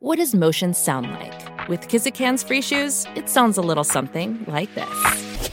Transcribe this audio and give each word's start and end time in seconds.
What 0.00 0.18
does 0.18 0.32
motion 0.32 0.74
sound 0.74 1.10
like? 1.10 1.68
With 1.68 1.88
Kizik 1.88 2.16
hands-free 2.16 2.62
shoes, 2.62 3.04
it 3.16 3.28
sounds 3.28 3.58
a 3.58 3.60
little 3.60 3.82
something 3.82 4.44
like 4.46 4.72
this. 4.76 5.50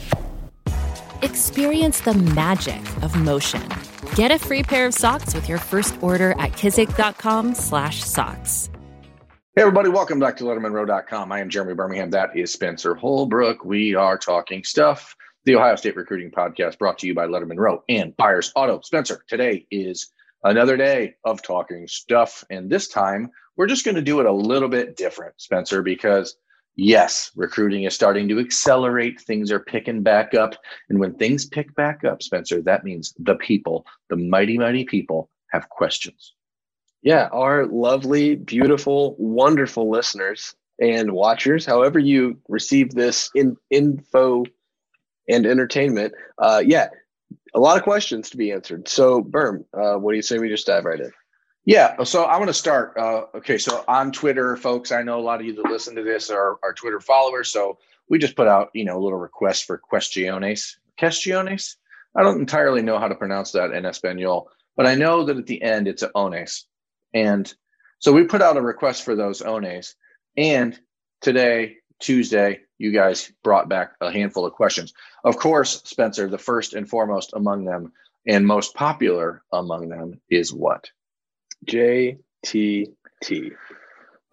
Experience 1.23 2.01
the 2.01 2.13
magic 2.13 2.79
of 3.01 3.15
motion. 3.15 3.67
Get 4.13 4.29
a 4.29 4.37
free 4.37 4.61
pair 4.61 4.85
of 4.85 4.93
socks 4.93 5.33
with 5.33 5.49
your 5.49 5.57
first 5.57 5.97
order 6.03 6.33
at 6.33 6.51
kizik.com/socks. 6.51 8.69
Hey 9.55 9.63
everybody, 9.63 9.89
welcome 9.89 10.19
back 10.19 10.37
to 10.37 10.43
LettermenRow.com. 10.43 11.31
I 11.31 11.39
am 11.39 11.49
Jeremy 11.49 11.73
Birmingham. 11.73 12.11
That 12.11 12.37
is 12.37 12.53
Spencer 12.53 12.93
Holbrook. 12.93 13.65
We 13.65 13.95
are 13.95 14.19
talking 14.19 14.63
stuff. 14.63 15.15
The 15.45 15.55
Ohio 15.55 15.75
State 15.75 15.95
Recruiting 15.95 16.29
Podcast 16.29 16.77
brought 16.77 16.99
to 16.99 17.07
you 17.07 17.15
by 17.15 17.25
Lettermen 17.25 17.57
Row 17.57 17.83
and 17.89 18.15
Byers 18.15 18.51
Auto. 18.55 18.81
Spencer, 18.81 19.23
today 19.27 19.65
is 19.71 20.11
another 20.43 20.77
day 20.77 21.15
of 21.23 21.41
talking 21.41 21.87
stuff. 21.87 22.43
And 22.51 22.69
this 22.69 22.87
time 22.87 23.31
we're 23.57 23.67
just 23.67 23.85
going 23.85 23.95
to 23.95 24.01
do 24.01 24.19
it 24.19 24.25
a 24.25 24.31
little 24.31 24.69
bit 24.69 24.95
different, 24.95 25.33
Spencer, 25.37 25.81
because 25.81 26.35
yes, 26.75 27.31
recruiting 27.35 27.83
is 27.83 27.93
starting 27.93 28.27
to 28.29 28.39
accelerate. 28.39 29.19
Things 29.21 29.51
are 29.51 29.59
picking 29.59 30.03
back 30.03 30.33
up. 30.33 30.55
And 30.89 30.99
when 30.99 31.15
things 31.15 31.45
pick 31.45 31.73
back 31.75 32.03
up, 32.03 32.21
Spencer, 32.21 32.61
that 32.61 32.83
means 32.83 33.13
the 33.17 33.35
people, 33.35 33.85
the 34.09 34.17
mighty, 34.17 34.57
mighty 34.57 34.83
people, 34.83 35.29
have 35.51 35.69
questions. 35.69 36.33
Yeah, 37.01 37.29
our 37.31 37.67
lovely, 37.67 38.35
beautiful, 38.35 39.15
wonderful 39.19 39.89
listeners 39.89 40.55
and 40.81 41.11
watchers, 41.11 41.65
however 41.65 41.99
you 41.99 42.37
receive 42.49 42.91
this 42.91 43.29
in, 43.35 43.55
info 43.69 44.43
and 45.29 45.45
entertainment, 45.45 46.13
uh, 46.39 46.61
yeah, 46.65 46.89
a 47.53 47.59
lot 47.59 47.77
of 47.77 47.83
questions 47.83 48.29
to 48.31 48.37
be 48.37 48.51
answered. 48.51 48.87
So, 48.87 49.21
Berm, 49.21 49.63
uh, 49.73 49.97
what 49.97 50.11
do 50.11 50.17
you 50.17 50.21
say 50.21 50.39
we 50.39 50.49
just 50.49 50.67
dive 50.67 50.85
right 50.85 50.99
in? 50.99 51.11
Yeah, 51.65 52.03
so 52.03 52.25
I 52.25 52.37
want 52.37 52.49
to 52.49 52.53
start. 52.53 52.95
Uh, 52.95 53.25
okay, 53.33 53.57
so 53.57 53.83
on 53.87 54.11
Twitter, 54.11 54.55
folks, 54.55 54.91
I 54.91 55.01
know 55.01 55.19
a 55.19 55.21
lot 55.21 55.39
of 55.39 55.47
you 55.47 55.53
that 55.55 55.65
listen 55.65 55.95
to 55.95 56.03
this 56.03 56.29
are, 56.29 56.59
are 56.61 56.73
Twitter 56.73 56.99
followers. 56.99 57.49
So 57.49 57.79
we 58.07 58.19
just 58.19 58.35
put 58.35 58.47
out, 58.47 58.69
you 58.73 58.85
know, 58.85 58.97
a 58.99 59.03
little 59.03 59.17
request 59.17 59.65
for 59.65 59.79
questiones. 59.79 60.75
Questiones? 60.99 61.77
I 62.15 62.21
don't 62.21 62.39
entirely 62.39 62.83
know 62.83 62.99
how 62.99 63.07
to 63.07 63.15
pronounce 63.15 63.51
that 63.53 63.71
in 63.71 63.83
Espanol, 63.83 64.49
but 64.77 64.85
I 64.85 64.93
know 64.93 65.23
that 65.25 65.37
at 65.37 65.47
the 65.47 65.61
end 65.61 65.87
it's 65.87 66.03
ones. 66.13 66.67
And 67.15 67.51
so 67.97 68.13
we 68.13 68.25
put 68.25 68.43
out 68.43 68.57
a 68.57 68.61
request 68.61 69.03
for 69.03 69.15
those 69.15 69.41
ones. 69.43 69.95
And 70.37 70.79
today, 71.21 71.77
Tuesday, 71.99 72.59
you 72.77 72.91
guys 72.91 73.31
brought 73.43 73.69
back 73.69 73.93
a 74.01 74.11
handful 74.11 74.45
of 74.45 74.53
questions. 74.53 74.93
Of 75.23 75.37
course, 75.37 75.81
Spencer, 75.83 76.29
the 76.29 76.37
first 76.37 76.73
and 76.73 76.87
foremost 76.87 77.31
among 77.33 77.65
them 77.65 77.91
and 78.27 78.45
most 78.45 78.75
popular 78.75 79.41
among 79.51 79.89
them 79.89 80.21
is 80.29 80.53
what? 80.53 80.89
JTT. 81.65 83.51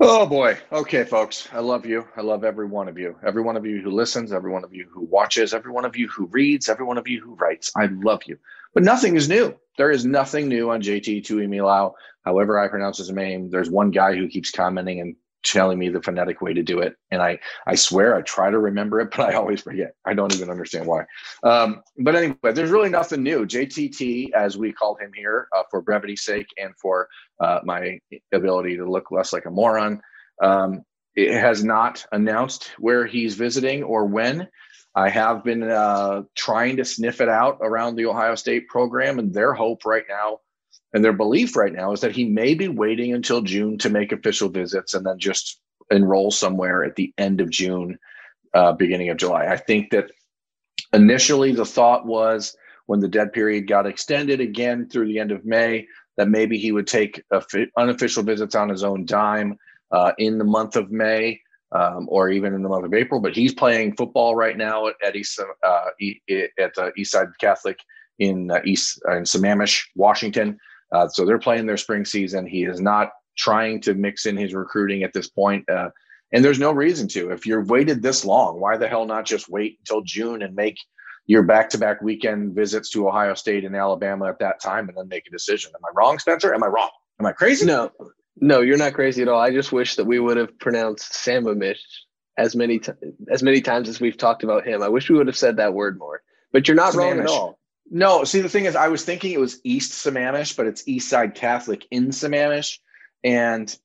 Oh 0.04 0.26
boy. 0.26 0.58
Okay, 0.72 1.04
folks. 1.04 1.48
I 1.52 1.60
love 1.60 1.86
you. 1.86 2.08
I 2.16 2.22
love 2.22 2.42
every 2.42 2.66
one 2.66 2.88
of 2.88 2.98
you. 2.98 3.16
Every 3.24 3.42
one 3.42 3.56
of 3.56 3.64
you 3.64 3.80
who 3.80 3.90
listens, 3.90 4.32
every 4.32 4.50
one 4.50 4.64
of 4.64 4.74
you 4.74 4.88
who 4.92 5.02
watches, 5.04 5.54
every 5.54 5.70
one 5.70 5.84
of 5.84 5.96
you 5.96 6.08
who 6.08 6.26
reads, 6.26 6.68
every 6.68 6.84
one 6.84 6.98
of 6.98 7.06
you 7.06 7.20
who 7.20 7.34
writes. 7.34 7.70
I 7.76 7.86
love 7.86 8.22
you. 8.26 8.38
But 8.74 8.82
nothing 8.82 9.14
is 9.14 9.28
new. 9.28 9.54
There 9.78 9.90
is 9.90 10.04
nothing 10.04 10.48
new 10.48 10.70
on 10.70 10.82
JT 10.82 11.24
Tuimoloau. 11.24 11.92
However, 12.24 12.58
I 12.58 12.68
pronounce 12.68 12.98
his 12.98 13.12
name. 13.12 13.50
There's 13.50 13.70
one 13.70 13.90
guy 13.90 14.16
who 14.16 14.28
keeps 14.28 14.50
commenting 14.50 15.00
and 15.00 15.16
telling 15.42 15.78
me 15.78 15.88
the 15.88 16.02
phonetic 16.02 16.40
way 16.40 16.54
to 16.54 16.62
do 16.62 16.80
it. 16.80 16.96
And 17.10 17.22
I, 17.22 17.38
I 17.66 17.74
swear 17.74 18.14
I 18.14 18.22
try 18.22 18.50
to 18.50 18.58
remember 18.58 19.00
it, 19.00 19.10
but 19.16 19.20
I 19.30 19.34
always 19.34 19.62
forget. 19.62 19.94
I 20.06 20.14
don't 20.14 20.34
even 20.34 20.50
understand 20.50 20.86
why. 20.86 21.04
Um, 21.42 21.82
but 21.98 22.16
anyway, 22.16 22.52
there's 22.52 22.70
really 22.70 22.90
nothing 22.90 23.22
new. 23.22 23.46
JTT, 23.46 24.32
as 24.32 24.56
we 24.56 24.72
call 24.72 24.96
him 24.96 25.12
here, 25.14 25.48
uh, 25.56 25.62
for 25.70 25.82
brevity's 25.82 26.22
sake 26.22 26.48
and 26.58 26.74
for 26.80 27.08
uh, 27.40 27.60
my 27.64 27.98
ability 28.32 28.76
to 28.76 28.90
look 28.90 29.10
less 29.10 29.32
like 29.32 29.46
a 29.46 29.50
moron, 29.50 30.00
um, 30.42 30.82
it 31.14 31.32
has 31.32 31.62
not 31.62 32.04
announced 32.12 32.70
where 32.78 33.06
he's 33.06 33.34
visiting 33.34 33.82
or 33.82 34.06
when. 34.06 34.48
I 34.94 35.08
have 35.08 35.42
been 35.42 35.62
uh, 35.62 36.22
trying 36.34 36.76
to 36.76 36.84
sniff 36.84 37.20
it 37.20 37.28
out 37.28 37.58
around 37.62 37.96
the 37.96 38.06
Ohio 38.06 38.34
State 38.34 38.68
program, 38.68 39.18
and 39.18 39.32
their 39.32 39.54
hope 39.54 39.86
right 39.86 40.04
now 40.08 40.40
and 40.92 41.04
their 41.04 41.12
belief 41.12 41.56
right 41.56 41.72
now 41.72 41.92
is 41.92 42.00
that 42.00 42.14
he 42.14 42.24
may 42.24 42.54
be 42.54 42.68
waiting 42.68 43.12
until 43.12 43.40
June 43.40 43.78
to 43.78 43.90
make 43.90 44.12
official 44.12 44.48
visits 44.48 44.94
and 44.94 45.06
then 45.06 45.18
just 45.18 45.60
enroll 45.90 46.30
somewhere 46.30 46.84
at 46.84 46.96
the 46.96 47.12
end 47.18 47.40
of 47.40 47.50
June, 47.50 47.98
uh, 48.54 48.72
beginning 48.72 49.08
of 49.10 49.16
July. 49.16 49.46
I 49.46 49.56
think 49.56 49.90
that 49.90 50.10
initially 50.92 51.52
the 51.52 51.64
thought 51.64 52.06
was 52.06 52.56
when 52.86 53.00
the 53.00 53.08
dead 53.08 53.32
period 53.32 53.68
got 53.68 53.86
extended 53.86 54.40
again 54.40 54.88
through 54.88 55.06
the 55.06 55.18
end 55.18 55.32
of 55.32 55.44
May, 55.44 55.86
that 56.16 56.28
maybe 56.28 56.58
he 56.58 56.72
would 56.72 56.86
take 56.86 57.22
unofficial 57.78 58.22
visits 58.22 58.54
on 58.54 58.68
his 58.68 58.84
own 58.84 59.06
dime 59.06 59.58
uh, 59.90 60.12
in 60.18 60.38
the 60.38 60.44
month 60.44 60.76
of 60.76 60.90
May. 60.90 61.40
Um, 61.74 62.06
or 62.10 62.28
even 62.28 62.52
in 62.52 62.62
the 62.62 62.68
month 62.68 62.84
of 62.84 62.92
April, 62.92 63.18
but 63.18 63.34
he's 63.34 63.54
playing 63.54 63.96
football 63.96 64.36
right 64.36 64.58
now 64.58 64.88
at 64.88 65.16
East 65.16 65.40
uh, 65.40 65.84
at 66.58 66.76
uh, 66.76 66.90
Eastside 66.98 67.32
Catholic 67.40 67.78
in 68.18 68.50
uh, 68.50 68.60
East 68.66 69.00
in 69.08 69.22
Sammamish, 69.22 69.86
Washington. 69.96 70.58
Uh, 70.92 71.08
so 71.08 71.24
they're 71.24 71.38
playing 71.38 71.66
their 71.66 71.76
spring 71.76 72.04
season. 72.04 72.46
He 72.46 72.64
is 72.64 72.80
not 72.80 73.10
trying 73.36 73.80
to 73.82 73.94
mix 73.94 74.26
in 74.26 74.36
his 74.36 74.54
recruiting 74.54 75.02
at 75.02 75.12
this 75.12 75.28
point. 75.28 75.68
Uh, 75.68 75.90
and 76.32 76.44
there's 76.44 76.58
no 76.58 76.72
reason 76.72 77.08
to. 77.08 77.30
If 77.30 77.46
you've 77.46 77.70
waited 77.70 78.02
this 78.02 78.24
long, 78.24 78.60
why 78.60 78.76
the 78.76 78.88
hell 78.88 79.06
not 79.06 79.24
just 79.24 79.48
wait 79.48 79.78
until 79.80 80.02
June 80.02 80.42
and 80.42 80.54
make 80.54 80.76
your 81.26 81.42
back-to-back 81.42 82.02
weekend 82.02 82.54
visits 82.54 82.90
to 82.90 83.08
Ohio 83.08 83.34
State 83.34 83.64
and 83.64 83.76
Alabama 83.76 84.28
at 84.28 84.38
that 84.40 84.60
time, 84.60 84.88
and 84.88 84.96
then 84.96 85.08
make 85.08 85.26
a 85.26 85.30
decision? 85.30 85.72
Am 85.74 85.84
I 85.84 85.90
wrong, 85.94 86.18
Spencer? 86.18 86.54
Am 86.54 86.62
I 86.62 86.66
wrong? 86.66 86.90
Am 87.20 87.26
I 87.26 87.32
crazy? 87.32 87.64
No, 87.66 87.92
no, 88.36 88.60
you're 88.60 88.78
not 88.78 88.94
crazy 88.94 89.22
at 89.22 89.28
all. 89.28 89.40
I 89.40 89.50
just 89.50 89.72
wish 89.72 89.96
that 89.96 90.04
we 90.04 90.18
would 90.18 90.36
have 90.36 90.58
pronounced 90.58 91.12
Sammamish 91.12 91.78
as 92.38 92.56
many 92.56 92.78
t- 92.78 92.92
as 93.30 93.42
many 93.42 93.60
times 93.60 93.88
as 93.88 94.00
we've 94.00 94.16
talked 94.16 94.42
about 94.42 94.66
him. 94.66 94.82
I 94.82 94.88
wish 94.88 95.10
we 95.10 95.16
would 95.16 95.26
have 95.26 95.36
said 95.36 95.58
that 95.58 95.74
word 95.74 95.98
more. 95.98 96.22
But 96.52 96.66
you're 96.66 96.74
not 96.74 96.94
wrong 96.94 97.20
at 97.20 97.26
all. 97.26 97.58
No, 97.94 98.24
see, 98.24 98.40
the 98.40 98.48
thing 98.48 98.64
is, 98.64 98.74
I 98.74 98.88
was 98.88 99.04
thinking 99.04 99.32
it 99.32 99.38
was 99.40 99.60
East 99.64 99.92
Sammamish, 99.92 100.56
but 100.56 100.66
it's 100.66 100.88
East 100.88 101.10
Side 101.10 101.34
Catholic 101.34 101.86
in 101.90 102.08
Sammamish. 102.08 102.78
And 103.22 103.76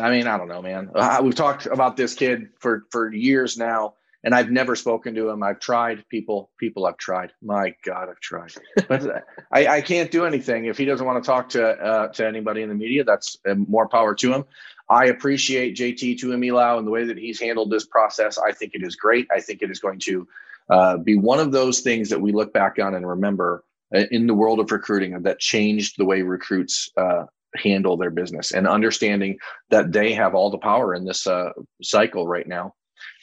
I 0.00 0.10
mean, 0.10 0.26
I 0.26 0.38
don't 0.38 0.48
know, 0.48 0.62
man. 0.62 0.90
We've 1.22 1.34
talked 1.34 1.66
about 1.66 1.98
this 1.98 2.14
kid 2.14 2.48
for 2.58 2.86
for 2.90 3.12
years 3.12 3.58
now, 3.58 3.92
and 4.24 4.34
I've 4.34 4.50
never 4.50 4.74
spoken 4.74 5.14
to 5.16 5.28
him. 5.28 5.42
I've 5.42 5.60
tried 5.60 6.08
people, 6.08 6.50
people 6.58 6.86
I've 6.86 6.96
tried. 6.96 7.32
My 7.42 7.74
God, 7.84 8.08
I've 8.08 8.20
tried, 8.20 8.54
but 8.88 9.24
I, 9.52 9.66
I 9.66 9.80
can't 9.82 10.10
do 10.10 10.24
anything 10.24 10.64
if 10.64 10.78
he 10.78 10.86
doesn't 10.86 11.04
want 11.04 11.22
to 11.22 11.26
talk 11.26 11.50
to 11.50 11.68
uh, 11.68 12.08
to 12.08 12.26
anybody 12.26 12.62
in 12.62 12.70
the 12.70 12.74
media. 12.74 13.04
That's 13.04 13.36
uh, 13.46 13.54
more 13.54 13.86
power 13.86 14.14
to 14.14 14.32
him. 14.32 14.44
I 14.88 15.06
appreciate 15.06 15.76
JT 15.76 16.18
to 16.20 16.28
Tuimoloau 16.28 16.78
and 16.78 16.86
the 16.86 16.90
way 16.90 17.04
that 17.04 17.18
he's 17.18 17.38
handled 17.38 17.70
this 17.70 17.84
process. 17.84 18.38
I 18.38 18.52
think 18.52 18.74
it 18.74 18.82
is 18.82 18.96
great. 18.96 19.26
I 19.30 19.40
think 19.40 19.60
it 19.60 19.70
is 19.70 19.78
going 19.78 19.98
to 20.04 20.26
uh, 20.70 20.96
be 20.96 21.16
one 21.16 21.38
of 21.40 21.52
those 21.52 21.80
things 21.80 22.08
that 22.10 22.20
we 22.20 22.32
look 22.32 22.52
back 22.52 22.78
on 22.78 22.94
and 22.94 23.06
remember 23.06 23.64
uh, 23.94 24.04
in 24.10 24.26
the 24.26 24.34
world 24.34 24.60
of 24.60 24.70
recruiting 24.70 25.22
that 25.22 25.38
changed 25.38 25.94
the 25.96 26.04
way 26.04 26.22
recruits 26.22 26.90
uh, 26.96 27.24
handle 27.56 27.96
their 27.96 28.10
business 28.10 28.52
and 28.52 28.66
understanding 28.66 29.38
that 29.70 29.92
they 29.92 30.12
have 30.12 30.34
all 30.34 30.50
the 30.50 30.58
power 30.58 30.94
in 30.94 31.04
this 31.04 31.26
uh, 31.26 31.50
cycle 31.82 32.26
right 32.26 32.46
now. 32.46 32.74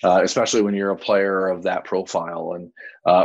Uh, 0.03 0.21
especially 0.23 0.61
when 0.61 0.75
you're 0.75 0.91
a 0.91 0.97
player 0.97 1.47
of 1.47 1.63
that 1.63 1.83
profile. 1.83 2.53
And 2.53 2.71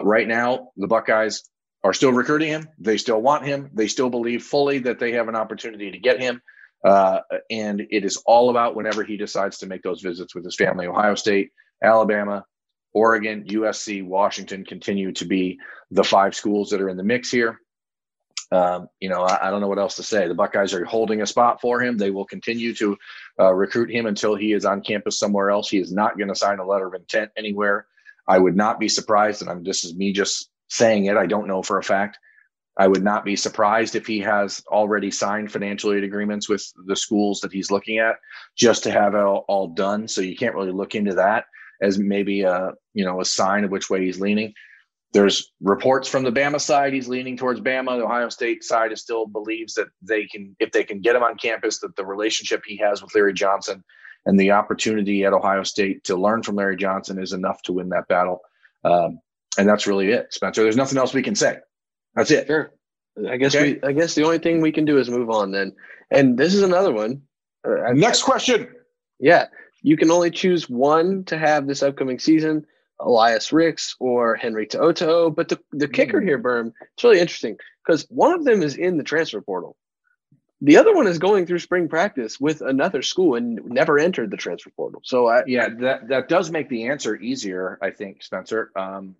right 0.06 0.26
now, 0.26 0.70
the 0.76 0.86
Buckeyes 0.86 1.42
are 1.84 1.92
still 1.92 2.12
recruiting 2.12 2.48
him. 2.48 2.68
They 2.78 2.96
still 2.96 3.20
want 3.20 3.44
him. 3.44 3.70
They 3.74 3.88
still 3.88 4.10
believe 4.10 4.42
fully 4.42 4.78
that 4.80 4.98
they 4.98 5.12
have 5.12 5.28
an 5.28 5.36
opportunity 5.36 5.90
to 5.90 5.98
get 5.98 6.20
him. 6.20 6.40
Uh, 6.84 7.20
and 7.50 7.80
it 7.90 8.04
is 8.04 8.22
all 8.26 8.50
about 8.50 8.76
whenever 8.76 9.02
he 9.04 9.16
decides 9.16 9.58
to 9.58 9.66
make 9.66 9.82
those 9.82 10.00
visits 10.00 10.34
with 10.34 10.44
his 10.44 10.56
family. 10.56 10.86
Ohio 10.86 11.14
State, 11.14 11.50
Alabama, 11.82 12.44
Oregon, 12.94 13.44
USC, 13.48 14.04
Washington 14.04 14.64
continue 14.64 15.12
to 15.12 15.24
be 15.24 15.58
the 15.90 16.04
five 16.04 16.34
schools 16.34 16.70
that 16.70 16.80
are 16.80 16.88
in 16.88 16.96
the 16.96 17.04
mix 17.04 17.30
here. 17.30 17.60
Um, 18.50 18.88
you 18.98 19.10
know, 19.10 19.22
I, 19.22 19.48
I, 19.48 19.50
don't 19.50 19.60
know 19.60 19.68
what 19.68 19.78
else 19.78 19.96
to 19.96 20.02
say. 20.02 20.26
The 20.26 20.34
Buckeyes 20.34 20.72
are 20.72 20.84
holding 20.84 21.20
a 21.20 21.26
spot 21.26 21.60
for 21.60 21.82
him. 21.82 21.98
They 21.98 22.10
will 22.10 22.24
continue 22.24 22.74
to 22.76 22.96
uh, 23.38 23.52
recruit 23.52 23.90
him 23.90 24.06
until 24.06 24.34
he 24.34 24.54
is 24.54 24.64
on 24.64 24.80
campus 24.80 25.18
somewhere 25.18 25.50
else. 25.50 25.68
He 25.68 25.78
is 25.78 25.92
not 25.92 26.16
going 26.16 26.28
to 26.28 26.34
sign 26.34 26.58
a 26.58 26.66
letter 26.66 26.86
of 26.86 26.94
intent 26.94 27.30
anywhere. 27.36 27.86
I 28.26 28.38
would 28.38 28.56
not 28.56 28.80
be 28.80 28.88
surprised, 28.88 29.42
and 29.42 29.50
I'm 29.50 29.64
this 29.64 29.84
is 29.84 29.94
me 29.94 30.14
just 30.14 30.48
saying 30.68 31.06
it. 31.06 31.16
I 31.18 31.26
don't 31.26 31.46
know 31.46 31.62
for 31.62 31.78
a 31.78 31.82
fact. 31.82 32.18
I 32.78 32.86
would 32.86 33.04
not 33.04 33.24
be 33.24 33.36
surprised 33.36 33.96
if 33.96 34.06
he 34.06 34.20
has 34.20 34.62
already 34.68 35.10
signed 35.10 35.52
financial 35.52 35.92
aid 35.92 36.04
agreements 36.04 36.48
with 36.48 36.72
the 36.86 36.96
schools 36.96 37.40
that 37.40 37.52
he's 37.52 37.70
looking 37.70 37.98
at, 37.98 38.16
just 38.56 38.82
to 38.84 38.90
have 38.90 39.14
it 39.14 39.20
all, 39.20 39.44
all 39.48 39.68
done. 39.68 40.08
So 40.08 40.22
you 40.22 40.36
can't 40.36 40.54
really 40.54 40.72
look 40.72 40.94
into 40.94 41.14
that 41.14 41.46
as 41.80 41.98
maybe 41.98 42.42
a 42.42 42.72
you 42.94 43.04
know 43.04 43.20
a 43.20 43.24
sign 43.24 43.64
of 43.64 43.70
which 43.70 43.90
way 43.90 44.04
he's 44.04 44.20
leaning. 44.20 44.52
There's 45.12 45.52
reports 45.62 46.06
from 46.06 46.22
the 46.22 46.32
Bama 46.32 46.60
side 46.60 46.92
he's 46.92 47.08
leaning 47.08 47.36
towards 47.36 47.60
Bama. 47.60 47.98
The 47.98 48.04
Ohio 48.04 48.28
State 48.28 48.62
side 48.62 48.92
is 48.92 49.00
still 49.00 49.26
believes 49.26 49.74
that 49.74 49.88
they 50.02 50.26
can 50.26 50.54
if 50.60 50.72
they 50.72 50.84
can 50.84 51.00
get 51.00 51.16
him 51.16 51.22
on 51.22 51.36
campus 51.36 51.78
that 51.80 51.96
the 51.96 52.04
relationship 52.04 52.62
he 52.66 52.76
has 52.78 53.02
with 53.02 53.14
Larry 53.14 53.32
Johnson 53.32 53.82
and 54.26 54.38
the 54.38 54.50
opportunity 54.50 55.24
at 55.24 55.32
Ohio 55.32 55.62
State 55.62 56.04
to 56.04 56.16
learn 56.16 56.42
from 56.42 56.56
Larry 56.56 56.76
Johnson 56.76 57.20
is 57.20 57.32
enough 57.32 57.62
to 57.62 57.72
win 57.72 57.88
that 57.90 58.08
battle. 58.08 58.40
Um, 58.84 59.20
and 59.56 59.68
that's 59.68 59.86
really 59.86 60.10
it, 60.10 60.32
Spencer. 60.32 60.62
There's 60.62 60.76
nothing 60.76 60.98
else 60.98 61.14
we 61.14 61.22
can 61.22 61.34
say. 61.34 61.56
That's 62.14 62.30
it. 62.30 62.46
Sure. 62.46 62.72
I 63.28 63.36
guess 63.36 63.54
okay. 63.54 63.78
we. 63.82 63.88
I 63.88 63.92
guess 63.92 64.14
the 64.14 64.24
only 64.24 64.38
thing 64.38 64.60
we 64.60 64.72
can 64.72 64.84
do 64.84 64.98
is 64.98 65.08
move 65.10 65.30
on 65.30 65.50
then. 65.50 65.72
And 66.10 66.38
this 66.38 66.54
is 66.54 66.62
another 66.62 66.92
one. 66.92 67.22
Uh, 67.66 67.92
Next 67.92 68.22
question. 68.22 68.68
Yeah, 69.18 69.46
you 69.82 69.96
can 69.96 70.10
only 70.10 70.30
choose 70.30 70.68
one 70.68 71.24
to 71.24 71.38
have 71.38 71.66
this 71.66 71.82
upcoming 71.82 72.18
season. 72.18 72.66
Elias 73.00 73.52
Ricks 73.52 73.94
or 74.00 74.34
Henry 74.34 74.66
To'oTo'o. 74.66 75.34
But 75.34 75.48
the, 75.48 75.60
the 75.72 75.88
kicker 75.88 76.20
here, 76.20 76.38
Berm, 76.38 76.72
it's 76.94 77.04
really 77.04 77.20
interesting 77.20 77.56
because 77.86 78.06
one 78.10 78.32
of 78.32 78.44
them 78.44 78.62
is 78.62 78.76
in 78.76 78.96
the 78.96 79.04
transfer 79.04 79.40
portal. 79.40 79.76
The 80.60 80.76
other 80.76 80.92
one 80.92 81.06
is 81.06 81.18
going 81.18 81.46
through 81.46 81.60
spring 81.60 81.88
practice 81.88 82.40
with 82.40 82.62
another 82.62 83.02
school 83.02 83.36
and 83.36 83.64
never 83.66 83.98
entered 83.98 84.32
the 84.32 84.36
transfer 84.36 84.70
portal. 84.70 85.00
So 85.04 85.28
I, 85.28 85.44
yeah, 85.46 85.68
that 85.80 86.08
that 86.08 86.28
does 86.28 86.50
make 86.50 86.68
the 86.68 86.88
answer 86.88 87.14
easier, 87.14 87.78
I 87.80 87.90
think, 87.90 88.24
Spencer. 88.24 88.72
Um, 88.74 89.14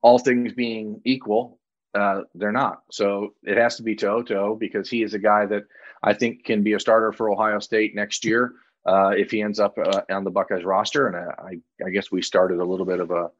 all 0.00 0.20
things 0.20 0.52
being 0.52 1.00
equal, 1.04 1.58
uh, 1.92 2.22
they're 2.36 2.52
not. 2.52 2.82
So 2.92 3.34
it 3.42 3.56
has 3.56 3.76
to 3.76 3.82
be 3.82 3.96
To'oTo'o 3.96 4.60
because 4.60 4.88
he 4.88 5.02
is 5.02 5.14
a 5.14 5.18
guy 5.18 5.46
that 5.46 5.64
I 6.04 6.14
think 6.14 6.44
can 6.44 6.62
be 6.62 6.74
a 6.74 6.80
starter 6.80 7.10
for 7.12 7.28
Ohio 7.28 7.58
State 7.58 7.96
next 7.96 8.24
year 8.24 8.54
uh, 8.86 9.10
if 9.10 9.30
he 9.30 9.42
ends 9.42 9.60
up 9.60 9.76
uh, 9.78 10.02
on 10.10 10.24
the 10.24 10.30
Buckeyes 10.30 10.64
roster. 10.64 11.06
And 11.06 11.16
I, 11.16 11.86
I 11.86 11.90
guess 11.90 12.10
we 12.10 12.22
started 12.22 12.60
a 12.60 12.64
little 12.64 12.86
bit 12.86 13.00
of 13.00 13.10
a 13.10 13.30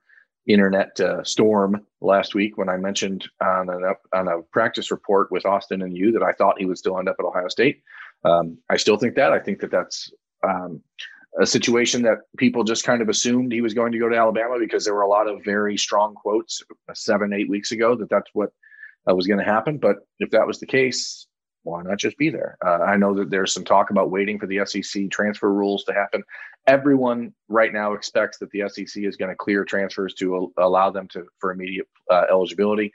internet 0.47 0.99
uh, 1.01 1.23
storm 1.23 1.87
last 2.01 2.35
week 2.35 2.57
when 2.57 2.69
I 2.69 2.77
mentioned 2.77 3.29
on 3.43 3.69
a, 3.69 4.17
on 4.17 4.29
a 4.29 4.43
practice 4.53 4.91
report 4.91 5.31
with 5.31 5.47
Austin 5.47 5.83
and 5.83 5.97
you 5.97 6.13
that 6.13 6.23
I 6.23 6.33
thought 6.33 6.59
he 6.59 6.67
would 6.67 6.79
still 6.79 6.99
end 6.99 7.09
up 7.09 7.17
at 7.19 7.25
Ohio 7.25 7.49
State. 7.49 7.83
Um, 8.25 8.59
I 8.69 8.77
still 8.77 8.97
think 8.97 9.15
that. 9.17 9.33
I 9.33 9.39
think 9.39 9.61
that 9.61 9.71
that's 9.71 10.11
um, 10.43 10.83
a 11.41 11.47
situation 11.47 12.03
that 12.03 12.19
people 12.37 12.65
just 12.65 12.85
kind 12.85 13.03
of 13.03 13.09
assumed 13.09 13.53
he 13.53 13.61
was 13.61 13.75
going 13.75 13.93
to 13.93 13.99
go 13.99 14.09
to 14.09 14.17
Alabama 14.17 14.57
because 14.59 14.85
there 14.85 14.95
were 14.95 15.03
a 15.03 15.09
lot 15.09 15.29
of 15.29 15.45
very 15.45 15.77
strong 15.77 16.15
quotes 16.15 16.63
seven, 16.95 17.33
eight 17.33 17.49
weeks 17.49 17.71
ago 17.71 17.95
that 17.97 18.11
that's 18.11 18.31
what 18.33 18.51
uh, 19.09 19.15
was 19.15 19.27
going 19.27 19.39
to 19.39 19.45
happen. 19.45 19.79
But 19.79 19.97
if 20.19 20.31
that 20.31 20.47
was 20.47 20.59
the 20.59 20.67
case, 20.67 21.27
why 21.63 21.83
not 21.83 21.99
just 21.99 22.17
be 22.17 22.31
there? 22.31 22.57
Uh, 22.65 22.79
I 22.79 22.97
know 22.97 23.15
that 23.15 23.31
there's 23.31 23.53
some 23.53 23.65
talk 23.65 23.91
about 23.91 24.11
waiting 24.11 24.39
for 24.39 24.47
the 24.47 24.65
SEC 24.65 25.11
transfer 25.11 25.53
rules 25.53 25.85
to 25.85 25.93
happen. 25.93 26.23
Everyone 26.67 27.33
right 27.49 27.73
now 27.73 27.93
expects 27.93 28.39
that 28.39 28.51
the 28.51 28.69
SEC 28.69 29.03
is 29.03 29.17
going 29.17 29.31
to 29.31 29.37
clear 29.37 29.65
transfers 29.65 30.15
to 30.15 30.53
allow 30.59 30.91
them 30.91 31.09
to 31.09 31.27
for 31.39 31.53
immediate 31.53 31.89
uh, 32.11 32.25
eligibility. 32.31 32.93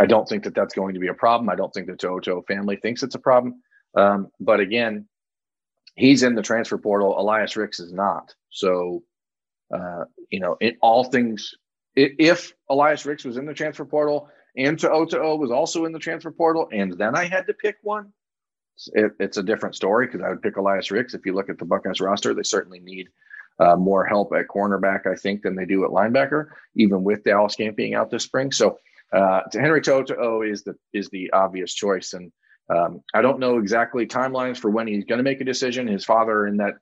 I 0.00 0.06
don't 0.06 0.28
think 0.28 0.44
that 0.44 0.54
that's 0.54 0.74
going 0.74 0.94
to 0.94 1.00
be 1.00 1.08
a 1.08 1.14
problem. 1.14 1.50
I 1.50 1.56
don't 1.56 1.72
think 1.72 1.86
the 1.86 1.92
To'oTo'o 1.92 2.46
family 2.46 2.76
thinks 2.76 3.02
it's 3.02 3.14
a 3.14 3.20
problem. 3.20 3.62
Um, 3.94 4.28
but 4.40 4.60
again, 4.60 5.06
he's 5.94 6.22
in 6.22 6.34
the 6.34 6.42
transfer 6.42 6.78
portal. 6.78 7.20
Elias 7.20 7.56
Ricks 7.56 7.80
is 7.80 7.92
not. 7.92 8.34
So, 8.50 9.02
uh, 9.74 10.04
you 10.30 10.40
know, 10.40 10.56
in 10.60 10.76
all 10.80 11.04
things, 11.04 11.54
if 11.94 12.54
Elias 12.68 13.04
Ricks 13.04 13.24
was 13.24 13.36
in 13.36 13.46
the 13.46 13.54
transfer 13.54 13.84
portal, 13.84 14.28
and 14.56 14.78
To'oTo'o 14.78 15.38
was 15.38 15.50
also 15.50 15.84
in 15.84 15.92
the 15.92 15.98
transfer 15.98 16.30
portal, 16.30 16.68
and 16.72 16.92
then 16.98 17.16
I 17.16 17.24
had 17.24 17.46
to 17.46 17.54
pick 17.54 17.76
one. 17.82 18.12
It, 18.92 19.12
it's 19.20 19.36
a 19.36 19.42
different 19.42 19.74
story 19.74 20.06
because 20.06 20.22
I 20.22 20.30
would 20.30 20.42
pick 20.42 20.56
Elias 20.56 20.90
Ricks. 20.90 21.14
If 21.14 21.26
you 21.26 21.34
look 21.34 21.50
at 21.50 21.58
the 21.58 21.66
Buckeyes 21.66 22.00
roster, 22.00 22.32
they 22.34 22.42
certainly 22.42 22.80
need 22.80 23.08
uh, 23.58 23.76
more 23.76 24.06
help 24.06 24.32
at 24.32 24.48
cornerback, 24.48 25.06
I 25.06 25.14
think, 25.14 25.42
than 25.42 25.54
they 25.54 25.66
do 25.66 25.84
at 25.84 25.90
linebacker, 25.90 26.46
even 26.76 27.04
with 27.04 27.24
Dallas 27.24 27.56
Gant 27.56 27.76
being 27.76 27.94
out 27.94 28.10
this 28.10 28.24
spring. 28.24 28.50
So 28.52 28.78
uh, 29.12 29.42
to 29.52 29.60
Henry 29.60 29.82
To'oTo'o 29.82 30.50
is 30.50 30.62
the 30.62 30.74
is 30.92 31.10
the 31.10 31.30
obvious 31.32 31.74
choice, 31.74 32.14
and 32.14 32.32
um, 32.74 33.02
I 33.12 33.20
don't 33.20 33.40
know 33.40 33.58
exactly 33.58 34.06
timelines 34.06 34.56
for 34.56 34.70
when 34.70 34.86
he's 34.86 35.04
going 35.04 35.18
to 35.18 35.24
make 35.24 35.40
a 35.40 35.44
decision. 35.44 35.86
His 35.86 36.04
father, 36.04 36.46
in 36.46 36.56
that 36.58 36.74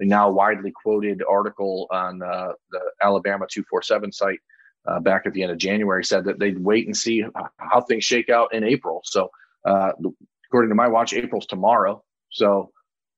now 0.00 0.28
widely 0.30 0.72
quoted 0.72 1.22
article 1.28 1.86
on 1.90 2.20
uh, 2.20 2.52
the 2.72 2.80
Alabama 3.00 3.46
two 3.48 3.62
four 3.70 3.82
seven 3.82 4.10
site, 4.10 4.40
uh, 4.86 5.00
back 5.00 5.26
at 5.26 5.32
the 5.32 5.42
end 5.42 5.52
of 5.52 5.58
January 5.58 6.04
said 6.04 6.24
that 6.24 6.38
they'd 6.38 6.58
wait 6.58 6.86
and 6.86 6.96
see 6.96 7.24
how 7.56 7.80
things 7.80 8.04
shake 8.04 8.28
out 8.28 8.54
in 8.54 8.64
April. 8.64 9.02
So, 9.04 9.30
uh, 9.64 9.92
according 10.46 10.70
to 10.70 10.74
my 10.74 10.88
watch, 10.88 11.12
April's 11.12 11.46
tomorrow. 11.46 12.02
So, 12.30 12.70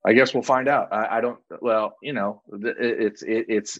I 0.04 0.12
guess 0.12 0.32
we'll 0.32 0.44
find 0.44 0.68
out. 0.68 0.92
I, 0.92 1.18
I 1.18 1.20
don't. 1.20 1.38
Well, 1.60 1.96
you 2.00 2.12
know, 2.12 2.42
it's 2.52 3.22
it, 3.22 3.46
it's 3.48 3.78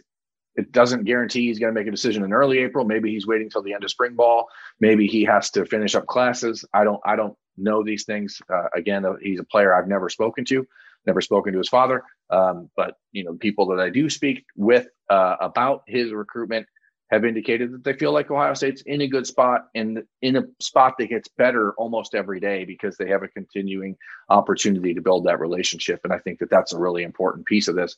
it 0.57 0.73
doesn't 0.73 1.05
guarantee 1.05 1.47
he's 1.47 1.61
going 1.61 1.73
to 1.73 1.79
make 1.79 1.87
a 1.87 1.91
decision 1.93 2.25
in 2.25 2.33
early 2.33 2.59
April. 2.59 2.85
Maybe 2.85 3.13
he's 3.13 3.27
waiting 3.27 3.49
till 3.49 3.63
the 3.63 3.75
end 3.75 3.85
of 3.85 3.91
spring 3.91 4.17
ball. 4.17 4.49
Maybe 4.81 5.07
he 5.07 5.25
has 5.25 5.51
to 5.51 5.65
finish 5.67 5.95
up 5.95 6.07
classes. 6.07 6.65
I 6.75 6.83
don't. 6.83 7.01
I 7.05 7.15
don't 7.15 7.37
know 7.57 7.85
these 7.85 8.05
things. 8.05 8.43
Uh, 8.53 8.65
again, 8.75 9.05
he's 9.23 9.39
a 9.39 9.45
player 9.45 9.73
I've 9.73 9.89
never 9.89 10.09
spoken 10.09 10.45
to, 10.47 10.67
never 11.07 11.21
spoken 11.21 11.53
to 11.53 11.59
his 11.59 11.69
father. 11.69 12.03
Um, 12.31 12.71
but 12.77 12.97
you 13.13 13.23
know, 13.23 13.35
people 13.35 13.67
that 13.69 13.81
I 13.81 13.91
do 13.91 14.11
speak 14.11 14.45
with 14.57 14.89
uh, 15.09 15.37
about 15.41 15.83
his 15.87 16.13
recruitment 16.13 16.67
have 17.11 17.25
indicated 17.25 17.73
that 17.73 17.85
they 17.85 17.93
feel 17.93 18.13
like 18.13 18.31
Ohio 18.31 18.55
State's 18.55 18.83
in 18.83 19.01
a 19.01 19.07
good 19.07 19.27
spot 19.27 19.67
and 19.75 20.03
in 20.23 20.37
a 20.37 20.43
spot 20.61 20.95
that 20.99 21.09
gets 21.09 21.29
better 21.29 21.73
almost 21.75 22.15
every 22.15 22.41
day 22.41 22.65
because 22.65 22.97
they 22.97 23.09
have 23.09 23.23
a 23.23 23.29
continuing 23.29 23.97
opportunity 24.29 24.93
to 24.95 25.01
build 25.01 25.25
that 25.25 25.41
relationship. 25.41 26.01
And 26.03 26.13
I 26.13 26.19
think 26.19 26.41
that 26.41 26.51
that's 26.51 26.73
a 26.73 26.79
really 26.79 27.05
important 27.05 27.47
piece 27.47 27.69
of 27.69 27.77
this. 27.77 27.97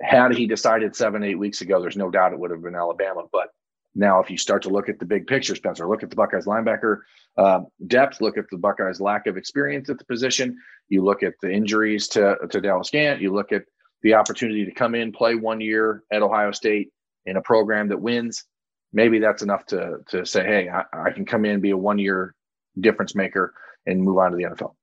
Had 0.00 0.34
he 0.34 0.46
decided 0.46 0.96
seven, 0.96 1.22
eight 1.22 1.38
weeks 1.38 1.60
ago, 1.60 1.80
there's 1.80 1.96
no 1.96 2.10
doubt 2.10 2.32
it 2.32 2.38
would 2.38 2.50
have 2.50 2.62
been 2.62 2.74
Alabama. 2.74 3.22
But 3.30 3.50
now, 3.94 4.20
if 4.20 4.30
you 4.30 4.38
start 4.38 4.62
to 4.62 4.70
look 4.70 4.88
at 4.88 4.98
the 4.98 5.04
big 5.04 5.26
picture, 5.26 5.54
Spencer, 5.54 5.86
look 5.86 6.02
at 6.02 6.10
the 6.10 6.16
Buckeyes 6.16 6.46
linebacker 6.46 7.00
uh, 7.36 7.60
depth, 7.86 8.20
look 8.20 8.38
at 8.38 8.46
the 8.50 8.58
Buckeyes 8.58 9.00
lack 9.00 9.26
of 9.26 9.36
experience 9.36 9.90
at 9.90 9.98
the 9.98 10.04
position, 10.04 10.56
you 10.88 11.04
look 11.04 11.22
at 11.22 11.34
the 11.42 11.52
injuries 11.52 12.08
to, 12.08 12.36
to 12.50 12.60
Dallas 12.60 12.90
Gant, 12.90 13.20
you 13.20 13.32
look 13.32 13.52
at 13.52 13.62
the 14.02 14.14
opportunity 14.14 14.64
to 14.64 14.72
come 14.72 14.94
in, 14.94 15.12
play 15.12 15.34
one 15.34 15.60
year 15.60 16.02
at 16.10 16.22
Ohio 16.22 16.50
State, 16.52 16.90
in 17.26 17.36
a 17.36 17.42
program 17.42 17.88
that 17.88 18.00
wins, 18.00 18.44
maybe 18.92 19.18
that's 19.18 19.42
enough 19.42 19.66
to 19.66 19.98
to 20.08 20.24
say, 20.26 20.44
hey, 20.44 20.68
I, 20.68 21.08
I 21.08 21.10
can 21.10 21.24
come 21.24 21.44
in, 21.44 21.60
be 21.60 21.70
a 21.70 21.76
one 21.76 21.98
year 21.98 22.34
difference 22.78 23.14
maker, 23.14 23.54
and 23.86 24.02
move 24.02 24.18
on 24.18 24.30
to 24.30 24.36
the 24.36 24.44
NFL. 24.44 24.74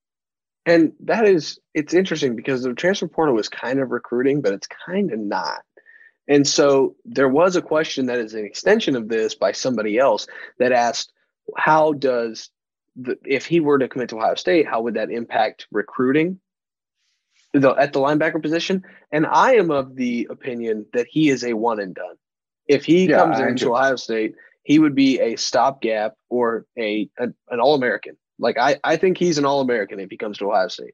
And 0.65 0.93
that 1.05 1.27
is, 1.27 1.59
it's 1.73 1.93
interesting 1.93 2.35
because 2.35 2.61
the 2.61 2.73
transfer 2.73 3.07
portal 3.07 3.39
is 3.39 3.49
kind 3.49 3.79
of 3.79 3.89
recruiting, 3.89 4.41
but 4.41 4.53
it's 4.53 4.67
kind 4.85 5.11
of 5.11 5.19
not. 5.19 5.63
And 6.27 6.47
so 6.47 6.95
there 7.05 7.27
was 7.27 7.55
a 7.55 7.61
question 7.61 8.05
that 8.05 8.19
is 8.19 8.35
an 8.35 8.45
extension 8.45 8.95
of 8.95 9.09
this 9.09 9.33
by 9.33 9.51
somebody 9.51 9.97
else 9.97 10.27
that 10.59 10.71
asked, 10.71 11.11
how 11.57 11.93
does 11.93 12.51
the, 12.95 13.17
if 13.25 13.47
he 13.47 13.61
were 13.61 13.79
to 13.79 13.87
commit 13.87 14.09
to 14.09 14.17
Ohio 14.17 14.35
State, 14.35 14.67
how 14.67 14.81
would 14.81 14.93
that 14.93 15.09
impact 15.09 15.65
recruiting 15.71 16.39
the, 17.53 17.71
at 17.71 17.93
the 17.93 17.99
linebacker 17.99 18.41
position? 18.41 18.83
And 19.11 19.25
I 19.25 19.55
am 19.55 19.71
of 19.71 19.95
the 19.95 20.27
opinion 20.29 20.85
that 20.93 21.07
he 21.09 21.29
is 21.29 21.43
a 21.43 21.53
one 21.53 21.79
and 21.79 21.95
done. 21.95 22.15
If 22.69 22.85
he 22.85 23.09
yeah, 23.09 23.17
comes 23.17 23.39
into 23.39 23.73
Ohio 23.73 23.97
State, 23.97 24.35
he 24.63 24.79
would 24.79 24.95
be 24.95 25.19
a 25.19 25.35
stopgap 25.35 26.13
or 26.29 26.65
a, 26.77 27.09
a 27.19 27.27
an 27.49 27.59
All 27.59 27.75
American. 27.75 28.15
Like 28.37 28.57
I, 28.57 28.77
I 28.85 28.95
think 28.95 29.17
he's 29.17 29.37
an 29.37 29.45
All 29.45 29.59
American 29.59 29.99
if 29.99 30.09
he 30.09 30.15
comes 30.15 30.37
to 30.37 30.49
Ohio 30.49 30.69
State, 30.69 30.93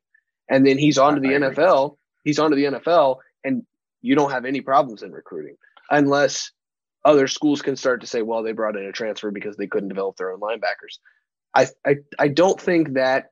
and 0.49 0.65
then 0.65 0.79
he's 0.79 0.97
on 0.97 1.13
to 1.13 1.21
the 1.21 1.27
NFL. 1.27 1.97
He's 2.23 2.39
on 2.39 2.49
to 2.49 2.55
the 2.55 2.63
NFL, 2.63 3.17
and 3.43 3.63
you 4.01 4.15
don't 4.15 4.31
have 4.31 4.45
any 4.45 4.61
problems 4.61 5.03
in 5.03 5.11
recruiting 5.11 5.57
unless 5.91 6.51
other 7.03 7.27
schools 7.27 7.61
can 7.61 7.75
start 7.75 8.01
to 8.01 8.07
say, 8.07 8.23
well, 8.23 8.41
they 8.41 8.51
brought 8.51 8.75
in 8.75 8.85
a 8.85 8.91
transfer 8.91 9.29
because 9.29 9.57
they 9.57 9.67
couldn't 9.67 9.89
develop 9.89 10.17
their 10.17 10.31
own 10.31 10.39
linebackers. 10.39 10.97
I, 11.53 11.67
I, 11.85 11.95
I 12.17 12.27
don't 12.29 12.59
think 12.59 12.93
that 12.93 13.29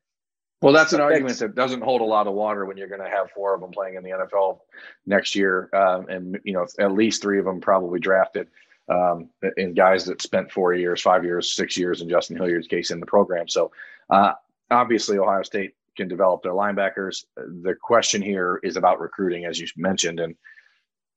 well, 0.63 0.71
that's 0.71 0.93
an 0.93 1.01
argument 1.01 1.37
that 1.39 1.55
doesn't 1.55 1.81
hold 1.81 1.99
a 1.99 2.05
lot 2.05 2.25
of 2.25 2.33
water 2.33 2.65
when 2.65 2.77
you're 2.77 2.87
going 2.87 3.03
to 3.03 3.09
have 3.09 3.29
four 3.31 3.53
of 3.53 3.59
them 3.59 3.71
playing 3.71 3.95
in 3.95 4.03
the 4.03 4.11
NFL 4.11 4.59
next 5.05 5.35
year, 5.35 5.69
um, 5.73 6.07
and 6.07 6.39
you 6.45 6.53
know 6.53 6.65
at 6.79 6.93
least 6.93 7.21
three 7.21 7.37
of 7.37 7.43
them 7.43 7.59
probably 7.59 7.99
drafted, 7.99 8.47
um, 8.87 9.29
in 9.57 9.73
guys 9.73 10.05
that 10.05 10.21
spent 10.21 10.49
four 10.49 10.73
years, 10.73 11.01
five 11.01 11.25
years, 11.25 11.51
six 11.51 11.77
years 11.77 11.99
in 11.99 12.07
Justin 12.07 12.37
Hilliard's 12.37 12.67
case 12.67 12.91
in 12.91 13.01
the 13.01 13.05
program. 13.05 13.49
So 13.49 13.73
uh, 14.09 14.33
obviously, 14.71 15.17
Ohio 15.17 15.43
State 15.43 15.75
can 15.97 16.07
develop 16.07 16.43
their 16.43 16.53
linebackers. 16.53 17.25
The 17.35 17.75
question 17.81 18.21
here 18.21 18.61
is 18.63 18.77
about 18.77 19.01
recruiting, 19.01 19.43
as 19.43 19.59
you 19.59 19.67
mentioned, 19.75 20.21
and 20.21 20.33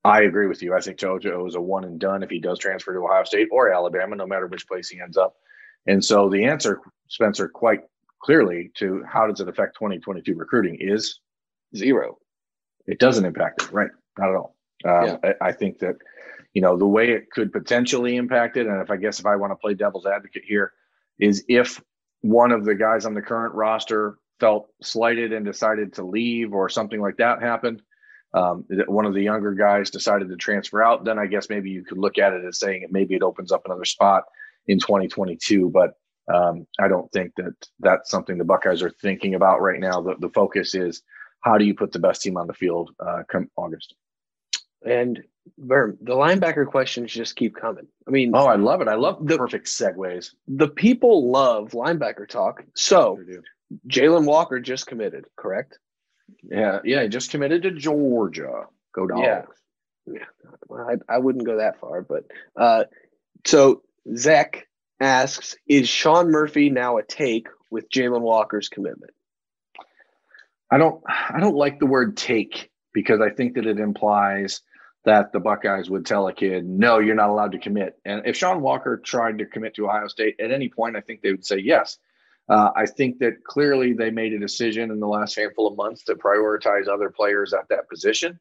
I 0.05 0.23
agree 0.23 0.49
with 0.49 0.61
you. 0.61 0.75
I 0.75 0.81
think 0.81 0.99
To'oTo'o 0.99 1.47
is 1.47 1.55
a 1.55 1.61
one 1.61 1.85
and 1.85 2.00
done 2.00 2.25
if 2.25 2.31
he 2.31 2.41
does 2.41 2.59
transfer 2.59 2.93
to 2.93 2.99
Ohio 2.99 3.23
State 3.23 3.49
or 3.53 3.73
Alabama, 3.73 4.17
no 4.17 4.26
matter 4.26 4.49
which 4.49 4.67
place 4.67 4.88
he 4.88 5.00
ends 5.00 5.17
up. 5.17 5.37
And 5.87 6.05
so 6.05 6.29
the 6.29 6.45
answer, 6.45 6.81
Spencer, 7.07 7.49
quite 7.49 7.83
clearly 8.23 8.71
to 8.77 9.03
how 9.11 9.27
does 9.27 9.41
it 9.41 9.49
affect 9.49 9.77
2022 9.77 10.35
recruiting 10.35 10.77
is 10.81 11.21
zero. 11.75 12.19
It 12.87 12.99
doesn't 12.99 13.25
impact 13.25 13.63
it, 13.63 13.73
right? 13.73 13.91
Not 14.19 14.31
at 14.31 14.37
all. 14.37 14.57
Um, 14.85 15.07
yeah. 15.07 15.33
I, 15.41 15.49
I, 15.49 15.53
think 15.53 15.79
that 15.79 15.97
you 16.53 16.63
know 16.63 16.77
the 16.77 16.87
way 16.87 17.11
it 17.11 17.31
could 17.31 17.53
potentially 17.53 18.17
impact 18.17 18.57
it, 18.57 18.67
and 18.67 18.81
if 18.81 18.91
I 18.91 18.97
guess 18.97 19.19
if 19.19 19.27
I 19.27 19.37
want 19.37 19.53
to 19.53 19.57
play 19.57 19.75
devil's 19.75 20.07
advocate 20.07 20.45
here, 20.47 20.73
is 21.19 21.45
if 21.49 21.83
one 22.21 22.53
of 22.53 22.65
the 22.65 22.75
guys 22.75 23.07
on 23.07 23.15
the 23.15 23.23
current 23.23 23.55
roster 23.55 24.19
felt 24.39 24.69
slighted 24.83 25.33
and 25.33 25.47
decided 25.47 25.95
to 25.95 26.05
leave, 26.05 26.53
or 26.53 26.69
something 26.69 27.01
like 27.01 27.17
that 27.17 27.43
happened. 27.43 27.83
Um, 28.35 28.67
that 28.69 28.91
one 28.91 29.07
of 29.07 29.15
the 29.15 29.23
younger 29.23 29.55
guys 29.55 29.89
decided 29.89 30.29
to 30.29 30.37
transfer 30.37 30.83
out, 30.83 31.05
then 31.05 31.19
I 31.19 31.25
guess 31.25 31.49
maybe 31.49 31.71
you 31.71 31.85
could 31.85 31.97
look 31.97 32.19
at 32.19 32.35
it 32.35 32.45
as 32.45 32.59
saying 32.59 32.83
it 32.83 32.93
maybe 32.93 33.15
it 33.15 33.23
opens 33.23 33.51
up 33.51 33.63
another 33.65 33.87
spot 33.87 34.25
in 34.67 34.79
2022. 34.79 35.71
But 35.71 35.93
um, 36.33 36.66
I 36.78 36.88
don't 36.88 37.11
think 37.12 37.35
that 37.37 37.54
that's 37.80 38.11
something 38.11 38.38
the 38.38 38.45
Buckeyes 38.45 38.83
are 38.83 38.90
thinking 38.90 39.35
about 39.35 39.61
right 39.61 39.80
now. 39.80 40.00
The, 40.00 40.16
the 40.18 40.30
focus 40.30 40.75
is 40.75 41.02
how 41.40 41.59
do 41.59 41.64
you 41.64 41.75
put 41.75 41.92
the 41.92 41.99
best 41.99 42.23
team 42.23 42.37
on 42.37 42.47
the 42.47 42.54
field 42.54 42.90
uh, 42.99 43.23
come 43.28 43.49
August. 43.56 43.95
And 44.85 45.23
Berm, 45.61 45.97
the 46.00 46.14
linebacker 46.14 46.66
questions 46.66 47.12
just 47.12 47.37
keep 47.37 47.56
coming. 47.56 47.87
I 48.06 48.11
mean, 48.11 48.33
oh, 48.35 48.47
I 48.47 48.56
love 48.56 48.80
it. 48.80 48.88
I 48.88 48.95
love 48.95 49.26
the 49.26 49.38
perfect 49.38 49.66
segues. 49.66 50.35
The 50.49 50.68
people 50.68 51.30
love 51.30 51.71
linebacker 51.71 52.28
talk. 52.28 52.64
So, 52.75 53.18
Jalen 53.88 54.26
Walker 54.26 54.61
just 54.61 54.87
committed, 54.87 55.26
correct? 55.37 55.78
Yeah, 56.42 56.80
yeah, 56.85 57.02
he 57.02 57.09
just 57.09 57.30
committed 57.30 57.62
to 57.62 57.71
Georgia. 57.71 58.64
Go 58.92 59.06
dogs. 59.06 59.23
Yeah. 59.23 59.42
Yeah. 60.06 60.25
Well, 60.68 60.88
I, 60.88 61.14
I 61.14 61.18
wouldn't 61.18 61.47
go 61.47 61.59
that 61.59 61.80
far, 61.80 62.02
but 62.02 62.25
uh, 62.56 62.85
so 63.45 63.83
Zach 64.16 64.68
asks, 65.00 65.57
is 65.69 65.88
Sean 65.88 66.31
Murphy 66.31 66.71
now 66.71 66.99
a 66.99 67.03
take 67.03 67.49
with 67.71 67.91
Jalen 67.91 68.23
Walker's 68.23 68.69
commitment? 68.69 69.12
I 70.71 70.79
don't 70.79 71.03
I 71.07 71.38
don't 71.41 71.55
like 71.57 71.79
the 71.79 71.87
word 71.87 72.17
take 72.17 72.71
because 72.93 73.21
I 73.21 73.31
think 73.31 73.55
that 73.55 73.67
it 73.67 73.79
implies 73.79 74.62
that 75.05 75.33
the 75.33 75.38
Buckeyes 75.38 75.88
would 75.88 76.05
tell 76.05 76.26
a 76.26 76.33
kid, 76.33 76.67
no, 76.67 76.99
you're 76.99 77.15
not 77.15 77.31
allowed 77.31 77.53
to 77.53 77.59
commit. 77.59 77.97
And 78.05 78.23
if 78.26 78.37
Sean 78.37 78.61
Walker 78.61 78.97
tried 78.97 79.38
to 79.38 79.47
commit 79.47 79.75
to 79.75 79.87
Ohio 79.87 80.09
State 80.09 80.35
at 80.41 80.50
any 80.50 80.69
point, 80.69 80.97
I 80.97 81.00
think 81.00 81.23
they 81.23 81.31
would 81.31 81.47
say 81.47 81.59
yes. 81.59 81.99
Uh, 82.49 82.71
I 82.75 82.87
think 82.87 83.19
that 83.21 83.45
clearly 83.45 83.93
they 83.93 84.11
made 84.11 84.33
a 84.33 84.38
decision 84.38 84.91
in 84.91 84.99
the 84.99 85.07
last 85.07 85.37
handful 85.37 85.69
of 85.69 85.76
months 85.76 86.03
to 86.05 86.17
prioritize 86.17 86.88
other 86.88 87.11
players 87.11 87.53
at 87.53 87.69
that 87.71 87.88
position. 87.88 88.38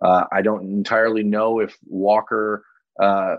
Uh, 0.00 0.24
I 0.30 0.42
don't 0.42 0.64
entirely 0.64 1.22
know 1.22 1.60
if 1.60 1.76
Walker 1.86 2.64
uh, 3.00 3.36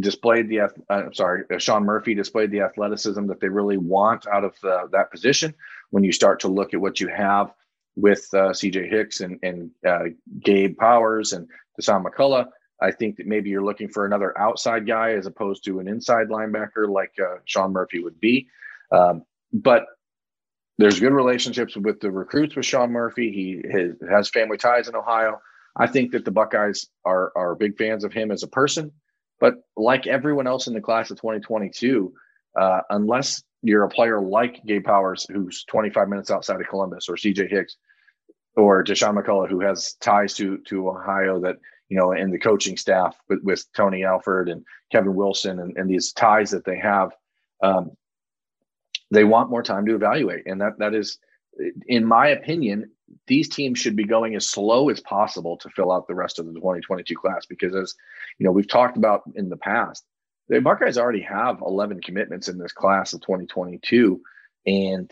displayed 0.00 0.48
the, 0.48 0.60
uh, 0.60 0.68
I'm 0.88 1.14
sorry, 1.14 1.44
uh, 1.52 1.58
Sean 1.58 1.84
Murphy 1.84 2.14
displayed 2.14 2.50
the 2.50 2.60
athleticism 2.60 3.26
that 3.26 3.40
they 3.40 3.48
really 3.48 3.76
want 3.76 4.26
out 4.26 4.44
of 4.44 4.54
the, 4.62 4.88
that 4.92 5.10
position. 5.10 5.54
When 5.90 6.04
you 6.04 6.12
start 6.12 6.40
to 6.40 6.48
look 6.48 6.74
at 6.74 6.80
what 6.80 7.00
you 7.00 7.08
have 7.08 7.52
with 7.96 8.28
uh, 8.32 8.50
CJ 8.50 8.88
Hicks 8.90 9.20
and, 9.20 9.38
and 9.42 9.70
uh, 9.86 10.10
Gabe 10.42 10.76
Powers 10.76 11.32
and 11.32 11.48
Dasan 11.80 12.04
McCullough. 12.04 12.48
I 12.82 12.92
think 12.92 13.16
that 13.16 13.26
maybe 13.26 13.50
you're 13.50 13.64
looking 13.64 13.88
for 13.88 14.06
another 14.06 14.36
outside 14.38 14.86
guy 14.86 15.12
as 15.12 15.26
opposed 15.26 15.64
to 15.64 15.80
an 15.80 15.88
inside 15.88 16.28
linebacker 16.28 16.88
like 16.88 17.12
uh, 17.20 17.36
Sean 17.44 17.72
Murphy 17.72 18.02
would 18.02 18.18
be. 18.20 18.48
Um, 18.90 19.24
but 19.52 19.84
there's 20.78 20.98
good 20.98 21.12
relationships 21.12 21.76
with 21.76 22.00
the 22.00 22.10
recruits 22.10 22.56
with 22.56 22.64
Sean 22.64 22.90
Murphy. 22.90 23.32
He 23.32 23.70
has, 23.70 23.92
has 24.08 24.30
family 24.30 24.56
ties 24.56 24.88
in 24.88 24.96
Ohio. 24.96 25.40
I 25.76 25.86
think 25.86 26.12
that 26.12 26.24
the 26.24 26.30
Buckeyes 26.30 26.88
are 27.04 27.32
are 27.36 27.54
big 27.54 27.76
fans 27.76 28.02
of 28.02 28.12
him 28.12 28.30
as 28.30 28.42
a 28.42 28.48
person. 28.48 28.90
But 29.40 29.54
like 29.76 30.06
everyone 30.06 30.46
else 30.46 30.66
in 30.66 30.74
the 30.74 30.80
class 30.80 31.10
of 31.10 31.16
2022, 31.16 32.12
uh, 32.58 32.80
unless 32.90 33.42
you're 33.62 33.84
a 33.84 33.88
player 33.88 34.20
like 34.20 34.64
Gabe 34.64 34.84
Powers, 34.84 35.26
who's 35.30 35.64
25 35.64 36.08
minutes 36.08 36.30
outside 36.30 36.60
of 36.60 36.68
Columbus, 36.68 37.08
or 37.08 37.14
CJ 37.14 37.50
Hicks, 37.50 37.76
or 38.56 38.84
Dasan 38.84 39.16
McCullough, 39.16 39.48
who 39.48 39.60
has 39.60 39.94
ties 39.94 40.34
to 40.34 40.58
to 40.58 40.88
Ohio 40.88 41.40
that 41.40 41.56
you 41.90 41.96
know, 41.96 42.12
and 42.12 42.32
the 42.32 42.38
coaching 42.38 42.76
staff 42.76 43.16
with, 43.28 43.40
with 43.42 43.64
Tony 43.76 44.04
Alford 44.04 44.48
and 44.48 44.64
Kevin 44.92 45.14
Wilson 45.14 45.58
and, 45.58 45.76
and 45.76 45.90
these 45.90 46.12
ties 46.12 46.50
that 46.52 46.64
they 46.64 46.78
have, 46.78 47.10
um, 47.62 47.90
they 49.10 49.24
want 49.24 49.50
more 49.50 49.62
time 49.62 49.84
to 49.86 49.96
evaluate, 49.96 50.46
and 50.46 50.60
that 50.60 50.78
that 50.78 50.94
is, 50.94 51.18
in 51.88 52.04
my 52.04 52.28
opinion, 52.28 52.92
these 53.26 53.48
teams 53.48 53.78
should 53.78 53.96
be 53.96 54.04
going 54.04 54.34
as 54.34 54.46
slow 54.46 54.88
as 54.88 55.00
possible 55.00 55.56
to 55.56 55.68
fill 55.70 55.92
out 55.92 56.06
the 56.06 56.14
rest 56.14 56.38
of 56.38 56.46
the 56.46 56.52
2022 56.52 57.14
class 57.14 57.46
because 57.46 57.74
as 57.74 57.94
you 58.38 58.44
know 58.44 58.52
we've 58.52 58.68
talked 58.68 58.96
about 58.96 59.22
in 59.34 59.48
the 59.48 59.56
past 59.56 60.04
the 60.50 60.60
Buckeyes 60.60 60.98
already 60.98 61.22
have 61.22 61.62
11 61.64 62.00
commitments 62.00 62.48
in 62.48 62.58
this 62.58 62.72
class 62.72 63.12
of 63.12 63.20
2022. 63.20 64.20
And 64.66 65.10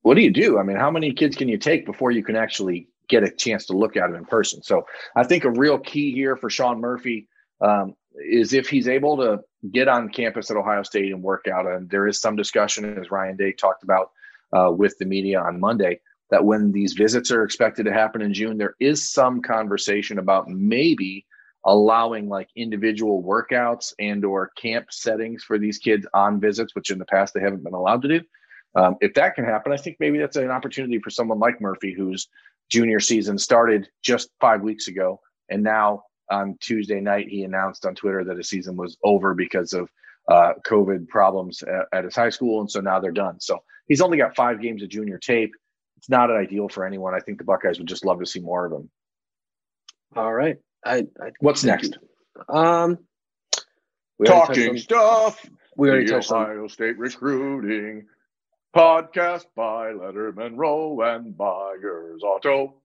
what 0.00 0.14
do 0.14 0.22
you 0.22 0.32
do? 0.32 0.58
I 0.58 0.62
mean, 0.62 0.78
how 0.78 0.90
many 0.90 1.12
kids 1.12 1.36
can 1.36 1.48
you 1.48 1.58
take 1.58 1.84
before 1.84 2.10
you 2.10 2.24
can 2.24 2.36
actually 2.36 2.88
get 3.06 3.22
a 3.22 3.30
chance 3.30 3.66
to 3.66 3.74
look 3.74 3.98
at 3.98 4.06
them 4.06 4.16
in 4.16 4.24
person? 4.24 4.62
So 4.62 4.86
I 5.14 5.24
think 5.24 5.44
a 5.44 5.50
real 5.50 5.78
key 5.78 6.12
here 6.12 6.36
for 6.36 6.48
Sean 6.48 6.80
Murphy 6.80 7.28
um, 7.60 7.94
is 8.14 8.54
if 8.54 8.66
he's 8.66 8.88
able 8.88 9.18
to 9.18 9.40
get 9.70 9.88
on 9.88 10.08
campus 10.08 10.50
at 10.50 10.56
Ohio 10.56 10.82
State 10.84 11.12
and 11.12 11.22
work 11.22 11.46
out. 11.46 11.66
And 11.66 11.90
there 11.90 12.06
is 12.06 12.18
some 12.18 12.34
discussion, 12.34 12.98
as 12.98 13.10
Ryan 13.10 13.36
Day 13.36 13.52
talked 13.52 13.82
about 13.82 14.10
uh, 14.54 14.72
with 14.72 14.96
the 14.96 15.04
media 15.04 15.38
on 15.38 15.60
Monday, 15.60 16.00
that 16.30 16.44
when 16.44 16.72
these 16.72 16.92
visits 16.92 17.30
are 17.30 17.42
expected 17.42 17.84
to 17.84 17.92
happen 17.92 18.22
in 18.22 18.32
June, 18.32 18.56
there 18.56 18.74
is 18.80 19.10
some 19.10 19.42
conversation 19.42 20.18
about 20.18 20.48
maybe 20.48 21.26
allowing 21.64 22.28
like 22.28 22.48
individual 22.56 23.22
workouts 23.22 23.92
and 23.98 24.24
or 24.24 24.50
camp 24.56 24.86
settings 24.90 25.42
for 25.42 25.58
these 25.58 25.76
kids 25.76 26.06
on 26.14 26.40
visits 26.40 26.74
which 26.74 26.90
in 26.90 26.98
the 26.98 27.04
past 27.04 27.34
they 27.34 27.40
haven't 27.40 27.62
been 27.62 27.74
allowed 27.74 28.00
to 28.00 28.08
do. 28.08 28.20
Um, 28.74 28.96
if 29.00 29.14
that 29.14 29.34
can 29.34 29.44
happen 29.44 29.72
i 29.72 29.76
think 29.76 29.96
maybe 29.98 30.16
that's 30.16 30.36
an 30.36 30.48
opportunity 30.48 31.00
for 31.00 31.10
someone 31.10 31.40
like 31.40 31.60
murphy 31.60 31.92
whose 31.92 32.28
junior 32.70 33.00
season 33.00 33.36
started 33.36 33.88
just 34.00 34.30
five 34.40 34.62
weeks 34.62 34.86
ago 34.86 35.20
and 35.48 35.60
now 35.60 36.04
on 36.30 36.56
tuesday 36.60 37.00
night 37.00 37.26
he 37.28 37.42
announced 37.42 37.84
on 37.84 37.96
twitter 37.96 38.22
that 38.22 38.36
his 38.36 38.48
season 38.48 38.76
was 38.76 38.96
over 39.02 39.34
because 39.34 39.72
of 39.72 39.90
uh, 40.30 40.52
covid 40.64 41.08
problems 41.08 41.62
at, 41.64 41.86
at 41.92 42.04
his 42.04 42.14
high 42.14 42.30
school 42.30 42.60
and 42.60 42.70
so 42.70 42.80
now 42.80 43.00
they're 43.00 43.10
done. 43.10 43.40
So 43.40 43.58
he's 43.88 44.00
only 44.00 44.18
got 44.18 44.36
five 44.36 44.60
games 44.60 44.82
of 44.82 44.88
junior 44.88 45.18
tape 45.18 45.52
it's 46.00 46.08
not 46.08 46.30
ideal 46.30 46.68
for 46.68 46.84
anyone 46.84 47.14
i 47.14 47.20
think 47.20 47.38
the 47.38 47.44
buckeyes 47.44 47.78
would 47.78 47.86
just 47.86 48.04
love 48.04 48.18
to 48.18 48.26
see 48.26 48.40
more 48.40 48.66
of 48.66 48.72
him 48.72 48.90
all 50.16 50.32
right 50.32 50.56
I, 50.84 51.06
I 51.20 51.30
what's 51.40 51.64
next? 51.64 51.98
Um, 52.48 52.98
talking 54.24 54.78
stuff. 54.78 55.44
We 55.76 55.90
already 55.90 56.06
the 56.06 56.12
touched 56.12 56.32
Ohio 56.32 56.68
State 56.68 56.98
recruiting 56.98 58.06
podcast 58.74 59.46
by 59.54 59.92
Lettermen 59.92 60.56
Row 60.56 61.00
and 61.02 61.36
Byers 61.36 62.22
Auto. 62.22 62.79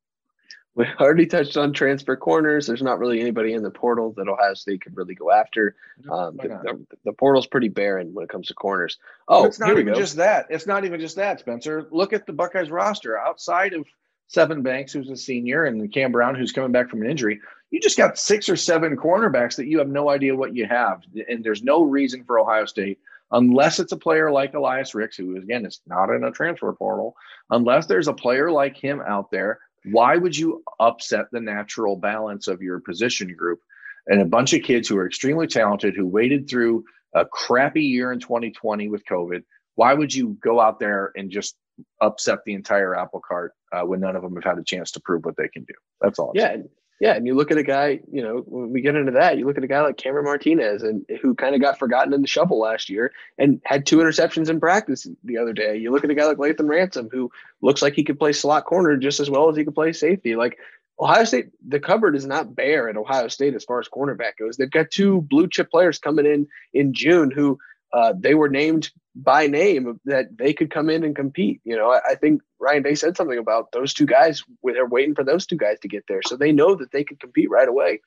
We 0.75 0.86
already 1.00 1.25
touched 1.25 1.55
on 1.58 1.74
transfer 1.74 2.17
corners. 2.17 2.67
There's 2.67 2.82
not 2.82 3.00
really 3.00 3.22
anybody 3.22 3.53
in 3.53 3.63
the 3.63 3.72
portal 3.72 4.13
that 4.17 4.27
Ohio 4.27 4.53
State 4.53 4.82
could 4.82 4.96
really 4.98 5.15
go 5.15 5.32
after. 5.32 5.75
Um, 6.12 6.36
the, 6.36 6.50
the, 6.50 6.86
the, 7.05 7.13
portal's 7.13 7.48
pretty 7.48 7.70
barren 7.70 8.13
when 8.13 8.25
it 8.25 8.29
comes 8.29 8.48
to 8.48 8.53
corners. 8.53 8.98
Oh, 9.27 9.44
but 9.44 9.48
it's 9.48 9.60
not 9.60 9.79
even 9.79 9.96
just 9.96 10.17
that. 10.17 10.48
It's 10.50 10.67
not 10.67 10.84
even 10.84 11.00
just 11.00 11.15
that, 11.15 11.39
Spencer. 11.39 11.88
Look 11.91 12.12
at 12.12 12.25
the 12.25 12.34
Buckeyes 12.34 12.70
roster 12.70 13.17
outside 13.17 13.74
of 13.74 13.86
Sevyn 14.29 14.63
Banks, 14.63 14.91
who's 14.91 15.10
a 15.10 15.15
senior, 15.15 15.65
and 15.65 15.91
Cam 15.94 16.12
Brown, 16.12 16.36
who's 16.36 16.51
coming 16.51 16.74
back 16.74 16.89
from 16.89 17.01
an 17.01 17.10
injury 17.10 17.39
you 17.75 17.82
just 17.82 17.98
got 17.98 18.17
six 18.17 18.48
or 18.48 18.55
seven 18.55 18.96
cornerbacks 18.96 19.58
that 19.58 19.67
you 19.67 19.79
have 19.79 19.89
no 19.89 20.10
idea 20.10 20.36
what 20.36 20.55
you 20.55 20.65
have. 20.65 21.01
And 21.27 21.44
there's 21.44 21.62
no 21.62 21.82
reason 21.84 22.24
for 22.24 22.39
Ohio 22.39 22.65
State, 22.65 23.00
unless 23.32 23.79
it's 23.79 23.91
a 23.91 23.98
player 23.98 24.32
like 24.32 24.53
Elias 24.53 24.96
Ricks, 24.96 25.17
who 25.17 25.36
again 25.36 25.65
is 25.65 25.82
not 25.86 26.10
in 26.10 26.24
a 26.24 26.32
transfer 26.32 26.72
portal, 26.72 27.17
unless 27.50 27.86
there's 27.86 28.08
a 28.08 28.13
player 28.13 28.50
like 28.50 28.77
him 28.77 29.01
out 29.05 29.29
there, 29.29 29.60
why 29.91 30.17
would 30.17 30.37
you 30.37 30.63
upset 30.79 31.25
the 31.31 31.39
natural 31.39 31.95
balance 31.95 32.47
of 32.47 32.61
your 32.61 32.79
position 32.79 33.33
group? 33.35 33.59
And 34.07 34.21
a 34.21 34.25
bunch 34.25 34.53
of 34.53 34.61
kids 34.61 34.87
who 34.87 34.97
are 34.97 35.07
extremely 35.07 35.47
talented, 35.47 35.95
who 35.95 36.05
waded 36.05 36.49
through 36.49 36.85
a 37.13 37.25
crappy 37.25 37.83
year 37.83 38.11
in 38.11 38.19
2020 38.19 38.89
with 38.89 39.05
COVID. 39.05 39.43
Why 39.75 39.93
would 39.93 40.13
you 40.13 40.37
go 40.41 40.59
out 40.59 40.79
there 40.79 41.11
and 41.15 41.31
just 41.31 41.55
upset 42.01 42.39
the 42.45 42.53
entire 42.53 42.95
apple 42.95 43.21
cart 43.25 43.53
uh, 43.73 43.81
when 43.81 44.01
none 44.01 44.15
of 44.15 44.21
them 44.21 44.35
have 44.35 44.43
had 44.43 44.57
a 44.59 44.63
chance 44.63 44.91
to 44.91 44.99
prove 44.99 45.25
what 45.25 45.35
they 45.37 45.47
can 45.47 45.63
do? 45.63 45.73
That's 46.01 46.19
all. 46.19 46.29
I'm 46.29 46.35
yeah, 46.35 46.47
saying. 46.47 46.69
Yeah, 47.01 47.13
and 47.15 47.27
you 47.27 47.35
look 47.35 47.51
at 47.51 47.57
a 47.57 47.63
guy, 47.63 47.99
you 48.09 48.23
know, 48.23 48.37
when 48.45 48.71
we 48.71 48.79
get 48.79 48.95
into 48.95 49.11
that, 49.11 49.37
you 49.37 49.45
look 49.45 49.57
at 49.57 49.63
a 49.65 49.67
guy 49.67 49.81
like 49.81 49.97
Cameron 49.97 50.23
Martinez, 50.23 50.81
and 50.81 51.05
who 51.21 51.35
kind 51.35 51.53
of 51.53 51.59
got 51.59 51.77
forgotten 51.77 52.13
in 52.13 52.21
the 52.21 52.27
shuffle 52.27 52.59
last 52.59 52.89
year 52.89 53.11
and 53.37 53.61
had 53.65 53.85
two 53.85 53.97
interceptions 53.97 54.49
in 54.49 54.61
practice 54.61 55.05
the 55.25 55.37
other 55.37 55.51
day. 55.51 55.75
You 55.75 55.91
look 55.91 56.05
at 56.05 56.09
a 56.09 56.15
guy 56.15 56.25
like 56.25 56.37
Lathan 56.37 56.69
Ransom, 56.69 57.09
who 57.11 57.29
looks 57.61 57.81
like 57.81 57.95
he 57.95 58.05
could 58.05 58.17
play 58.17 58.31
slot 58.31 58.63
corner 58.63 58.95
just 58.95 59.19
as 59.19 59.29
well 59.29 59.49
as 59.49 59.57
he 59.57 59.65
could 59.65 59.75
play 59.75 59.91
safety. 59.91 60.37
Like 60.37 60.57
Ohio 60.97 61.25
State, 61.25 61.49
the 61.67 61.81
cupboard 61.81 62.15
is 62.15 62.25
not 62.25 62.55
bare 62.55 62.87
at 62.87 62.95
Ohio 62.95 63.27
State 63.27 63.55
as 63.55 63.65
far 63.65 63.79
as 63.79 63.89
cornerback 63.89 64.37
goes. 64.39 64.55
They've 64.55 64.71
got 64.71 64.89
two 64.89 65.21
blue 65.21 65.49
chip 65.49 65.69
players 65.69 65.99
coming 65.99 66.25
in 66.25 66.47
in 66.73 66.93
June 66.93 67.29
who 67.29 67.59
uh, 67.95 68.13
they 68.17 68.35
were 68.35 68.49
named 68.49 68.91
by 69.15 69.47
name 69.47 70.01
that 70.03 70.37
they 70.37 70.51
could 70.51 70.69
come 70.69 70.89
in 70.89 71.05
and 71.05 71.15
compete. 71.15 71.61
You 71.63 71.77
know, 71.77 71.91
I, 71.91 72.01
I, 72.11 72.15
think 72.15 72.41
Ryan 72.59 72.83
Day 72.83 72.95
said 72.95 73.15
something 73.15 73.37
about 73.37 73.71
those 73.71 73.93
two 73.93 74.05
guys. 74.05 74.43
They're 74.61 74.85
waiting 74.85 75.15
for 75.15 75.23
those 75.23 75.45
two 75.45 75.55
guys 75.55 75.79
to 75.79 75.87
get 75.87 76.03
there, 76.09 76.19
so 76.27 76.35
they 76.35 76.51
know 76.51 76.75
that 76.75 76.91
they 76.91 77.05
could 77.05 77.21
compete 77.21 77.49
right 77.49 77.67
away. 77.67 78.01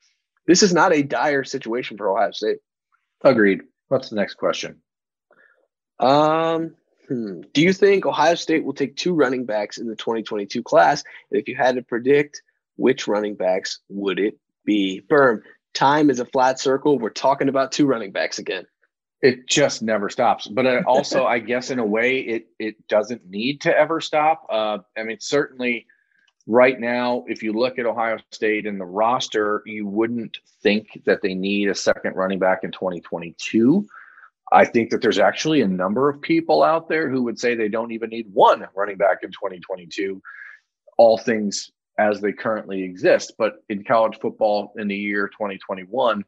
This 0.45 0.61
is 0.61 0.75
not 0.75 0.93
a 0.93 1.01
dire 1.01 1.43
situation 1.43 1.97
for 1.97 2.07
Ohio 2.07 2.29
State. 2.29 2.57
Agreed. 3.23 3.61
What's 3.87 4.09
the 4.09 4.15
next 4.15 4.35
question? 4.35 4.79
Um, 5.99 6.75
hmm. 7.07 7.41
do 7.51 7.61
you 7.63 7.73
think 7.73 8.05
Ohio 8.05 8.35
State 8.35 8.63
will 8.63 8.73
take 8.73 8.95
two 8.95 9.15
running 9.15 9.47
backs 9.47 9.79
in 9.79 9.87
the 9.87 9.95
2022 9.95 10.61
class? 10.61 11.03
And 11.31 11.41
if 11.41 11.47
you 11.47 11.55
had 11.55 11.75
to 11.75 11.81
predict 11.81 12.43
which 12.75 13.07
running 13.07 13.33
backs, 13.33 13.79
would 13.89 14.19
it 14.19 14.37
be? 14.65 15.01
Berm, 15.09 15.41
time 15.73 16.11
is 16.11 16.19
a 16.19 16.25
flat 16.25 16.59
circle. 16.59 16.99
We're 16.99 17.09
talking 17.09 17.49
about 17.49 17.71
two 17.71 17.87
running 17.87 18.11
backs 18.11 18.37
again 18.37 18.65
it 19.21 19.47
just 19.47 19.81
never 19.81 20.09
stops. 20.09 20.47
But 20.47 20.85
also 20.85 21.25
i 21.35 21.39
guess 21.39 21.71
in 21.71 21.79
a 21.79 21.85
way 21.85 22.19
it 22.19 22.47
it 22.59 22.87
doesn't 22.87 23.29
need 23.29 23.61
to 23.61 23.77
ever 23.77 24.01
stop. 24.01 24.45
Uh, 24.49 24.79
i 24.97 25.03
mean 25.03 25.19
certainly 25.19 25.85
right 26.47 26.79
now 26.79 27.23
if 27.27 27.43
you 27.43 27.53
look 27.53 27.77
at 27.77 27.85
ohio 27.85 28.17
state 28.31 28.65
and 28.65 28.79
the 28.79 28.85
roster 28.85 29.61
you 29.65 29.85
wouldn't 29.85 30.37
think 30.63 31.01
that 31.05 31.21
they 31.21 31.35
need 31.35 31.69
a 31.69 31.75
second 31.75 32.15
running 32.15 32.39
back 32.39 32.63
in 32.63 32.71
2022 32.71 33.85
i 34.51 34.65
think 34.65 34.89
that 34.89 34.99
there's 34.99 35.19
actually 35.19 35.61
a 35.61 35.67
number 35.67 36.09
of 36.09 36.19
people 36.21 36.63
out 36.63 36.89
there 36.89 37.07
who 37.07 37.21
would 37.21 37.37
say 37.37 37.53
they 37.53 37.67
don't 37.67 37.91
even 37.91 38.09
need 38.09 38.25
one 38.33 38.65
running 38.73 38.97
back 38.97 39.19
in 39.21 39.29
2022 39.29 40.19
all 40.97 41.17
things 41.17 41.71
as 41.99 42.21
they 42.21 42.31
currently 42.31 42.81
exist. 42.81 43.33
But 43.37 43.63
in 43.69 43.83
college 43.83 44.17
football 44.19 44.73
in 44.77 44.87
the 44.87 44.95
year 44.95 45.27
2021 45.27 46.23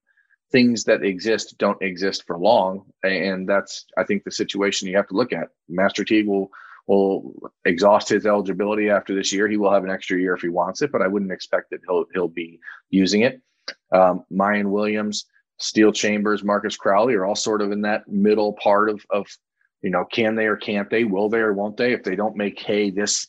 things 0.52 0.84
that 0.84 1.04
exist 1.04 1.58
don't 1.58 1.82
exist 1.82 2.26
for 2.28 2.38
long 2.38 2.84
and 3.04 3.48
that's 3.48 3.86
i 3.98 4.04
think 4.04 4.24
the 4.24 4.32
situation 4.32 4.88
you 4.88 4.98
have 4.98 5.08
to 5.08 5.16
look 5.16 5.34
at 5.34 5.50
master 5.70 6.04
teague 6.04 6.28
will 6.28 6.52
will 6.88 7.52
exhaust 7.66 8.10
his 8.10 8.26
eligibility 8.26 8.90
after 8.90 9.14
this 9.16 9.32
year. 9.32 9.48
He 9.48 9.58
will 9.58 9.72
have 9.72 9.84
an 9.84 9.90
extra 9.90 10.20
year 10.20 10.34
if 10.34 10.42
he 10.42 10.50
wants 10.50 10.82
it, 10.82 10.92
but 10.92 11.02
I 11.02 11.08
wouldn't 11.08 11.32
expect 11.32 11.70
that 11.70 11.82
he'll 11.88 12.06
he'll 12.14 12.28
be 12.28 12.60
using 12.90 13.22
it. 13.22 13.42
Um, 13.92 14.26
Miyan 14.32 14.66
Williams, 14.66 15.26
Steele 15.58 15.92
Chambers, 15.92 16.44
Marcus 16.44 16.76
Crowley 16.76 17.14
are 17.14 17.26
all 17.26 17.36
sort 17.36 17.62
of 17.62 17.72
in 17.72 17.82
that 17.84 18.08
middle 18.08 18.54
part 18.54 18.90
of 18.90 19.06
of 19.10 19.28
you 19.82 19.90
know, 19.90 20.06
can 20.06 20.36
they 20.36 20.46
or 20.46 20.58
can't 20.58 20.90
they? 20.90 21.04
Will 21.04 21.30
they 21.30 21.40
or 21.40 21.54
won't 21.54 21.78
they? 21.78 21.94
If 21.94 22.04
they 22.04 22.16
don't 22.16 22.36
make 22.36 22.60
hay 22.60 22.92
this 22.92 23.28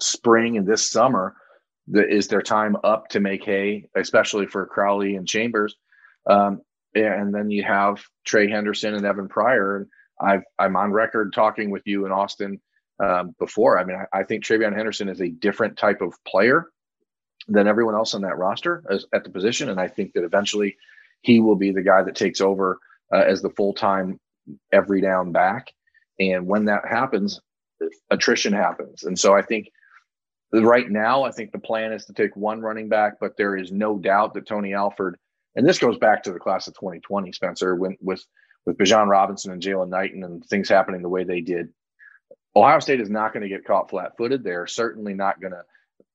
spring 0.00 0.58
and 0.58 0.66
this 0.66 0.90
summer, 0.90 1.34
the, 1.88 2.06
is 2.06 2.28
their 2.28 2.42
time 2.42 2.76
up 2.84 3.08
to 3.10 3.20
make 3.20 3.44
hay, 3.44 3.88
especially 3.94 4.46
for 4.46 4.66
Crowley 4.66 5.16
and 5.16 5.26
Chambers? 5.26 5.74
Um, 6.26 6.60
and 6.94 7.34
then 7.34 7.50
you 7.50 7.62
have 7.62 8.02
Trey 8.24 8.48
Henderson 8.48 8.94
and 8.94 9.04
Evan 9.04 9.28
Pryor. 9.28 9.76
And 9.76 9.86
I've, 10.20 10.42
I'm 10.58 10.76
on 10.76 10.92
record 10.92 11.32
talking 11.32 11.70
with 11.70 11.82
you 11.86 12.06
in 12.06 12.12
Austin 12.12 12.60
um, 13.02 13.34
before. 13.38 13.78
I 13.78 13.84
mean, 13.84 13.96
I, 13.96 14.20
I, 14.20 14.22
think 14.22 14.44
TreVeyon 14.44 14.74
Henderson 14.74 15.08
is 15.08 15.20
a 15.20 15.28
different 15.28 15.76
type 15.76 16.00
of 16.00 16.14
player 16.24 16.70
than 17.48 17.68
everyone 17.68 17.94
else 17.94 18.14
on 18.14 18.22
that 18.22 18.38
roster 18.38 18.82
as, 18.90 19.04
at 19.12 19.24
the 19.24 19.30
position. 19.30 19.68
And 19.68 19.78
I 19.78 19.88
think 19.88 20.14
that 20.14 20.24
eventually 20.24 20.76
he 21.20 21.40
will 21.40 21.56
be 21.56 21.72
the 21.72 21.82
guy 21.82 22.02
that 22.02 22.16
takes 22.16 22.40
over 22.40 22.78
uh, 23.12 23.18
as 23.18 23.42
the 23.42 23.50
full 23.50 23.74
time 23.74 24.18
every 24.72 25.00
down 25.00 25.32
back. 25.32 25.72
And 26.18 26.46
when 26.46 26.64
that 26.66 26.86
happens, 26.88 27.40
attrition 28.10 28.52
happens. 28.52 29.04
And 29.04 29.18
so 29.18 29.34
I 29.34 29.42
think 29.42 29.68
right 30.52 30.88
now, 30.88 31.24
I 31.24 31.30
think 31.30 31.52
the 31.52 31.58
plan 31.58 31.92
is 31.92 32.06
to 32.06 32.12
take 32.12 32.34
one 32.36 32.60
running 32.60 32.88
back, 32.88 33.14
but 33.20 33.36
there 33.36 33.56
is 33.56 33.70
no 33.70 33.98
doubt 33.98 34.34
that 34.34 34.46
Tony 34.46 34.74
Alford, 34.74 35.18
and 35.56 35.66
this 35.66 35.78
goes 35.78 35.98
back 35.98 36.22
to 36.24 36.32
the 36.32 36.38
class 36.38 36.68
of 36.68 36.74
2020, 36.74 37.32
Spencer, 37.32 37.74
when 37.74 37.96
with 38.00 38.24
with 38.64 38.78
Bijan 38.78 39.08
Robinson 39.08 39.52
and 39.52 39.62
Jaylan 39.62 39.88
Knighton 39.88 40.24
and 40.24 40.44
things 40.44 40.68
happening 40.68 41.02
the 41.02 41.08
way 41.08 41.24
they 41.24 41.40
did. 41.40 41.68
Ohio 42.54 42.80
State 42.80 43.00
is 43.00 43.10
not 43.10 43.32
going 43.32 43.42
to 43.42 43.48
get 43.48 43.64
caught 43.64 43.90
flat-footed. 43.90 44.42
They're 44.42 44.66
certainly 44.66 45.14
not 45.14 45.40
going 45.40 45.52
to 45.52 45.62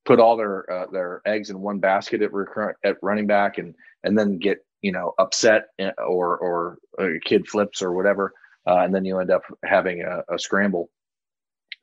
put 0.06 0.20
all 0.20 0.38
their 0.38 0.70
uh, 0.72 0.88
their 0.92 1.22
eggs 1.26 1.50
in 1.50 1.60
one 1.60 1.80
basket 1.80 2.22
at, 2.22 2.34
recurrent, 2.34 2.78
at 2.84 2.98
running 3.02 3.28
back 3.28 3.58
and 3.58 3.76
and 4.04 4.18
then 4.18 4.38
get 4.38 4.66
you 4.82 4.92
know 4.92 5.14
upset 5.20 5.68
eh, 5.80 5.92
or 5.98 6.38
or 6.38 6.78
a 7.00 7.20
kid 7.20 7.48
flips 7.48 7.82
or 7.82 7.92
whatever 7.92 8.34
uh, 8.68 8.80
and 8.80 8.94
then 8.94 9.06
you 9.06 9.20
end 9.20 9.32
up 9.32 9.44
having 9.64 10.02
a, 10.02 10.24
a 10.34 10.40
scramble, 10.40 10.90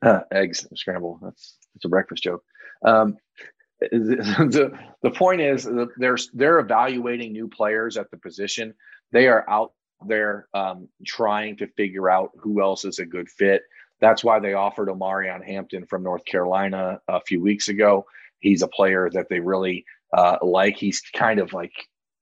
uh, 0.01 0.21
eggs 0.31 0.67
scramble. 0.75 1.19
That's 1.21 1.57
it's 1.75 1.85
a 1.85 1.89
breakfast 1.89 2.23
joke. 2.23 2.43
Um, 2.85 3.17
the, 3.91 4.77
the 5.01 5.11
point 5.11 5.41
is 5.41 5.67
they're 5.97 6.17
they're 6.33 6.59
evaluating 6.59 7.31
new 7.31 7.47
players 7.47 7.97
at 7.97 8.11
the 8.11 8.17
position. 8.17 8.73
They 9.11 9.27
are 9.27 9.49
out 9.49 9.73
there 10.05 10.47
um, 10.53 10.87
trying 11.05 11.57
to 11.57 11.67
figure 11.67 12.09
out 12.09 12.31
who 12.39 12.61
else 12.61 12.85
is 12.85 12.99
a 12.99 13.05
good 13.05 13.29
fit. 13.29 13.63
That's 14.01 14.23
why 14.23 14.39
they 14.39 14.53
offered 14.53 14.89
Omarion 14.89 15.45
Hampton 15.45 15.85
from 15.85 16.03
North 16.03 16.25
Carolina 16.25 16.99
a 17.07 17.21
few 17.21 17.41
weeks 17.41 17.67
ago. 17.67 18.05
He's 18.39 18.61
a 18.61 18.67
player 18.67 19.09
that 19.13 19.27
they 19.29 19.39
really 19.39 19.85
uh, 20.13 20.37
like. 20.41 20.77
He's 20.77 21.01
kind 21.13 21.39
of 21.39 21.53
like 21.53 21.73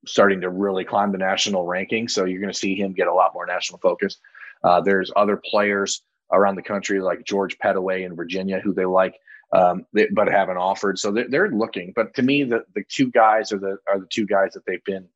starting 0.05 0.41
to 0.41 0.49
really 0.49 0.83
climb 0.83 1.11
the 1.11 1.17
national 1.17 1.65
ranking. 1.65 2.07
So 2.07 2.25
you're 2.25 2.41
going 2.41 2.53
to 2.53 2.57
see 2.57 2.75
him 2.75 2.93
get 2.93 3.07
a 3.07 3.13
lot 3.13 3.33
more 3.33 3.45
national 3.45 3.79
focus. 3.79 4.17
Uh, 4.63 4.81
there's 4.81 5.11
other 5.15 5.39
players 5.49 6.01
around 6.31 6.55
the 6.55 6.63
country 6.63 6.99
like 6.99 7.23
George 7.25 7.57
Pettaway 7.59 8.05
in 8.05 8.15
Virginia 8.15 8.59
who 8.59 8.73
they 8.73 8.85
like, 8.85 9.15
um, 9.53 9.85
they, 9.93 10.07
but 10.13 10.27
haven't 10.27 10.57
offered. 10.57 10.99
So 10.99 11.11
they're, 11.11 11.29
they're, 11.29 11.51
looking. 11.51 11.93
But 11.95 12.13
to 12.15 12.21
me, 12.21 12.43
the 12.43 12.63
the 12.75 12.83
two 12.89 13.09
guys 13.11 13.51
are 13.51 13.59
the 13.59 13.77
are 13.87 13.99
the 13.99 14.07
two 14.07 14.25
guys 14.25 14.53
that 14.53 14.65
they've 14.65 14.83
been 14.83 15.07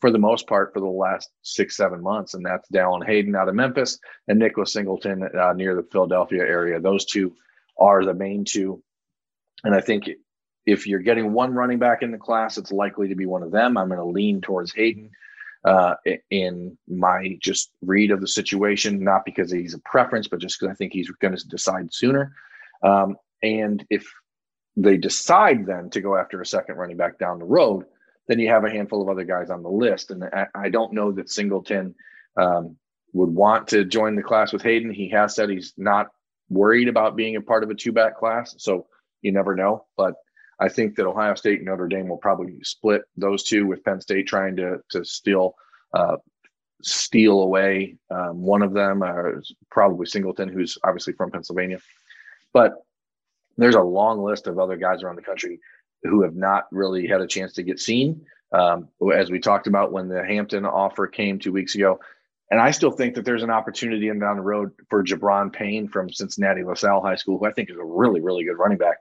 for 0.00 0.10
the 0.10 0.18
most 0.18 0.46
part 0.46 0.72
for 0.72 0.80
the 0.80 0.86
last 0.86 1.30
six 1.42 1.76
seven 1.76 2.02
months, 2.02 2.34
and 2.34 2.44
that's 2.44 2.68
Dallan 2.70 3.04
Hayden 3.04 3.34
out 3.34 3.48
of 3.48 3.54
Memphis 3.54 3.98
and 4.28 4.38
Nicholas 4.38 4.72
Singleton 4.72 5.28
uh, 5.38 5.52
near 5.52 5.74
the 5.74 5.86
Philadelphia 5.90 6.42
area. 6.42 6.80
Those 6.80 7.04
two 7.04 7.34
are 7.78 8.04
the 8.04 8.14
main 8.14 8.44
two, 8.44 8.82
and 9.64 9.74
I 9.74 9.80
think 9.80 10.08
if 10.66 10.86
you're 10.86 11.00
getting 11.00 11.32
one 11.32 11.52
running 11.52 11.78
back 11.78 12.02
in 12.02 12.12
the 12.12 12.18
class, 12.18 12.58
it's 12.58 12.72
likely 12.72 13.08
to 13.08 13.16
be 13.16 13.26
one 13.26 13.42
of 13.42 13.50
them. 13.50 13.76
I'm 13.76 13.88
going 13.88 13.98
to 13.98 14.04
lean 14.04 14.40
towards 14.40 14.72
Hayden 14.74 15.10
uh, 15.64 15.94
in 16.30 16.78
my 16.88 17.36
just 17.40 17.72
read 17.82 18.10
of 18.10 18.20
the 18.20 18.28
situation, 18.28 19.02
not 19.02 19.24
because 19.24 19.50
he's 19.50 19.74
a 19.74 19.80
preference, 19.80 20.28
but 20.28 20.40
just 20.40 20.58
because 20.58 20.72
I 20.72 20.76
think 20.76 20.92
he's 20.92 21.10
going 21.10 21.36
to 21.36 21.48
decide 21.48 21.92
sooner. 21.92 22.34
Um, 22.82 23.16
and 23.42 23.84
if 23.90 24.06
they 24.76 24.96
decide 24.96 25.66
then 25.66 25.90
to 25.90 26.00
go 26.00 26.16
after 26.16 26.40
a 26.40 26.46
second 26.46 26.76
running 26.76 26.96
back 26.96 27.18
down 27.18 27.38
the 27.38 27.44
road, 27.44 27.84
then 28.28 28.38
you 28.38 28.48
have 28.48 28.64
a 28.64 28.70
handful 28.70 29.02
of 29.02 29.08
other 29.08 29.24
guys 29.24 29.50
on 29.50 29.62
the 29.62 29.68
list. 29.68 30.10
And 30.10 30.24
I, 30.54 30.68
don't 30.68 30.92
know 30.92 31.12
that 31.12 31.30
Singleton 31.30 31.94
um, 32.36 32.76
would 33.12 33.30
want 33.30 33.68
to 33.68 33.84
join 33.84 34.14
the 34.14 34.22
class 34.22 34.52
with 34.52 34.62
Hayden. 34.62 34.92
He 34.92 35.10
has 35.10 35.34
said 35.34 35.50
he's 35.50 35.74
not 35.76 36.08
worried 36.48 36.88
about 36.88 37.16
being 37.16 37.36
a 37.36 37.40
part 37.40 37.64
of 37.64 37.70
a 37.70 37.74
two 37.74 37.92
back 37.92 38.18
class. 38.18 38.54
So 38.58 38.86
you 39.22 39.32
never 39.32 39.56
know. 39.56 39.86
But 39.96 40.14
I 40.60 40.68
think 40.68 40.96
that 40.96 41.06
Ohio 41.06 41.34
State 41.34 41.58
and 41.58 41.66
Notre 41.66 41.88
Dame 41.88 42.08
will 42.08 42.18
probably 42.18 42.58
split 42.62 43.02
those 43.16 43.42
two 43.42 43.66
with 43.66 43.84
Penn 43.84 44.00
State 44.00 44.26
trying 44.26 44.56
to 44.56 44.78
to 44.90 45.04
steal 45.04 45.54
uh, 45.94 46.16
steal 46.82 47.40
away 47.40 47.96
um, 48.10 48.42
one 48.42 48.62
of 48.62 48.72
them, 48.72 49.02
uh, 49.02 49.40
probably 49.70 50.06
Singleton, 50.06 50.48
who's 50.48 50.78
obviously 50.84 51.14
from 51.14 51.30
Pennsylvania. 51.30 51.78
But 52.52 52.74
there's 53.62 53.74
a 53.74 53.82
long 53.82 54.22
list 54.22 54.46
of 54.46 54.58
other 54.58 54.76
guys 54.76 55.02
around 55.02 55.16
the 55.16 55.22
country 55.22 55.60
who 56.02 56.22
have 56.22 56.34
not 56.34 56.64
really 56.72 57.06
had 57.06 57.20
a 57.20 57.26
chance 57.26 57.52
to 57.54 57.62
get 57.62 57.78
seen. 57.78 58.24
Um, 58.52 58.88
as 59.14 59.30
we 59.30 59.38
talked 59.38 59.68
about 59.68 59.92
when 59.92 60.08
the 60.08 60.24
Hampton 60.24 60.64
offer 60.64 61.06
came 61.06 61.38
two 61.38 61.52
weeks 61.52 61.76
ago. 61.76 62.00
And 62.50 62.60
I 62.60 62.72
still 62.72 62.90
think 62.90 63.14
that 63.14 63.24
there's 63.24 63.44
an 63.44 63.50
opportunity 63.50 64.08
in 64.08 64.18
down 64.18 64.36
the 64.36 64.42
road 64.42 64.72
for 64.88 65.04
Gi'Bran 65.04 65.52
Payne 65.52 65.86
from 65.86 66.12
Cincinnati 66.12 66.64
LaSalle 66.64 67.00
High 67.00 67.14
School, 67.14 67.38
who 67.38 67.46
I 67.46 67.52
think 67.52 67.70
is 67.70 67.76
a 67.76 67.84
really, 67.84 68.20
really 68.20 68.42
good 68.42 68.58
running 68.58 68.78
back 68.78 68.96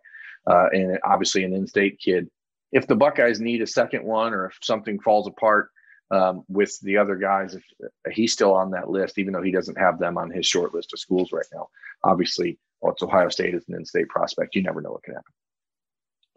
uh, 0.46 0.68
and 0.72 1.00
obviously 1.04 1.44
an 1.44 1.54
in-state 1.54 2.00
kid. 2.00 2.30
If 2.72 2.86
the 2.86 2.96
Buckeyes 2.96 3.40
need 3.40 3.64
a 3.64 3.68
second 3.68 4.04
one, 4.04 4.34
or 4.34 4.46
if 4.46 4.58
something 4.62 5.00
falls 5.00 5.28
apart 5.28 5.70
um, 6.12 6.44
with 6.48 6.80
the 6.82 6.98
other 6.98 7.16
guys, 7.16 7.56
if 7.56 7.64
he's 8.12 8.34
still 8.34 8.54
on 8.54 8.70
that 8.72 8.90
list, 8.90 9.18
even 9.18 9.34
though 9.34 9.42
he 9.42 9.52
doesn't 9.52 9.80
have 9.80 9.98
them 9.98 10.18
on 10.18 10.30
his 10.30 10.46
short 10.46 10.74
list 10.76 10.94
of 10.94 11.00
schools 11.00 11.32
right 11.32 11.46
now. 11.52 11.70
Obviously, 12.04 12.60
well, 12.82 12.94
it's 12.94 13.04
Ohio 13.04 13.30
State 13.30 13.56
is 13.56 13.64
an 13.68 13.76
in-state 13.76 14.10
prospect. 14.10 14.56
You 14.56 14.64
never 14.64 14.82
know 14.82 14.92
what 14.92 15.04
can 15.04 15.16
happen. 15.16 15.34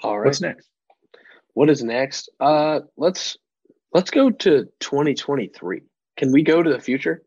All 0.03 0.19
right. 0.19 0.27
What's 0.27 0.41
next? 0.41 0.69
What 1.55 1.71
is 1.71 1.83
next? 1.85 2.29
Uh, 2.41 2.81
let's 2.97 3.37
let's 3.93 4.11
go 4.11 4.31
to 4.31 4.69
2023. 4.81 5.83
Can 6.17 6.33
we 6.33 6.43
go 6.43 6.63
to 6.63 6.71
the 6.71 6.81
future? 6.81 7.23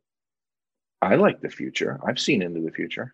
I 1.02 1.16
like 1.16 1.42
the 1.42 1.50
future. 1.50 2.00
I've 2.06 2.20
seen 2.20 2.42
into 2.42 2.62
the 2.62 2.72
future. 2.72 3.14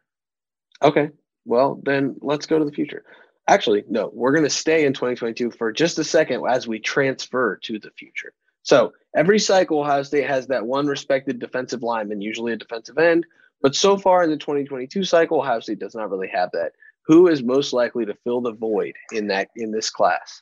Okay. 0.82 1.10
Well, 1.46 1.82
then 1.84 2.16
let's 2.22 2.46
go 2.46 2.60
to 2.60 2.66
the 2.66 2.72
future. 2.72 3.04
Actually, 3.48 3.84
no, 3.90 4.10
we're 4.14 4.32
going 4.32 4.44
to 4.44 4.50
stay 4.50 4.86
in 4.86 4.94
2022 4.94 5.52
for 5.52 5.72
just 5.72 6.00
a 6.00 6.04
second 6.04 6.44
as 6.48 6.68
we 6.68 6.80
transfer 6.80 7.58
to 7.64 7.80
the 7.80 7.92
future. 7.92 8.34
So 8.64 8.94
every 9.16 9.40
cycle, 9.40 9.80
Ohio 9.80 10.04
State 10.04 10.28
has 10.28 10.48
that 10.48 10.66
one 10.66 10.86
respected 10.88 11.40
defensive 11.40 11.82
lineman, 11.82 12.22
usually 12.22 12.54
a 12.54 12.58
defensive 12.58 12.98
end. 12.98 13.26
But 13.62 13.76
so 13.76 13.98
far 13.98 14.24
in 14.24 14.30
the 14.30 14.38
2022 14.38 15.04
cycle, 15.04 15.40
Ohio 15.40 15.60
State 15.60 15.80
does 15.80 15.96
not 15.96 16.10
really 16.10 16.30
have 16.30 16.50
that. 16.54 16.72
Who 17.06 17.28
is 17.28 17.44
most 17.44 17.74
likely 17.74 18.06
to 18.06 18.16
fill 18.24 18.42
the 18.42 18.54
void 18.54 18.96
in 19.12 19.28
that 19.28 19.50
in 19.56 19.72
this 19.72 19.90
class? 19.90 20.42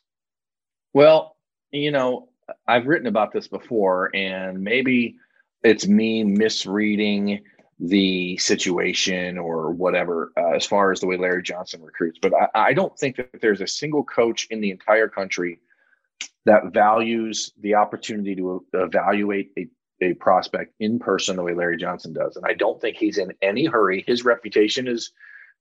Well, 0.93 1.35
you 1.71 1.91
know, 1.91 2.29
I've 2.67 2.87
written 2.87 3.07
about 3.07 3.31
this 3.31 3.47
before, 3.47 4.13
and 4.15 4.61
maybe 4.61 5.15
it's 5.63 5.87
me 5.87 6.23
misreading 6.23 7.41
the 7.79 8.37
situation 8.37 9.37
or 9.37 9.71
whatever 9.71 10.31
uh, 10.37 10.51
as 10.51 10.65
far 10.65 10.91
as 10.91 10.99
the 10.99 11.07
way 11.07 11.15
Larry 11.15 11.43
Johnson 11.43 11.81
recruits. 11.81 12.19
But 12.21 12.33
I, 12.33 12.47
I, 12.67 12.73
don't 12.73 12.97
think 12.97 13.15
that 13.15 13.39
there's 13.41 13.61
a 13.61 13.67
single 13.67 14.03
coach 14.03 14.47
in 14.49 14.59
the 14.59 14.71
entire 14.71 15.07
country 15.07 15.61
that 16.45 16.73
values 16.73 17.53
the 17.61 17.75
opportunity 17.75 18.35
to 18.35 18.65
evaluate 18.73 19.51
a, 19.57 19.69
a 20.01 20.13
prospect 20.13 20.73
in 20.79 20.99
person 20.99 21.35
the 21.35 21.43
way 21.43 21.53
Larry 21.53 21.77
Johnson 21.77 22.13
does. 22.13 22.35
And 22.35 22.45
I 22.45 22.53
don't 22.53 22.79
think 22.79 22.97
he's 22.97 23.17
in 23.17 23.33
any 23.41 23.65
hurry. 23.65 24.03
His 24.07 24.23
reputation 24.23 24.87
is 24.87 25.11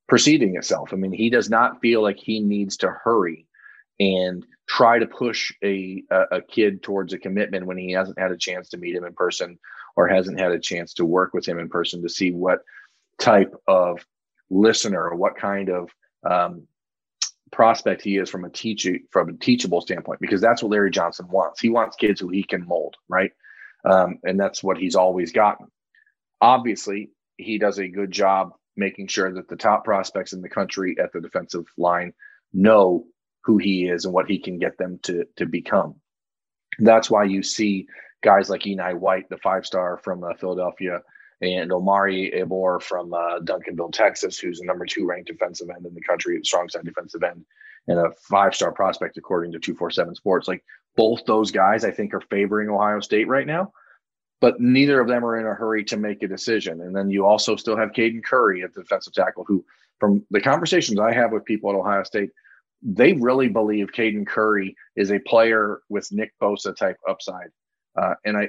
preceding 0.09 0.57
itself. 0.57 0.91
I 0.93 0.97
mean, 0.97 1.13
he 1.13 1.31
does 1.31 1.51
not 1.51 1.81
feel 1.81 2.03
like 2.03 2.19
he 2.19 2.41
needs 2.41 2.77
to 2.79 2.91
hurry 2.91 3.47
and 4.01 4.47
try 4.69 4.99
to 4.99 5.07
push 5.07 5.53
a, 5.63 6.03
a, 6.11 6.41
kid 6.43 6.83
towards 6.83 7.13
a 7.13 7.19
commitment 7.19 7.67
when 7.67 7.77
he 7.77 7.93
hasn't 7.93 8.19
had 8.19 8.31
a 8.31 8.37
chance 8.37 8.69
to 8.69 8.77
meet 8.77 8.95
him 8.95 9.05
in 9.05 9.13
person 9.13 9.59
or 9.97 10.07
hasn't 10.07 10.39
had 10.39 10.53
a 10.53 10.59
chance 10.59 10.95
to 10.95 11.05
work 11.05 11.35
with 11.35 11.47
him 11.47 11.59
in 11.59 11.69
person 11.69 12.03
to 12.03 12.09
see 12.09 12.31
what 12.31 12.61
type 13.19 13.53
of 13.67 14.05
listener 14.51 15.03
or 15.03 15.17
what 15.17 15.37
kind 15.37 15.69
of 15.69 15.91
um, 16.29 16.67
prospect 17.51 18.03
he 18.03 18.19
is 18.19 18.31
from 18.31 18.45
a 18.45 18.51
teaching 18.51 19.01
from 19.11 19.29
a 19.31 19.33
teachable 19.33 19.81
standpoint 19.81 20.21
because 20.21 20.41
that's 20.41 20.63
what 20.63 20.71
Larry 20.71 20.91
Johnson 20.91 21.27
wants. 21.29 21.61
He 21.61 21.71
wants 21.71 21.97
kids 21.97 22.21
who 22.21 22.29
he 22.29 22.43
can 22.43 22.67
mold, 22.67 22.97
right? 23.09 23.33
Um, 23.85 24.19
and 24.25 24.39
that's 24.39 24.63
what 24.63 24.79
he's 24.79 24.97
always 24.97 25.33
gotten. 25.33 25.67
Obviously, 26.41 27.11
he 27.37 27.59
does 27.59 27.79
a 27.79 27.89
good 27.89 28.11
job 28.11 28.53
making 28.77 29.09
sure 29.09 29.33
that 29.35 29.49
the 29.49 29.57
top 29.57 29.85
prospects 29.85 30.33
in 30.33 30.41
the 30.41 30.49
country 30.49 30.97
at 31.03 31.13
the 31.13 31.21
defensive 31.21 31.65
line 31.77 32.13
know 32.53 33.05
who 33.45 33.59
he 33.59 33.89
is 33.89 34.05
and 34.05 34.15
what 34.15 34.29
he 34.29 34.39
can 34.39 34.59
get 34.59 34.79
them 34.79 34.99
to 35.03 35.25
to 35.37 35.47
become. 35.47 35.97
That's 36.79 37.11
why 37.11 37.25
you 37.25 37.43
see 37.43 37.87
guys 38.23 38.51
like 38.51 38.63
Enai 38.63 38.95
White, 38.99 39.29
the 39.29 39.39
five 39.39 39.67
star 39.67 39.99
from 40.03 40.23
uh, 40.23 40.35
Philadelphia, 40.35 41.03
and 41.41 41.73
Omari 41.73 42.33
Abor 42.37 42.83
from 42.83 43.13
uh, 43.13 43.41
Duncanville, 43.41 43.93
Texas, 43.93 44.39
who's 44.39 44.59
the 44.59 44.67
number 44.67 44.87
two 44.87 45.07
ranked 45.07 45.29
defensive 45.29 45.69
end 45.71 45.87
in 45.87 45.95
the 45.95 46.01
country, 46.01 46.39
strong 46.43 46.69
side 46.69 46.85
defensive 46.85 47.23
end, 47.23 47.45
and 47.87 47.99
a 47.99 48.11
five 48.29 48.55
star 48.55 48.73
prospect 48.73 49.17
according 49.17 49.53
to 49.53 49.59
247 49.59 50.15
Sports. 50.15 50.49
Like 50.49 50.65
both 50.99 51.25
those 51.27 51.53
guys, 51.53 51.85
I 51.85 51.93
think, 51.93 52.13
are 52.13 52.21
favoring 52.21 52.69
Ohio 52.69 52.99
State 52.99 53.29
right 53.29 53.47
now, 53.47 53.73
but 54.41 54.61
neither 54.61 55.01
of 55.01 55.07
them 55.07 55.25
are 55.25 55.39
in 55.39 55.47
a 55.47 55.55
hurry 55.55 55.85
to 55.85 55.97
make 55.97 56.25
a 56.25 56.29
decision. 56.29 56.81
And 56.81 56.95
then 56.95 57.09
you 57.09 57.25
also 57.25 57.55
still 57.55 57.77
have 57.77 57.93
Caden 57.93 58.25
Curry 58.25 58.65
at 58.65 58.75
the 58.75 58.83
defensive 58.83 59.13
tackle, 59.13 59.45
who, 59.47 59.65
from 60.01 60.27
the 60.33 60.41
conversations 60.41 60.99
I 60.99 61.13
have 61.13 61.31
with 61.31 61.45
people 61.45 61.71
at 61.71 61.77
Ohio 61.77 62.03
State, 62.03 62.31
they 62.83 63.13
really 63.13 63.49
believe 63.49 63.93
Caden 63.93 64.27
Curry 64.27 64.75
is 64.97 65.13
a 65.13 65.21
player 65.21 65.81
with 65.89 66.11
Nick 66.11 66.33
Bosa 66.43 66.75
type 66.75 66.99
upside. 67.09 67.51
Uh, 67.97 68.15
and 68.25 68.37
I, 68.37 68.49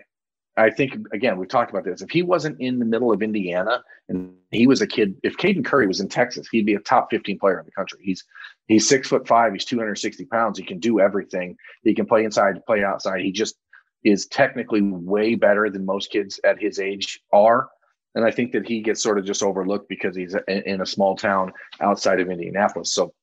I 0.60 0.69
think 0.69 0.93
again 1.13 1.38
we've 1.38 1.50
talked 1.50 1.72
about 1.72 1.86
this. 1.86 2.02
If 2.02 2.10
he 2.10 2.22
wasn't 2.22 2.60
in 2.60 2.80
the 2.80 2.86
middle 2.86 3.12
of 3.12 3.22
Indiana 3.22 3.84
and 4.10 4.34
he 4.52 4.67
was 4.67 4.82
a 4.82 4.88
kid, 4.88 5.15
if 5.24 5.38
Caden 5.38 5.63
Curry 5.63 5.88
was 5.88 6.00
in 6.00 6.10
Texas, 6.10 6.48
he'd 6.52 6.65
be 6.65 6.76
a 6.76 6.80
top 6.80 7.10
15 7.10 7.39
player 7.39 7.60
in 7.60 7.65
the 7.65 7.72
country. 7.72 8.00
He's 8.04 8.24
he's 8.67 8.88
six 8.88 9.08
foot 9.08 9.28
five, 9.28 9.54
he's 9.54 9.65
260 9.65 10.26
pounds, 10.26 10.58
he 10.58 10.65
can 10.65 10.80
do 10.80 11.00
everything. 11.00 11.56
He 11.84 11.95
can 11.95 12.06
play 12.06 12.26
inside, 12.26 12.65
play 12.65 12.84
outside. 12.84 13.22
He 13.22 13.32
just 13.32 13.56
is 14.04 14.28
technically 14.28 14.82
way 14.82 15.36
better 15.36 15.69
than 15.69 15.86
most 15.86 16.12
kids 16.12 16.39
at 16.43 16.62
his 16.62 16.80
age 16.80 17.22
are. 17.32 17.69
And 18.15 18.26
I 18.26 18.32
think 18.32 18.52
that 18.54 18.67
he 18.67 18.82
gets 18.82 19.04
sort 19.04 19.19
of 19.19 19.26
just 19.26 19.43
overlooked 19.43 19.88
because 19.88 20.15
he's 20.15 20.36
in 20.48 20.82
a 20.82 20.86
small 20.86 21.15
town 21.15 21.54
outside 21.80 22.19
of 22.19 22.30
Indianapolis. 22.30 22.93
So 22.93 23.13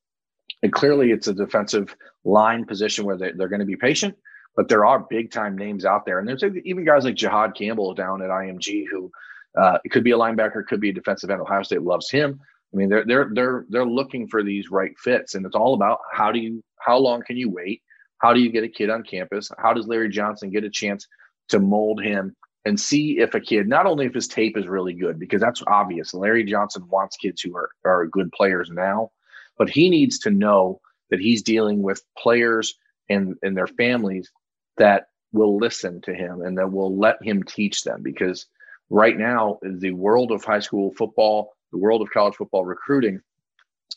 and 0.63 0.73
clearly 0.73 1.11
it's 1.11 1.27
a 1.27 1.33
defensive 1.33 1.95
line 2.23 2.65
position 2.65 3.05
where 3.05 3.17
they, 3.17 3.31
they're 3.31 3.49
going 3.49 3.59
to 3.59 3.65
be 3.65 3.75
patient 3.75 4.15
but 4.57 4.67
there 4.67 4.85
are 4.85 5.05
big 5.07 5.31
time 5.31 5.55
names 5.55 5.85
out 5.85 6.05
there. 6.05 6.19
And 6.19 6.27
there's 6.27 6.43
even 6.65 6.83
guys 6.83 7.05
like 7.05 7.15
Jihaad 7.15 7.55
Campbell 7.55 7.93
down 7.93 8.23
at 8.23 8.29
IMG 8.29 8.85
who 8.91 9.09
uh, 9.57 9.77
could 9.91 10.03
be 10.03 10.11
a 10.11 10.17
linebacker, 10.17 10.65
could 10.65 10.81
be 10.81 10.89
a 10.89 10.93
defensive 10.93 11.29
end. 11.29 11.39
Ohio 11.39 11.63
State 11.63 11.83
loves 11.83 12.09
him. 12.09 12.41
I 12.73 12.77
mean, 12.77 12.89
they're 12.89 13.05
they're 13.05 13.29
they're 13.33 13.65
they're 13.69 13.85
looking 13.85 14.27
for 14.27 14.43
these 14.43 14.69
right 14.69 14.91
fits, 14.97 15.35
and 15.35 15.45
it's 15.45 15.55
all 15.55 15.73
about 15.75 15.99
how 16.11 16.31
do 16.33 16.39
you 16.39 16.61
how 16.79 16.97
long 16.97 17.21
can 17.21 17.37
you 17.37 17.49
wait? 17.49 17.81
How 18.17 18.33
do 18.33 18.41
you 18.41 18.51
get 18.51 18.63
a 18.63 18.67
kid 18.67 18.89
on 18.89 19.03
campus? 19.03 19.49
How 19.57 19.73
does 19.73 19.87
Larry 19.87 20.09
Johnson 20.09 20.49
get 20.49 20.65
a 20.65 20.69
chance 20.69 21.07
to 21.49 21.59
mold 21.59 22.03
him 22.03 22.35
and 22.65 22.79
see 22.79 23.19
if 23.19 23.33
a 23.35 23.39
kid 23.39 23.67
not 23.67 23.85
only 23.85 24.05
if 24.05 24.13
his 24.13 24.27
tape 24.27 24.57
is 24.57 24.67
really 24.67 24.93
good 24.93 25.17
because 25.17 25.39
that's 25.39 25.63
obvious. 25.67 26.13
Larry 26.13 26.43
Johnson 26.43 26.85
wants 26.89 27.15
kids 27.15 27.41
who 27.41 27.55
are 27.55 27.69
are 27.85 28.07
good 28.07 28.31
players 28.31 28.69
now, 28.69 29.11
but 29.57 29.69
he 29.69 29.89
needs 29.89 30.19
to 30.19 30.31
know 30.31 30.81
that 31.09 31.21
he's 31.21 31.41
dealing 31.43 31.81
with 31.83 32.03
players 32.17 32.73
and 33.09 33.35
and 33.43 33.55
their 33.55 33.67
families 33.67 34.29
that 34.77 35.07
will 35.33 35.57
listen 35.57 36.01
to 36.01 36.13
him 36.13 36.41
and 36.41 36.57
that 36.57 36.71
will 36.71 36.97
let 36.97 37.21
him 37.21 37.43
teach 37.43 37.83
them. 37.83 38.01
Because 38.01 38.47
right 38.89 39.17
now 39.17 39.59
the 39.63 39.91
world 39.91 40.31
of 40.31 40.43
high 40.43 40.59
school 40.59 40.93
football 40.97 41.53
the 41.71 41.77
world 41.77 42.01
of 42.01 42.09
college 42.11 42.35
football 42.35 42.65
recruiting 42.65 43.21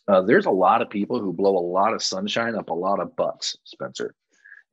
uh, 0.08 0.22
there's 0.22 0.46
a 0.46 0.50
lot 0.50 0.82
of 0.82 0.90
people 0.90 1.20
who 1.20 1.32
blow 1.32 1.56
a 1.56 1.60
lot 1.60 1.92
of 1.92 2.02
sunshine 2.02 2.54
up 2.54 2.70
a 2.70 2.74
lot 2.74 3.00
of 3.00 3.14
butts 3.16 3.56
spencer. 3.64 4.14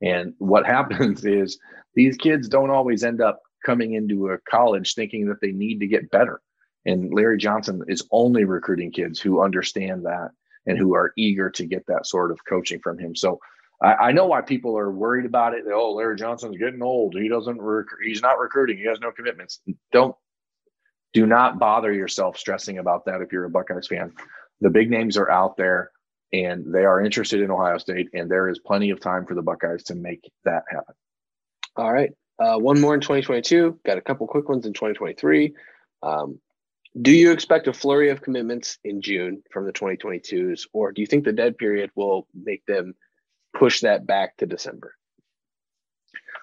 And 0.02 0.34
what 0.38 0.66
happens 0.76 1.24
is 1.24 1.58
these 1.94 2.16
kids 2.16 2.48
don't 2.48 2.70
always 2.70 3.04
end 3.04 3.20
up 3.20 3.40
coming 3.64 3.94
into 3.94 4.30
a 4.30 4.38
college 4.50 4.94
thinking 4.94 5.26
that 5.26 5.40
they 5.40 5.52
need 5.52 5.80
to 5.80 5.86
get 5.86 6.10
better. 6.10 6.40
And 6.86 7.12
larry 7.12 7.38
johnson 7.38 7.82
is 7.88 8.06
only 8.10 8.44
recruiting 8.44 8.90
kids 8.90 9.20
who 9.20 9.42
understand 9.42 10.04
that 10.06 10.30
and 10.66 10.78
who 10.78 10.94
are 10.94 11.12
eager 11.16 11.50
to 11.50 11.64
get 11.64 11.86
that 11.86 12.06
sort 12.06 12.30
of 12.30 12.44
coaching 12.44 12.80
from 12.80 12.98
him. 12.98 13.14
So 13.14 13.40
I, 13.82 13.94
I, 13.94 14.12
know 14.12 14.26
why 14.26 14.40
people 14.40 14.76
are 14.76 14.90
worried 14.90 15.24
about 15.24 15.54
it. 15.54 15.64
Oh, 15.72 15.92
Larry 15.92 16.16
Johnson's 16.16 16.56
getting 16.56 16.82
old. 16.82 17.14
He 17.14 17.28
doesn't. 17.28 17.60
Rec- 17.60 17.86
he's 18.04 18.22
not 18.22 18.38
recruiting. 18.38 18.78
He 18.78 18.86
has 18.86 19.00
no 19.00 19.12
commitments. 19.12 19.60
Don't. 19.92 20.16
Do 21.14 21.26
not 21.26 21.58
bother 21.58 21.92
yourself 21.92 22.36
stressing 22.36 22.78
about 22.78 23.06
that 23.06 23.22
if 23.22 23.32
you're 23.32 23.44
a 23.44 23.50
Buckeyes 23.50 23.86
fan. 23.86 24.12
The 24.60 24.70
big 24.70 24.90
names 24.90 25.16
are 25.16 25.30
out 25.30 25.56
there, 25.56 25.90
and 26.32 26.74
they 26.74 26.84
are 26.84 27.02
interested 27.02 27.40
in 27.40 27.50
Ohio 27.50 27.78
State, 27.78 28.08
and 28.12 28.30
there 28.30 28.48
is 28.48 28.58
plenty 28.58 28.90
of 28.90 29.00
time 29.00 29.24
for 29.24 29.34
the 29.34 29.42
Buckeyes 29.42 29.84
to 29.84 29.94
make 29.94 30.30
that 30.44 30.64
happen. 30.68 30.94
All 31.76 31.92
right, 31.92 32.10
uh, 32.38 32.58
one 32.58 32.80
more 32.80 32.94
in 32.94 33.00
2022. 33.00 33.78
Got 33.86 33.98
a 33.98 34.02
couple 34.02 34.26
quick 34.26 34.48
ones 34.48 34.66
in 34.66 34.72
2023. 34.72 35.54
Um, 36.02 36.40
do 37.00 37.12
you 37.12 37.30
expect 37.30 37.68
a 37.68 37.72
flurry 37.72 38.10
of 38.10 38.22
commitments 38.22 38.78
in 38.84 39.00
June 39.00 39.42
from 39.52 39.66
the 39.66 39.72
2022s, 39.72 40.66
or 40.72 40.92
do 40.92 41.00
you 41.00 41.06
think 41.06 41.24
the 41.24 41.32
dead 41.32 41.56
period 41.56 41.90
will 41.94 42.26
make 42.34 42.64
them 42.66 42.94
push 43.54 43.80
that 43.80 44.06
back 44.06 44.36
to 44.38 44.46
December? 44.46 44.94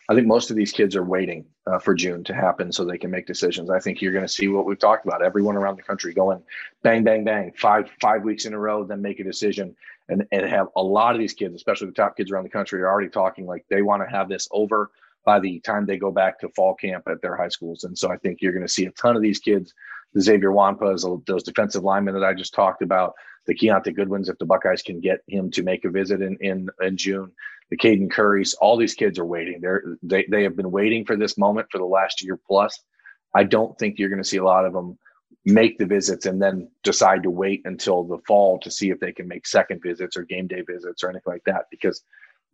I 0.08 0.14
think 0.14 0.28
most 0.28 0.52
of 0.52 0.56
these 0.56 0.72
kids 0.72 0.96
are 0.96 1.04
waiting 1.04 1.46
uh, 1.66 1.80
for 1.80 1.96
June 1.96 2.24
to 2.26 2.34
happen 2.34 2.72
so 2.72 2.86
they 2.86 2.98
can 2.98 3.10
make 3.10 3.26
decisions. 3.26 3.72
I 3.72 3.80
think 3.80 4.02
you're 4.02 4.14
going 4.14 4.26
to 4.26 4.32
see 4.32 4.48
what 4.48 4.66
we've 4.66 4.78
talked 4.78 5.06
about. 5.06 5.24
Everyone 5.24 5.56
around 5.56 5.78
the 5.78 5.84
country 5.84 6.14
going 6.14 6.44
bang, 6.84 7.04
bang, 7.04 7.24
bang, 7.24 7.52
five 7.58 7.90
five 8.02 8.24
weeks 8.24 8.46
in 8.46 8.54
a 8.54 8.60
row, 8.60 8.84
then 8.84 9.02
make 9.02 9.20
a 9.20 9.24
decision, 9.24 9.76
and 10.10 10.26
and 10.32 10.46
have 10.46 10.68
a 10.76 10.84
lot 10.84 11.16
of 11.16 11.20
these 11.20 11.34
kids, 11.34 11.56
especially 11.56 11.88
the 11.88 11.94
top 11.94 12.16
kids 12.16 12.32
around 12.32 12.44
the 12.44 12.50
country, 12.50 12.82
are 12.82 12.92
already 12.92 13.10
talking 13.10 13.48
like 13.48 13.66
they 13.70 13.82
want 13.82 14.04
to 14.04 14.10
have 14.10 14.30
this 14.30 14.48
over 14.52 14.92
by 15.26 15.40
the 15.40 15.60
time 15.62 15.86
they 15.86 15.98
go 15.98 16.12
back 16.12 16.40
to 16.40 16.50
fall 16.50 16.76
camp 16.76 17.08
at 17.08 17.20
their 17.22 17.36
high 17.36 17.48
schools. 17.48 17.84
And 17.84 17.98
so 17.98 18.12
I 18.12 18.18
think 18.18 18.42
you're 18.42 18.54
going 18.54 18.68
to 18.68 18.72
see 18.72 18.86
a 18.86 18.92
ton 18.92 19.16
of 19.16 19.24
these 19.24 19.40
kids, 19.40 19.74
Xavier 20.20 20.52
Nwankpas, 20.52 21.26
those 21.26 21.44
defensive 21.44 21.84
linemen 21.84 22.14
that 22.14 22.24
I 22.24 22.34
just 22.34 22.54
talked 22.54 22.82
about, 22.82 23.14
the 23.46 23.56
Keontae 23.56 23.96
Goodwins, 23.96 24.30
if 24.30 24.38
the 24.38 24.46
Buckeyes 24.46 24.82
can 24.82 25.00
get 25.00 25.20
him 25.28 25.52
to 25.52 25.64
make 25.64 25.86
a 25.86 25.90
visit 25.90 26.22
in 26.22 26.38
in, 26.42 26.70
in 26.82 26.98
June, 26.98 27.32
the 27.70 27.78
Caden 27.78 28.12
Currys, 28.12 28.56
all 28.60 28.78
these 28.78 28.94
kids 28.94 29.20
are 29.20 29.26
waiting. 29.26 29.62
They're 29.62 29.98
they 30.02 30.26
they 30.30 30.44
have 30.44 30.56
been 30.56 30.72
waiting 30.72 31.06
for 31.06 31.16
this 31.16 31.38
moment 31.38 31.68
for 31.72 31.78
the 31.78 31.86
last 31.86 32.24
year 32.24 32.40
plus. 32.48 32.80
I 33.34 33.44
don't 33.44 33.78
think 33.78 34.00
you're 34.00 34.10
going 34.10 34.24
to 34.24 34.28
see 34.28 34.38
a 34.38 34.44
lot 34.44 34.66
of 34.66 34.74
them 34.74 34.98
make 35.44 35.78
the 35.78 35.86
visits 35.86 36.26
and 36.26 36.42
then 36.42 36.70
decide 36.84 37.22
to 37.24 37.30
wait 37.30 37.62
until 37.66 38.04
the 38.04 38.18
fall 38.26 38.58
to 38.60 38.72
see 38.72 38.90
if 38.90 39.00
they 39.00 39.12
can 39.12 39.28
make 39.28 39.46
second 39.46 39.82
visits 39.82 40.18
or 40.18 40.24
game 40.24 40.48
day 40.48 40.62
visits 40.62 41.04
or 41.04 41.10
anything 41.10 41.34
like 41.34 41.44
that 41.46 41.66
because 41.70 42.02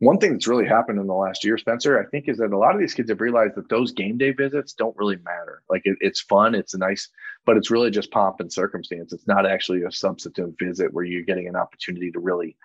one 0.02 0.18
thing 0.18 0.32
that's 0.32 0.48
really 0.48 0.68
happened 0.68 1.00
in 1.00 1.06
the 1.06 1.14
last 1.14 1.44
year, 1.44 1.60
Spencer, 1.60 2.00
I 2.00 2.10
think, 2.10 2.28
is 2.28 2.40
that 2.40 2.52
a 2.52 2.58
lot 2.58 2.74
of 2.74 2.82
these 2.82 2.96
kids 2.96 3.12
have 3.12 3.22
realized 3.22 3.54
that 3.54 3.70
those 3.70 3.92
game 3.92 4.18
day 4.18 4.32
visits 4.32 4.74
don't 4.74 4.98
really 4.98 5.18
matter. 5.18 5.62
Like 5.70 5.84
it, 5.86 5.96
it's 6.02 6.22
fun, 6.22 6.56
it's 6.56 6.74
a 6.74 6.80
nice, 6.80 7.08
but 7.46 7.58
it's 7.58 7.72
really 7.72 7.92
just 7.92 8.12
pomp 8.12 8.40
and 8.40 8.52
circumstance. 8.52 9.14
It's 9.14 9.28
not 9.28 9.46
actually 9.46 9.84
a 9.84 9.92
substantive 9.92 10.54
visit 10.60 10.94
where 10.94 11.06
you're 11.06 11.24
getting 11.24 11.48
an 11.48 11.56
opportunity 11.56 12.12
to 12.12 12.20
really 12.20 12.56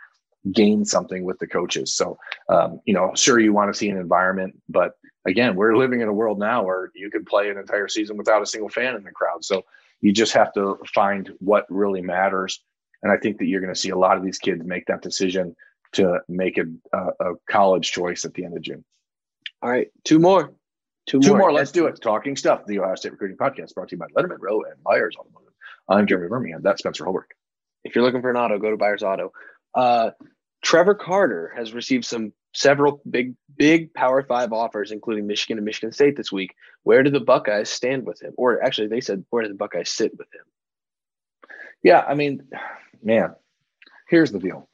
gain 0.53 0.85
something 0.85 1.25
with 1.25 1.39
the 1.39 1.47
coaches. 1.47 1.95
So, 1.95 2.19
um, 2.49 2.81
you 2.85 2.95
know, 2.95 3.13
sure, 3.15 3.41
you 3.41 3.53
want 3.53 3.73
to 3.73 3.79
see 3.79 3.89
an 3.89 3.97
environment, 3.97 4.55
but 4.69 4.93
again, 5.27 5.57
we're 5.57 5.77
living 5.77 6.01
in 6.01 6.09
a 6.09 6.13
world 6.13 6.39
now 6.39 6.65
where 6.65 6.91
you 6.95 7.11
can 7.11 7.25
play 7.25 7.51
an 7.51 7.59
entire 7.59 7.89
season 7.89 8.17
without 8.17 8.43
a 8.43 8.47
single 8.47 8.69
fan 8.69 8.95
in 8.95 9.03
the 9.03 9.11
crowd. 9.11 9.45
So 9.45 9.65
you 10.01 10.13
just 10.13 10.33
have 10.35 10.53
to 10.55 10.79
find 10.95 11.33
what 11.39 11.67
really 11.69 12.03
matters. 12.03 12.63
And 13.03 13.11
I 13.11 13.17
think 13.17 13.39
that 13.39 13.47
you're 13.47 13.61
going 13.61 13.75
to 13.75 13.81
see 13.81 13.91
a 13.91 13.99
lot 13.99 14.17
of 14.17 14.25
these 14.25 14.39
kids 14.39 14.63
make 14.65 14.87
that 14.87 15.03
decision 15.03 15.57
to 15.93 16.21
make 16.29 16.59
a, 16.59 16.99
a 17.21 17.35
college 17.49 17.91
choice 17.91 18.25
at 18.25 18.35
the 18.35 18.45
end 18.45 18.57
of 18.57 18.63
June. 18.63 18.85
All 19.63 19.71
right, 19.71 19.89
two 20.05 20.19
more. 20.19 20.53
Two, 21.07 21.21
two 21.21 21.31
more. 21.31 21.39
more. 21.39 21.53
Let's 21.53 21.71
do 21.71 21.87
it. 21.87 22.01
Talking 22.01 22.37
stuff. 22.37 22.67
The 22.67 22.81
Ohio 22.81 22.97
State 22.97 23.13
Recruiting 23.13 23.37
Podcast 23.37 23.75
brought 23.75 23.89
to 23.89 23.97
you 23.97 23.99
by 23.99 24.07
Lettermen 24.09 24.39
Row 24.41 24.63
and 24.63 24.83
Byers 24.83 25.17
Automotive. 25.19 25.53
I'm 25.89 26.07
Jeremy 26.07 26.29
Birmingham. 26.29 26.63
That's 26.63 26.81
Spencer 26.81 27.05
Holbrook. 27.05 27.33
If 27.85 27.95
you're 27.95 28.05
looking 28.05 28.23
for 28.23 28.31
an 28.31 28.37
auto, 28.37 28.59
go 28.59 28.71
to 28.71 28.77
Byers 28.77 29.05
Auto. 29.05 29.33
Uh, 29.73 30.11
Trevor 30.63 30.97
Carter 30.97 31.53
has 31.57 31.73
received 31.73 32.05
some 32.05 32.33
several 32.53 33.01
big 33.09 33.35
big 33.57 33.95
Power 33.95 34.25
Five 34.25 34.53
offers, 34.53 34.91
including 34.91 35.29
Michigan 35.29 35.59
and 35.59 35.65
Michigan 35.65 35.93
State 35.93 36.17
this 36.17 36.33
week. 36.33 36.55
Where 36.83 37.05
do 37.05 37.11
the 37.11 37.21
Buckeyes 37.21 37.69
stand 37.69 38.05
with 38.05 38.21
him? 38.21 38.33
Or 38.37 38.65
actually, 38.65 38.89
they 38.89 39.01
said 39.01 39.25
where 39.31 39.45
do 39.45 39.49
the 39.49 39.55
Buckeyes 39.55 39.91
sit 39.91 40.11
with 40.19 40.27
him? 40.35 41.51
Yeah, 41.85 42.01
I 42.01 42.15
mean, 42.15 42.49
man, 43.01 43.37
here's 44.09 44.33
the 44.33 44.41
deal 44.41 44.69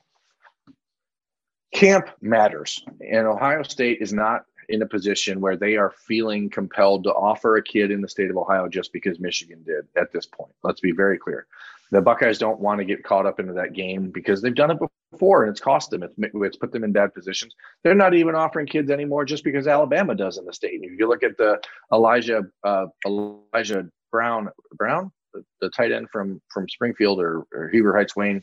camp 1.74 2.08
matters. 2.20 2.84
And 3.00 3.26
Ohio 3.26 3.62
State 3.62 3.98
is 4.00 4.12
not 4.12 4.44
in 4.72 4.82
a 4.82 4.86
position 4.86 5.40
where 5.40 5.56
they 5.56 5.76
are 5.76 5.90
feeling 5.90 6.48
compelled 6.48 7.04
to 7.04 7.12
offer 7.12 7.56
a 7.56 7.62
kid 7.62 7.90
in 7.90 8.00
the 8.00 8.08
state 8.08 8.30
of 8.30 8.38
Ohio 8.38 8.68
just 8.68 8.92
because 8.92 9.20
Michigan 9.20 9.62
did 9.64 9.86
at 9.96 10.10
this 10.12 10.26
point. 10.26 10.52
Let's 10.64 10.80
be 10.80 10.92
very 10.92 11.18
clear. 11.18 11.46
The 11.90 12.00
Buckeyes 12.00 12.38
don't 12.38 12.58
want 12.58 12.78
to 12.78 12.86
get 12.86 13.04
caught 13.04 13.26
up 13.26 13.38
into 13.38 13.52
that 13.52 13.74
game 13.74 14.10
because 14.10 14.40
they've 14.40 14.54
done 14.54 14.70
it 14.70 14.78
before 15.12 15.44
and 15.44 15.50
it's 15.50 15.60
cost 15.60 15.90
them. 15.90 16.02
It's, 16.02 16.14
it's 16.16 16.56
put 16.56 16.72
them 16.72 16.84
in 16.84 16.92
bad 16.92 17.12
positions. 17.12 17.54
They're 17.84 17.94
not 17.94 18.14
even 18.14 18.34
offering 18.34 18.66
kids 18.66 18.90
anymore 18.90 19.26
just 19.26 19.44
because 19.44 19.66
Alabama 19.66 20.14
does 20.14 20.38
in 20.38 20.46
the 20.46 20.54
state. 20.54 20.80
And 20.80 20.84
if 20.90 20.98
you 20.98 21.06
look 21.06 21.22
at 21.22 21.36
the 21.36 21.60
Elijah 21.92 22.44
uh, 22.64 22.86
Elijah 23.04 23.86
Brown 24.10 24.48
Brown, 24.72 25.12
the, 25.34 25.44
the, 25.60 25.68
tight 25.68 25.92
end 25.92 26.08
from 26.10 26.40
from 26.48 26.66
Springfield 26.66 27.20
or, 27.20 27.44
or 27.52 27.68
Huber 27.68 27.94
Heights 27.94 28.16
Wayne, 28.16 28.42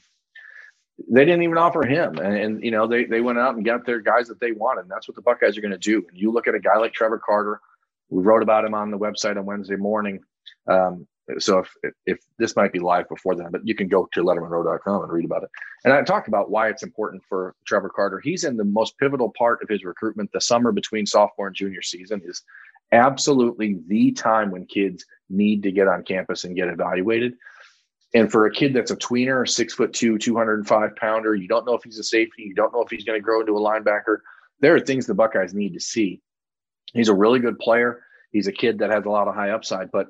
they 1.08 1.26
didn't 1.26 1.44
even 1.44 1.58
offer 1.58 1.86
him. 1.86 2.18
And, 2.18 2.36
and, 2.36 2.64
you 2.64 2.72
know, 2.72 2.88
they, 2.88 3.06
they 3.06 3.22
went 3.22 3.40
out 3.40 3.56
and 3.56 3.64
got 3.64 3.86
their 3.86 4.02
guys 4.02 4.28
that 4.28 4.40
they 4.40 4.52
wanted. 4.52 4.82
And 4.82 4.92
that's 4.92 5.08
what 5.08 5.16
the 5.16 5.22
Buckeyes 5.22 5.58
are 5.58 5.62
going 5.62 5.72
to 5.72 5.78
do. 5.78 6.06
And 6.08 6.18
you 6.18 6.32
look 6.32 6.48
at 6.48 6.56
a 6.56 6.60
guy 6.60 6.78
like 6.78 6.94
Trevor 6.94 7.20
Carter, 7.20 7.62
we 8.10 8.24
wrote 8.24 8.44
about 8.44 8.66
him 8.66 8.74
on 8.74 8.92
the 8.92 8.98
website 8.98 9.38
on 9.38 9.46
Wednesday 9.46 9.76
morning. 9.76 10.20
Um, 10.68 11.08
so 11.38 11.60
if, 11.60 11.94
if 12.08 12.20
this 12.40 12.56
might 12.56 12.74
be 12.74 12.80
live 12.80 13.08
before 13.08 13.36
then, 13.36 13.50
but 13.52 13.66
you 13.66 13.76
can 13.76 13.88
go 13.88 14.10
to 14.14 14.24
lettermenrow.com 14.24 15.04
and 15.04 15.12
read 15.12 15.26
about 15.26 15.44
it. 15.44 15.50
And 15.84 15.94
I 15.94 16.02
talked 16.02 16.28
about 16.28 16.50
why 16.50 16.70
it's 16.70 16.82
important 16.82 17.22
for 17.30 17.56
Trevor 17.66 17.90
Carter. 17.90 18.20
He's 18.20 18.44
in 18.44 18.58
the 18.58 18.64
most 18.64 18.98
pivotal 18.98 19.32
part 19.38 19.62
of 19.62 19.70
his 19.70 19.84
recruitment. 19.84 20.32
The 20.32 20.42
summer 20.42 20.72
between 20.72 21.06
sophomore 21.06 21.48
and 21.48 21.56
junior 21.56 21.84
season 21.84 22.22
is 22.26 22.42
absolutely 22.92 23.78
the 23.88 24.12
time 24.12 24.50
when 24.50 24.66
kids 24.66 25.06
need 25.30 25.62
to 25.64 25.72
get 25.72 25.88
on 25.88 26.04
campus 26.04 26.44
and 26.44 26.56
get 26.56 26.68
evaluated. 26.68 27.34
And 28.13 28.32
for 28.32 28.45
a 28.45 28.52
kid 28.52 28.74
that's 28.74 28.91
a 28.91 28.95
tweener, 28.95 29.48
six 29.48 29.74
foot 29.74 29.93
two, 29.93 30.17
205 30.17 30.95
pounder, 30.95 31.36
you 31.36 31.48
don't 31.48 31.65
know 31.65 31.76
if 31.76 31.84
he's 31.84 32.00
a 32.00 32.04
safety, 32.04 32.43
you 32.43 32.56
don't 32.56 32.74
know 32.74 32.82
if 32.82 32.89
he's 32.89 33.04
going 33.04 33.19
to 33.19 33.24
grow 33.24 33.41
into 33.41 33.56
a 33.56 33.60
linebacker. 33.60 34.17
There 34.62 34.76
are 34.76 34.80
things 34.80 35.06
the 35.06 35.13
Buckeyes 35.13 35.54
need 35.54 35.74
to 35.74 35.80
see. 35.80 36.22
He's 36.93 37.10
a 37.10 37.13
really 37.13 37.39
good 37.39 37.60
player. 37.60 38.02
He's 38.32 38.48
a 38.48 38.52
kid 38.52 38.80
that 38.80 38.89
has 38.89 39.06
a 39.06 39.10
lot 39.10 39.28
of 39.28 39.36
high 39.36 39.52
upside, 39.52 39.91
but 39.91 40.08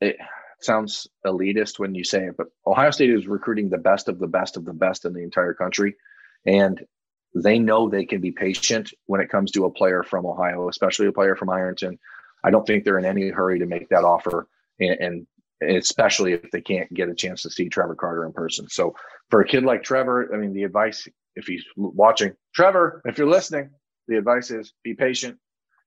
it 0.00 0.16
sounds 0.60 1.06
elitist 1.26 1.78
when 1.78 1.94
you 1.94 2.04
say 2.04 2.26
it. 2.26 2.36
But 2.36 2.48
Ohio 2.66 2.90
State 2.90 3.10
is 3.10 3.26
recruiting 3.26 3.68
the 3.68 3.78
best 3.78 4.08
of 4.08 4.18
the 4.18 4.26
best 4.26 4.56
of 4.56 4.64
the 4.64 4.72
best 4.72 5.04
in 5.04 5.12
the 5.12 5.22
entire 5.22 5.54
country. 5.54 5.94
And 6.46 6.84
they 7.34 7.58
know 7.58 7.88
they 7.88 8.06
can 8.06 8.20
be 8.20 8.32
patient 8.32 8.92
when 9.06 9.20
it 9.20 9.28
comes 9.28 9.50
to 9.52 9.66
a 9.66 9.70
player 9.70 10.02
from 10.02 10.26
Ohio, 10.26 10.68
especially 10.68 11.06
a 11.06 11.12
player 11.12 11.36
from 11.36 11.50
Ironton. 11.50 11.98
I 12.42 12.50
don't 12.50 12.66
think 12.66 12.84
they're 12.84 12.98
in 12.98 13.04
any 13.04 13.28
hurry 13.28 13.58
to 13.58 13.66
make 13.66 13.88
that 13.90 14.04
offer. 14.04 14.48
And, 14.80 15.00
and 15.00 15.26
especially 15.60 16.32
if 16.32 16.50
they 16.50 16.60
can't 16.60 16.92
get 16.92 17.08
a 17.08 17.14
chance 17.14 17.42
to 17.42 17.50
see 17.50 17.68
Trevor 17.68 17.94
Carter 17.94 18.24
in 18.24 18.32
person. 18.32 18.68
So 18.68 18.94
for 19.30 19.40
a 19.40 19.46
kid 19.46 19.64
like 19.64 19.82
Trevor, 19.82 20.32
I 20.34 20.38
mean, 20.38 20.52
the 20.52 20.64
advice, 20.64 21.08
if 21.36 21.46
he's 21.46 21.64
watching, 21.76 22.32
Trevor, 22.54 23.02
if 23.04 23.18
you're 23.18 23.28
listening, 23.28 23.70
the 24.06 24.16
advice 24.16 24.50
is 24.50 24.72
be 24.82 24.94
patient. 24.94 25.38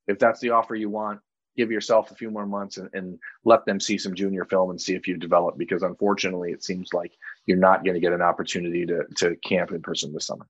If 0.07 0.19
that's 0.19 0.39
the 0.39 0.51
offer 0.51 0.75
you 0.75 0.89
want, 0.89 1.19
give 1.57 1.71
yourself 1.71 2.11
a 2.11 2.15
few 2.15 2.31
more 2.31 2.45
months 2.45 2.77
and, 2.77 2.89
and 2.93 3.19
let 3.43 3.65
them 3.65 3.79
see 3.79 3.97
some 3.97 4.15
junior 4.15 4.45
film 4.45 4.69
and 4.69 4.81
see 4.81 4.93
if 4.93 5.07
you 5.07 5.17
develop. 5.17 5.57
Because 5.57 5.83
unfortunately, 5.83 6.51
it 6.51 6.63
seems 6.63 6.93
like 6.93 7.13
you're 7.45 7.57
not 7.57 7.83
going 7.83 7.95
to 7.95 7.99
get 7.99 8.13
an 8.13 8.21
opportunity 8.21 8.85
to 8.85 9.03
to 9.17 9.35
camp 9.37 9.71
in 9.71 9.81
person 9.81 10.13
this 10.13 10.27
summer. 10.27 10.47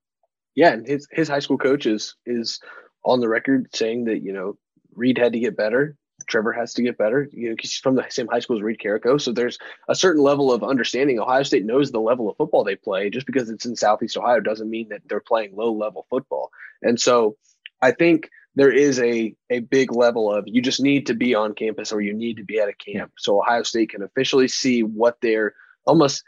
Yeah, 0.55 0.73
and 0.73 0.87
his 0.87 1.07
his 1.11 1.27
high 1.27 1.39
school 1.39 1.57
coach 1.57 1.85
is 1.85 2.15
is 2.25 2.59
on 3.03 3.19
the 3.19 3.29
record 3.29 3.67
saying 3.73 4.05
that 4.05 4.21
you 4.21 4.33
know 4.33 4.57
Reed 4.93 5.17
had 5.17 5.33
to 5.33 5.39
get 5.39 5.57
better. 5.57 5.95
Trevor 6.27 6.53
has 6.53 6.73
to 6.73 6.81
get 6.81 6.97
better. 6.97 7.27
You 7.31 7.49
know, 7.49 7.55
he's 7.59 7.75
from 7.75 7.95
the 7.95 8.05
same 8.09 8.27
high 8.27 8.39
school 8.39 8.57
as 8.57 8.63
Reed 8.63 8.79
Carrico. 8.79 9.17
So 9.17 9.31
there's 9.31 9.57
a 9.87 9.95
certain 9.95 10.21
level 10.21 10.51
of 10.51 10.63
understanding. 10.63 11.19
Ohio 11.19 11.43
State 11.43 11.65
knows 11.65 11.91
the 11.91 11.99
level 11.99 12.29
of 12.29 12.37
football 12.37 12.63
they 12.63 12.75
play. 12.75 13.09
Just 13.09 13.25
because 13.25 13.49
it's 13.49 13.65
in 13.65 13.75
Southeast 13.75 14.17
Ohio 14.17 14.39
doesn't 14.39 14.69
mean 14.69 14.89
that 14.89 15.01
they're 15.05 15.19
playing 15.19 15.55
low 15.55 15.71
level 15.73 16.05
football. 16.09 16.51
And 16.81 16.99
so 16.99 17.37
I 17.81 17.91
think 17.91 18.29
there 18.55 18.71
is 18.71 18.99
a 18.99 19.33
a 19.49 19.59
big 19.59 19.93
level 19.93 20.33
of 20.33 20.45
you 20.47 20.61
just 20.61 20.81
need 20.81 21.07
to 21.07 21.13
be 21.13 21.35
on 21.35 21.53
campus 21.53 21.91
or 21.91 22.01
you 22.01 22.13
need 22.13 22.37
to 22.37 22.43
be 22.43 22.59
at 22.59 22.69
a 22.69 22.73
camp 22.73 23.11
so 23.17 23.39
Ohio 23.39 23.63
State 23.63 23.91
can 23.91 24.03
officially 24.03 24.47
see 24.47 24.83
what 24.83 25.17
they're 25.21 25.53
almost 25.85 26.23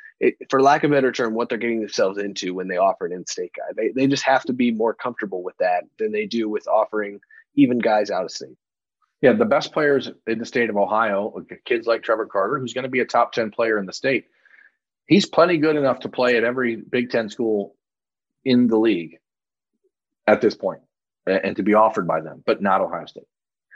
for 0.50 0.62
lack 0.62 0.84
of 0.84 0.92
a 0.92 0.94
better 0.94 1.12
term 1.12 1.34
what 1.34 1.50
they're 1.50 1.58
getting 1.58 1.82
themselves 1.82 2.18
into 2.18 2.54
when 2.54 2.68
they 2.68 2.78
offer 2.78 3.06
an 3.06 3.12
in-state 3.12 3.52
guy. 3.56 3.74
They 3.76 3.90
they 3.90 4.08
just 4.08 4.24
have 4.24 4.44
to 4.44 4.54
be 4.54 4.72
more 4.72 4.94
comfortable 4.94 5.44
with 5.44 5.58
that 5.58 5.84
than 6.00 6.12
they 6.12 6.26
do 6.26 6.50
with 6.50 6.68
offering 6.68 7.20
even 7.56 7.80
guys 7.80 8.10
out 8.10 8.24
of 8.24 8.32
state. 8.32 8.58
Yeah, 9.24 9.32
the 9.32 9.46
best 9.46 9.72
players 9.72 10.12
in 10.28 10.38
the 10.38 10.46
state 10.46 10.70
of 10.70 10.76
Ohio, 10.76 11.34
kids 11.64 11.88
like 11.88 12.04
Trevor 12.04 12.26
Carter, 12.26 12.60
who's 12.60 12.74
going 12.74 12.84
to 12.84 12.90
be 12.90 13.00
a 13.00 13.06
top 13.06 13.32
10 13.32 13.52
player 13.52 13.78
in 13.78 13.86
the 13.86 13.94
state. 13.94 14.26
He's 15.08 15.26
plenty 15.26 15.56
good 15.56 15.78
enough 15.78 16.02
to 16.02 16.10
play 16.10 16.36
at 16.36 16.44
every 16.44 16.76
Big 16.76 17.10
10 17.10 17.30
school 17.30 17.78
in 18.44 18.68
the 18.68 18.78
league 18.78 19.20
at 20.28 20.42
this 20.42 20.56
point 20.56 20.82
and 21.26 21.56
to 21.56 21.64
be 21.64 21.74
offered 21.74 22.06
by 22.06 22.20
them, 22.20 22.44
but 22.46 22.62
not 22.62 22.82
Ohio 22.82 23.06
State. 23.06 23.24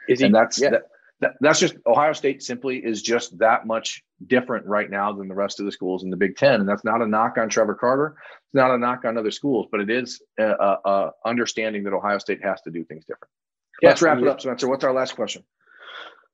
Is 0.09 0.19
he, 0.19 0.25
and 0.25 0.35
that's 0.35 0.59
yeah. 0.59 0.71
that, 0.71 0.81
that, 1.21 1.35
that's 1.39 1.61
just 1.61 1.75
Ohio 1.85 2.11
State 2.11 2.43
simply 2.43 2.79
is 2.79 3.01
just 3.01 3.37
that 3.37 3.65
much 3.65 4.03
different 4.25 4.65
right 4.65 4.89
now 4.89 5.13
than 5.13 5.29
the 5.29 5.33
rest 5.33 5.61
of 5.61 5.65
the 5.65 5.71
schools 5.71 6.03
in 6.03 6.09
the 6.09 6.17
Big 6.17 6.35
Ten, 6.35 6.59
and 6.59 6.67
that's 6.67 6.83
not 6.83 7.01
a 7.01 7.07
knock 7.07 7.37
on 7.37 7.47
Trevor 7.47 7.75
Carter. 7.75 8.17
It's 8.17 8.53
not 8.53 8.71
a 8.71 8.77
knock 8.77 9.05
on 9.05 9.17
other 9.17 9.31
schools, 9.31 9.67
but 9.71 9.79
it 9.79 9.89
is 9.89 10.21
a, 10.37 10.43
a, 10.43 10.79
a 10.83 11.11
understanding 11.25 11.85
that 11.85 11.93
Ohio 11.93 12.17
State 12.17 12.43
has 12.43 12.59
to 12.63 12.69
do 12.69 12.83
things 12.83 13.05
different. 13.05 13.31
Let's 13.81 14.01
wrap 14.01 14.17
it 14.19 14.27
up, 14.27 14.41
Spencer. 14.41 14.67
What's 14.67 14.83
our 14.83 14.93
last 14.93 15.15
question? 15.15 15.43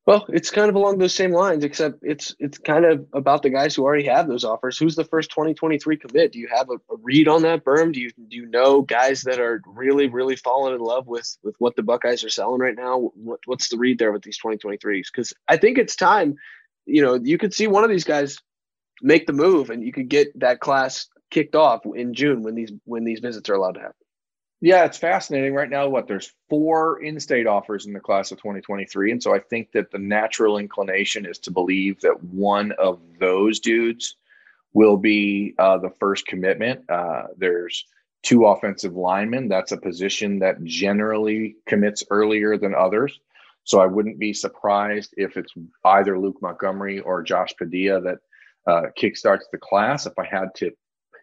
Well, 0.06 0.26
it's 0.28 0.52
kind 0.52 0.68
of 0.68 0.76
along 0.76 0.98
those 0.98 1.16
same 1.16 1.32
lines, 1.32 1.64
except 1.64 2.00
it's 2.02 2.36
it's 2.38 2.58
kind 2.58 2.84
of 2.84 3.06
about 3.14 3.42
the 3.42 3.50
guys 3.50 3.74
who 3.74 3.84
already 3.84 4.06
have 4.06 4.28
those 4.28 4.44
offers. 4.44 4.78
Who's 4.78 4.96
the 4.96 5.06
first 5.06 5.30
2023 5.30 5.96
commit? 5.96 6.34
Do 6.34 6.40
you 6.40 6.50
have 6.54 6.70
a, 6.70 6.74
a, 6.74 6.98
read 7.02 7.30
on 7.30 7.44
that, 7.44 7.64
berm? 7.64 7.94
Do 7.94 8.02
you 8.02 8.12
do 8.28 8.36
you 8.36 8.46
know 8.48 8.82
guys 8.82 9.22
that 9.22 9.40
are 9.40 9.62
really 9.66 10.10
really 10.10 10.36
falling 10.36 10.76
in 10.76 10.82
love 10.82 11.08
with 11.08 11.38
with 11.42 11.56
what 11.60 11.78
the 11.78 11.84
Buckeyes 11.84 12.24
are 12.26 12.30
selling 12.30 12.60
right 12.60 12.76
now? 12.76 13.12
What, 13.16 13.40
what's 13.46 13.70
the 13.70 13.78
read 13.78 13.98
there 13.98 14.12
with 14.12 14.24
these 14.24 14.40
2023s? 14.40 15.06
Because 15.14 15.32
I 15.48 15.56
think 15.56 15.78
it's 15.78 15.96
time. 15.96 16.36
You 16.86 17.02
know, 17.02 17.14
you 17.16 17.38
could 17.38 17.54
see 17.54 17.68
one 17.68 17.86
of 17.86 17.90
these 17.90 18.04
guys 18.04 18.40
make 19.02 19.26
the 19.26 19.32
move, 19.32 19.70
and 19.70 19.82
you 19.82 19.94
could 19.94 20.10
get 20.10 20.38
that 20.42 20.60
class 20.60 21.08
kicked 21.32 21.56
off 21.56 21.86
in 21.96 22.14
June 22.14 22.44
when 22.44 22.56
these 22.56 22.74
when 22.84 23.06
these 23.06 23.22
visits 23.22 23.50
are 23.50 23.54
allowed 23.54 23.76
to 23.76 23.80
happen. 23.80 24.03
Yeah, 24.64 24.86
it's 24.86 24.98
fascinating 24.98 25.54
right 25.54 25.70
now. 25.70 25.90
What 25.90 26.08
there's 26.08 26.32
four 26.50 27.04
in-state 27.04 27.48
offers 27.48 27.86
in 27.86 27.92
the 27.92 28.00
class 28.00 28.32
of 28.32 28.38
2023, 28.38 29.12
and 29.12 29.22
so 29.22 29.36
I 29.36 29.40
think 29.40 29.74
that 29.74 29.92
the 29.92 30.00
natural 30.00 30.58
inclination 30.58 31.26
is 31.26 31.38
to 31.40 31.52
believe 31.52 32.00
that 32.00 32.24
one 32.24 32.72
of 32.80 33.02
those 33.20 33.60
dudes 33.60 34.16
will 34.72 34.96
be 34.96 35.54
uh, 35.60 35.80
the 35.80 35.90
first 36.00 36.28
commitment. 36.28 36.90
Uh, 36.90 37.24
there's 37.36 37.86
two 38.22 38.46
offensive 38.46 38.96
linemen. 38.96 39.50
That's 39.50 39.74
a 39.74 39.78
position 39.78 40.40
that 40.40 40.64
generally 40.64 41.58
commits 41.68 42.06
earlier 42.10 42.58
than 42.58 42.74
others. 42.74 43.20
So 43.66 43.82
I 43.82 43.86
wouldn't 43.88 44.18
be 44.18 44.32
surprised 44.32 45.14
if 45.18 45.36
it's 45.36 45.54
either 45.84 46.18
Luke 46.18 46.42
Montgomery 46.42 47.02
or 47.02 47.22
Josh 47.22 47.50
Padilla 47.58 48.00
that 48.00 48.20
uh, 48.66 48.84
kickstarts 48.98 49.44
the 49.52 49.58
class. 49.58 50.06
If 50.06 50.14
I 50.18 50.26
had 50.26 50.56
to 50.56 50.72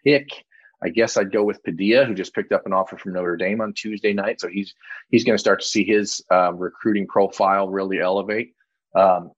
pick 0.05 0.44
I 0.83 0.88
guess 0.88 1.16
I'd 1.16 1.33
go 1.33 1.45
with 1.45 1.62
Padilla, 1.62 2.05
who 2.05 2.14
just 2.14 2.35
picked 2.35 2.53
up 2.53 2.66
an 2.66 2.73
offer 2.73 2.97
from 2.97 3.12
Notre 3.12 3.37
Dame 3.37 3.61
on 3.61 3.73
Tuesday 3.75 4.12
night. 4.12 4.40
So 4.40 4.49
he's 4.49 4.75
he's 5.11 5.25
going 5.25 5.37
to 5.37 5.40
start 5.40 5.61
to 5.61 5.66
see 5.66 5.85
his 5.85 6.23
uh, 6.31 6.53
recruiting 6.53 7.07
profile 7.07 7.69
really 7.69 8.01
elevate. 8.01 8.55
Um, 8.95 9.33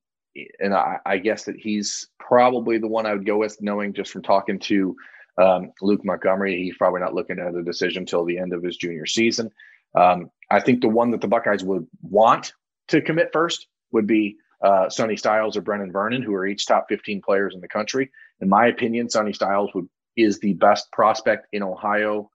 and 0.61 0.75
I, 0.75 0.99
I, 1.05 1.19
guess 1.19 1.45
that 1.45 1.57
he's 1.57 2.09
probably 2.19 2.79
the 2.79 2.89
one 2.89 3.05
I 3.05 3.13
would 3.13 3.27
go 3.27 3.37
with, 3.37 3.61
knowing 3.61 3.93
just 3.93 4.11
from 4.11 4.23
talking 4.23 4.59
to 4.61 4.97
um, 5.37 5.73
Luke 5.83 6.05
Montgomery, 6.05 6.63
he's 6.63 6.77
probably 6.77 7.01
not 7.01 7.15
looking 7.15 7.39
at 7.39 7.55
a 7.55 7.63
decision 7.63 8.03
until 8.03 8.25
the 8.25 8.39
end 8.39 8.55
of 8.55 8.63
his 8.63 8.79
junior 8.79 9.05
season. 9.05 9.51
Um, 9.95 10.31
I 10.51 10.61
think 10.61 10.81
the 10.81 10.89
one 10.89 11.11
that 11.11 11.21
the 11.21 11.29
Buckeyes 11.29 11.63
would 11.65 11.87
want 12.01 12.55
to 12.89 13.03
commit 13.03 13.31
first 13.33 13.67
would 13.93 14.07
be 14.07 14.37
uh, 14.63 14.89
Sonny 14.89 15.17
Styles 15.17 15.57
or 15.57 15.61
Brennan 15.61 15.93
Vernon, 15.93 16.23
who 16.23 16.35
are 16.35 16.47
each 16.47 16.67
top 16.67 16.87
15 16.89 17.21
players 17.21 17.55
in 17.55 17.61
the 17.61 17.69
country. 17.69 18.11
In 18.41 18.49
my 18.49 18.67
opinion, 18.67 19.11
Sonny 19.11 19.33
Styles 19.33 19.71
would 19.75 19.89
is 20.16 20.38
the 20.38 20.55
best 20.55 20.90
prospect 20.92 21.46
in 21.53 21.62
Ohio 21.62 22.31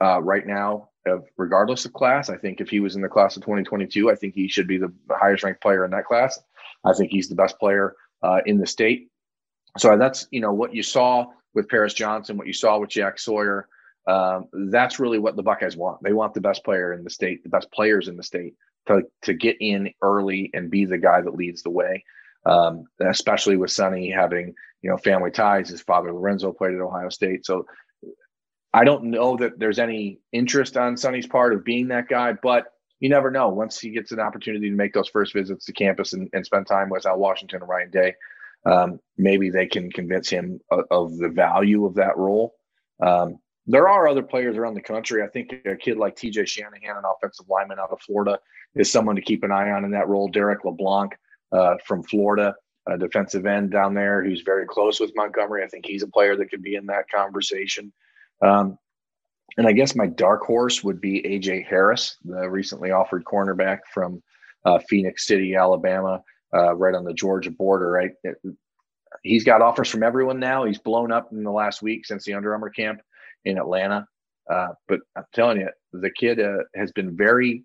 uh, 0.00 0.20
right 0.22 0.46
now, 0.46 0.90
of, 1.06 1.24
regardless 1.36 1.84
of 1.84 1.92
class. 1.92 2.28
I 2.28 2.36
think 2.36 2.60
if 2.60 2.68
he 2.68 2.80
was 2.80 2.96
in 2.96 3.02
the 3.02 3.08
class 3.08 3.36
of 3.36 3.42
2022, 3.42 4.10
I 4.10 4.14
think 4.14 4.34
he 4.34 4.48
should 4.48 4.68
be 4.68 4.78
the 4.78 4.92
highest 5.10 5.44
ranked 5.44 5.62
player 5.62 5.84
in 5.84 5.90
that 5.92 6.04
class. 6.04 6.38
I 6.84 6.92
think 6.92 7.10
he's 7.10 7.28
the 7.28 7.34
best 7.34 7.58
player 7.58 7.94
uh, 8.22 8.40
in 8.46 8.58
the 8.58 8.66
state. 8.66 9.08
So 9.78 9.96
that's 9.96 10.26
you 10.30 10.40
know 10.40 10.52
what 10.52 10.74
you 10.74 10.82
saw 10.82 11.26
with 11.54 11.68
Paris 11.68 11.94
Johnson, 11.94 12.36
what 12.36 12.46
you 12.46 12.52
saw 12.52 12.78
with 12.78 12.90
Jack 12.90 13.18
Sawyer. 13.18 13.68
Um, 14.06 14.48
that's 14.70 15.00
really 15.00 15.18
what 15.18 15.36
the 15.36 15.42
Buckeyes 15.42 15.76
want. 15.76 16.02
They 16.02 16.12
want 16.12 16.32
the 16.32 16.40
best 16.40 16.64
player 16.64 16.92
in 16.92 17.02
the 17.02 17.10
state, 17.10 17.42
the 17.42 17.48
best 17.48 17.70
players 17.72 18.08
in 18.08 18.16
the 18.16 18.22
state 18.22 18.54
to 18.86 19.02
to 19.22 19.34
get 19.34 19.56
in 19.60 19.90
early 20.02 20.50
and 20.54 20.70
be 20.70 20.84
the 20.84 20.98
guy 20.98 21.20
that 21.20 21.34
leads 21.34 21.62
the 21.62 21.70
way. 21.70 22.04
Um, 22.48 22.84
especially 23.00 23.56
with 23.56 23.72
Sonny 23.72 24.08
having 24.10 24.54
you 24.82 24.90
know, 24.90 24.96
family 24.96 25.32
ties. 25.32 25.68
His 25.68 25.82
father 25.82 26.12
Lorenzo 26.12 26.52
played 26.52 26.74
at 26.74 26.80
Ohio 26.80 27.08
State, 27.08 27.44
so 27.44 27.66
I 28.72 28.84
don't 28.84 29.04
know 29.04 29.36
that 29.38 29.58
there's 29.58 29.78
any 29.78 30.20
interest 30.32 30.76
on 30.76 30.96
Sonny's 30.96 31.26
part 31.26 31.54
of 31.54 31.64
being 31.64 31.88
that 31.88 32.08
guy, 32.08 32.34
but 32.34 32.66
you 33.00 33.08
never 33.08 33.30
know. 33.30 33.48
Once 33.48 33.80
he 33.80 33.90
gets 33.90 34.12
an 34.12 34.20
opportunity 34.20 34.68
to 34.70 34.76
make 34.76 34.92
those 34.92 35.08
first 35.08 35.32
visits 35.32 35.64
to 35.64 35.72
campus 35.72 36.12
and, 36.12 36.28
and 36.32 36.44
spend 36.44 36.66
time 36.66 36.88
with 36.88 37.06
Al 37.06 37.18
Washington 37.18 37.62
and 37.62 37.68
Ryan 37.68 37.90
Day, 37.90 38.14
um, 38.64 39.00
maybe 39.16 39.50
they 39.50 39.66
can 39.66 39.90
convince 39.90 40.28
him 40.28 40.60
of, 40.70 40.84
of 40.90 41.16
the 41.16 41.30
value 41.30 41.84
of 41.84 41.94
that 41.94 42.16
role. 42.16 42.54
Um, 43.02 43.38
there 43.66 43.88
are 43.88 44.06
other 44.06 44.22
players 44.22 44.56
around 44.56 44.74
the 44.74 44.82
country. 44.82 45.22
I 45.22 45.28
think 45.28 45.52
a 45.64 45.74
kid 45.76 45.96
like 45.96 46.14
TJ 46.14 46.46
Shanahan, 46.46 46.96
an 46.96 47.02
offensive 47.04 47.46
lineman 47.48 47.80
out 47.80 47.90
of 47.90 48.00
Florida, 48.00 48.38
is 48.74 48.92
someone 48.92 49.16
to 49.16 49.22
keep 49.22 49.42
an 49.42 49.50
eye 49.50 49.70
on 49.70 49.84
in 49.84 49.90
that 49.92 50.08
role. 50.08 50.28
Derek 50.28 50.64
LeBlanc 50.64 51.16
uh, 51.52 51.74
from 51.86 52.02
Florida 52.02 52.54
a 52.88 52.96
defensive 52.96 53.46
end 53.46 53.70
down 53.70 53.94
there 53.94 54.22
who's 54.22 54.42
very 54.42 54.66
close 54.66 55.00
with 55.00 55.12
Montgomery. 55.16 55.64
I 55.64 55.68
think 55.68 55.84
he's 55.86 56.02
a 56.02 56.08
player 56.08 56.36
that 56.36 56.50
could 56.50 56.62
be 56.62 56.76
in 56.76 56.86
that 56.86 57.10
conversation. 57.12 57.92
Um, 58.42 58.78
and 59.58 59.66
I 59.66 59.72
guess 59.72 59.96
my 59.96 60.06
dark 60.06 60.42
horse 60.42 60.84
would 60.84 61.00
be 61.00 61.22
AJ 61.22 61.66
Harris, 61.66 62.16
the 62.24 62.48
recently 62.48 62.90
offered 62.90 63.24
cornerback 63.24 63.80
from 63.92 64.22
uh, 64.64 64.78
Phenix 64.88 65.26
City, 65.26 65.54
Alabama, 65.54 66.22
uh, 66.54 66.74
right 66.74 66.94
on 66.94 67.04
the 67.04 67.14
Georgia 67.14 67.50
border. 67.50 67.90
Right, 67.90 68.12
he's 69.22 69.44
got 69.44 69.62
offers 69.62 69.88
from 69.88 70.02
everyone 70.02 70.38
now. 70.38 70.64
He's 70.64 70.78
blown 70.78 71.10
up 71.10 71.32
in 71.32 71.42
the 71.42 71.50
last 71.50 71.82
week 71.82 72.04
since 72.04 72.24
the 72.24 72.34
Under 72.34 72.52
Armour 72.52 72.70
camp 72.70 73.00
in 73.44 73.58
Atlanta. 73.58 74.06
Uh, 74.50 74.68
but 74.88 75.00
I'm 75.16 75.24
telling 75.32 75.58
you, 75.58 75.70
the 75.92 76.10
kid 76.10 76.38
uh, 76.38 76.58
has 76.74 76.92
been 76.92 77.16
very, 77.16 77.64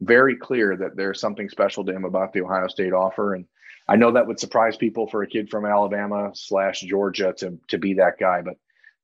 very 0.00 0.36
clear 0.36 0.76
that 0.76 0.96
there's 0.96 1.20
something 1.20 1.48
special 1.48 1.84
to 1.84 1.92
him 1.92 2.04
about 2.04 2.32
the 2.32 2.42
Ohio 2.42 2.68
State 2.68 2.92
offer, 2.92 3.34
and 3.34 3.44
I 3.88 3.96
know 3.96 4.12
that 4.12 4.26
would 4.26 4.38
surprise 4.38 4.76
people 4.76 5.06
for 5.06 5.22
a 5.22 5.26
kid 5.26 5.48
from 5.48 5.64
Alabama 5.64 6.30
slash 6.34 6.80
Georgia 6.80 7.34
to 7.38 7.58
to 7.68 7.78
be 7.78 7.94
that 7.94 8.18
guy, 8.20 8.42
but 8.42 8.56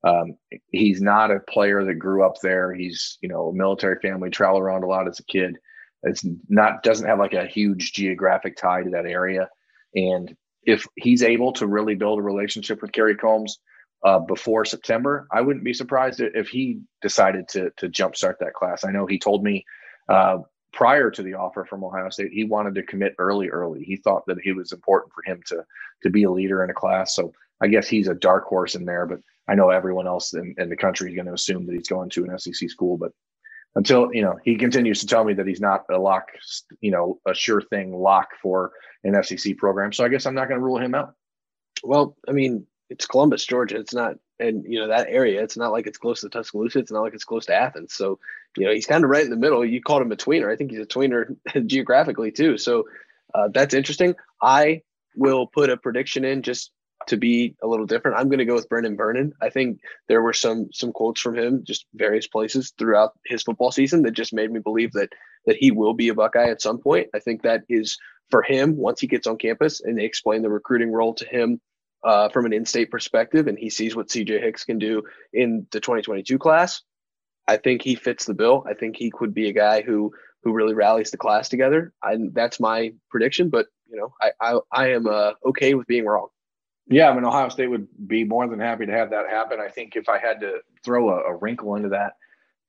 um, 0.09 0.37
he's 0.71 1.01
not 1.01 1.31
a 1.31 1.41
player 1.41 1.85
that 1.85 1.95
grew 1.95 2.25
up 2.25 2.35
there. 2.43 2.73
He's 2.75 3.19
you 3.23 3.29
know 3.29 3.49
a 3.49 3.55
military 3.55 3.99
family, 4.01 4.31
traveled 4.31 4.63
around 4.63 4.85
a 4.85 4.87
lot 4.87 5.09
as 5.09 5.19
a 5.19 5.25
kid. 5.25 5.57
It's 6.03 6.25
not 6.49 6.83
doesn't 6.83 7.09
have 7.09 7.19
like 7.19 7.33
a 7.33 7.47
huge 7.47 7.93
geographic 7.95 8.57
tie 8.57 8.83
to 8.83 8.91
that 8.91 9.07
area, 9.07 9.49
and 9.95 10.37
if 10.65 10.87
he's 10.97 11.23
able 11.23 11.53
to 11.55 11.67
really 11.67 11.95
build 11.95 12.19
a 12.19 12.23
relationship 12.23 12.83
with 12.83 12.93
Kerry 12.93 13.17
Coombs 13.17 13.59
uh, 14.05 14.19
before 14.19 14.65
September, 14.65 15.27
I 15.33 15.41
wouldn't 15.41 15.65
be 15.65 15.75
surprised 15.75 16.21
if 16.21 16.49
he 16.49 16.81
decided 17.01 17.49
to 17.49 17.71
to 17.79 17.89
jumpstart 17.89 18.39
that 18.41 18.55
class. 18.55 18.85
I 18.85 18.93
know 18.93 19.07
he 19.07 19.19
told 19.19 19.43
me 19.43 19.65
uh, 20.11 20.39
prior 20.75 21.11
to 21.11 21.23
the 21.23 21.35
offer 21.35 21.65
from 21.65 21.85
Ohio 21.85 22.11
State, 22.11 22.33
he 22.33 22.45
wanted 22.45 22.75
to 22.75 22.83
commit 22.83 23.15
early, 23.19 23.49
early. 23.49 23.85
He 23.85 23.97
thought 23.97 24.27
that 24.27 24.39
it 24.45 24.53
was 24.53 24.73
important 24.73 25.13
for 25.13 25.23
him 25.25 25.41
to 25.47 25.65
to 26.03 26.11
be 26.11 26.25
a 26.25 26.31
leader 26.31 26.63
in 26.63 26.71
a 26.71 26.75
class. 26.75 27.15
So 27.15 27.33
I 27.61 27.69
guess 27.69 27.89
he's 27.89 28.09
a 28.09 28.15
dark 28.15 28.45
horse 28.45 28.75
in 28.75 28.85
there, 28.85 29.07
but 29.07 29.21
I 29.49 29.55
know 29.55 29.71
everyone 29.71 30.07
else 30.07 30.35
in, 30.35 30.55
in 30.59 30.69
the 30.69 30.77
country 30.77 31.11
is 31.11 31.15
going 31.15 31.27
to 31.27 31.33
assume 31.33 31.67
that 31.67 31.75
he's 31.75 31.89
going 31.89 32.11
to 32.11 32.25
an 32.25 32.39
SEC 32.39 32.69
school. 32.69 32.99
But 32.99 33.13
until 33.77 34.13
you 34.13 34.23
know, 34.23 34.39
he 34.45 34.57
continues 34.57 35.01
to 35.01 35.07
tell 35.07 35.25
me 35.25 35.35
that 35.35 35.47
he's 35.47 35.61
not 35.61 35.85
a 35.91 35.99
lock, 35.99 36.29
you 36.81 36.91
know, 36.91 37.21
a 37.27 37.35
sure 37.35 37.63
thing 37.63 37.95
lock 37.95 38.29
for 38.43 38.73
an 39.05 39.23
SEC 39.23 39.57
program. 39.57 39.93
So 39.93 40.05
I 40.05 40.09
guess 40.09 40.27
I'm 40.27 40.35
not 40.35 40.49
going 40.49 40.61
to 40.61 40.65
rule 40.65 40.79
him 40.79 40.95
out. 40.95 41.15
Well, 41.83 42.17
I 42.29 42.33
mean, 42.33 42.67
it's 42.91 43.07
Columbus, 43.07 43.45
Georgia. 43.45 43.79
It's 43.79 43.95
not, 43.95 44.17
and 44.39 44.65
you 44.67 44.81
know 44.81 44.89
that 44.89 45.09
area. 45.09 45.43
It's 45.43 45.57
not 45.57 45.73
like 45.73 45.87
it's 45.87 45.99
close 45.99 46.21
to 46.21 46.29
Tuscaloosa. 46.29 46.79
It's 46.79 46.93
not 46.93 47.03
like 47.03 47.15
it's 47.15 47.25
close 47.25 47.47
to 47.47 47.55
Athens. 47.55 47.95
So 47.95 48.19
you 48.57 48.67
know 48.67 48.73
he's 48.73 48.87
kind 48.87 49.05
of 49.05 49.11
right 49.11 49.25
in 49.25 49.31
the 49.31 49.37
middle. 49.37 49.65
You 49.65 49.81
called 49.81 50.03
him 50.03 50.13
a 50.13 50.17
tweener. 50.17 50.53
I 50.53 50.57
think 50.57 50.71
he's 50.71 50.81
a 50.81 50.87
tweener 50.87 51.37
geographically 51.67 52.33
too. 52.33 52.59
So 52.59 52.85
uh, 53.35 53.49
that's 53.53 53.75
interesting. 53.75 54.15
I 54.43 54.83
will 55.17 55.47
put 55.47 55.71
a 55.71 55.77
prediction 55.77 56.25
in 56.25 56.43
just 56.43 56.71
to 57.07 57.17
be 57.17 57.55
a 57.63 57.67
little 57.67 57.87
different. 57.87 58.17
I'm 58.17 58.29
going 58.29 58.39
to 58.39 58.45
go 58.45 58.55
with 58.55 58.69
Brenan 58.69 58.97
Vernon. 58.97 59.35
I 59.41 59.51
think 59.51 59.81
there 60.09 60.23
were 60.23 60.33
some 60.33 60.69
some 60.73 60.93
quotes 60.93 61.21
from 61.21 61.37
him, 61.37 61.63
just 61.65 61.87
various 61.95 62.27
places 62.27 62.73
throughout 62.79 63.13
his 63.27 63.43
football 63.43 63.73
season 63.73 64.03
that 64.03 64.13
just 64.13 64.33
made 64.33 64.51
me 64.51 64.61
believe 64.61 64.93
that 64.93 65.11
that 65.47 65.57
he 65.57 65.71
will 65.71 65.95
be 65.95 66.09
a 66.09 66.15
Buckeye 66.15 66.51
at 66.51 66.63
some 66.63 66.79
point. 66.79 67.09
I 67.15 67.19
think 67.19 67.43
that 67.43 67.63
is 67.69 67.99
for 68.31 68.43
him 68.43 68.77
once 68.77 69.01
he 69.01 69.07
gets 69.07 69.27
on 69.27 69.37
campus 69.37 69.81
and 69.81 69.99
they 69.99 70.05
explain 70.05 70.43
the 70.43 70.51
recruiting 70.51 70.91
role 70.91 71.15
to 71.15 71.27
him 71.27 71.61
uh, 72.05 72.29
from 72.29 72.47
an 72.47 72.53
in-state 72.53 72.91
perspective, 72.91 73.47
and 73.49 73.59
he 73.59 73.71
sees 73.71 73.97
what 73.97 74.09
CJ 74.09 74.43
Hicks 74.43 74.65
can 74.65 74.79
do 74.79 75.03
in 75.33 75.67
the 75.73 75.81
2022 75.81 76.39
class. 76.39 76.83
I 77.47 77.57
think 77.57 77.83
he 77.83 77.95
fits 77.95 78.25
the 78.27 78.35
bill. 78.35 78.65
I 78.69 78.75
think 78.75 78.97
he 78.97 79.11
could 79.11 79.35
be 79.35 79.49
a 79.49 79.53
guy 79.53 79.83
who 79.83 80.13
who 80.43 80.53
really 80.53 80.75
rallies 80.75 81.11
the 81.11 81.17
class 81.17 81.49
together. 81.49 81.93
And 82.03 82.35
that's 82.35 82.61
my 82.61 82.93
prediction. 83.11 83.49
But 83.49 83.67
you 83.91 83.97
know, 83.97 84.13
I 84.21 84.33
I, 84.41 84.59
I 84.71 84.89
am 84.91 85.07
uh, 85.07 85.33
okay 85.47 85.75
with 85.75 85.87
being 85.87 86.07
wrong. 86.07 86.29
Yeah, 86.87 87.09
I 87.09 87.15
mean, 87.15 87.25
Ohio 87.25 87.49
State 87.49 87.69
would 87.69 87.89
be 88.07 88.25
more 88.25 88.47
than 88.47 88.61
happy 88.61 88.85
to 88.85 88.93
have 88.93 89.11
that 89.11 89.31
happen. 89.31 89.59
I 89.59 89.71
think 89.71 89.97
if 89.97 90.09
I 90.09 90.19
had 90.19 90.41
to 90.41 90.59
throw 90.85 91.11
a, 91.11 91.33
a 91.33 91.37
wrinkle 91.37 91.77
into 91.77 91.89
that, 91.91 92.13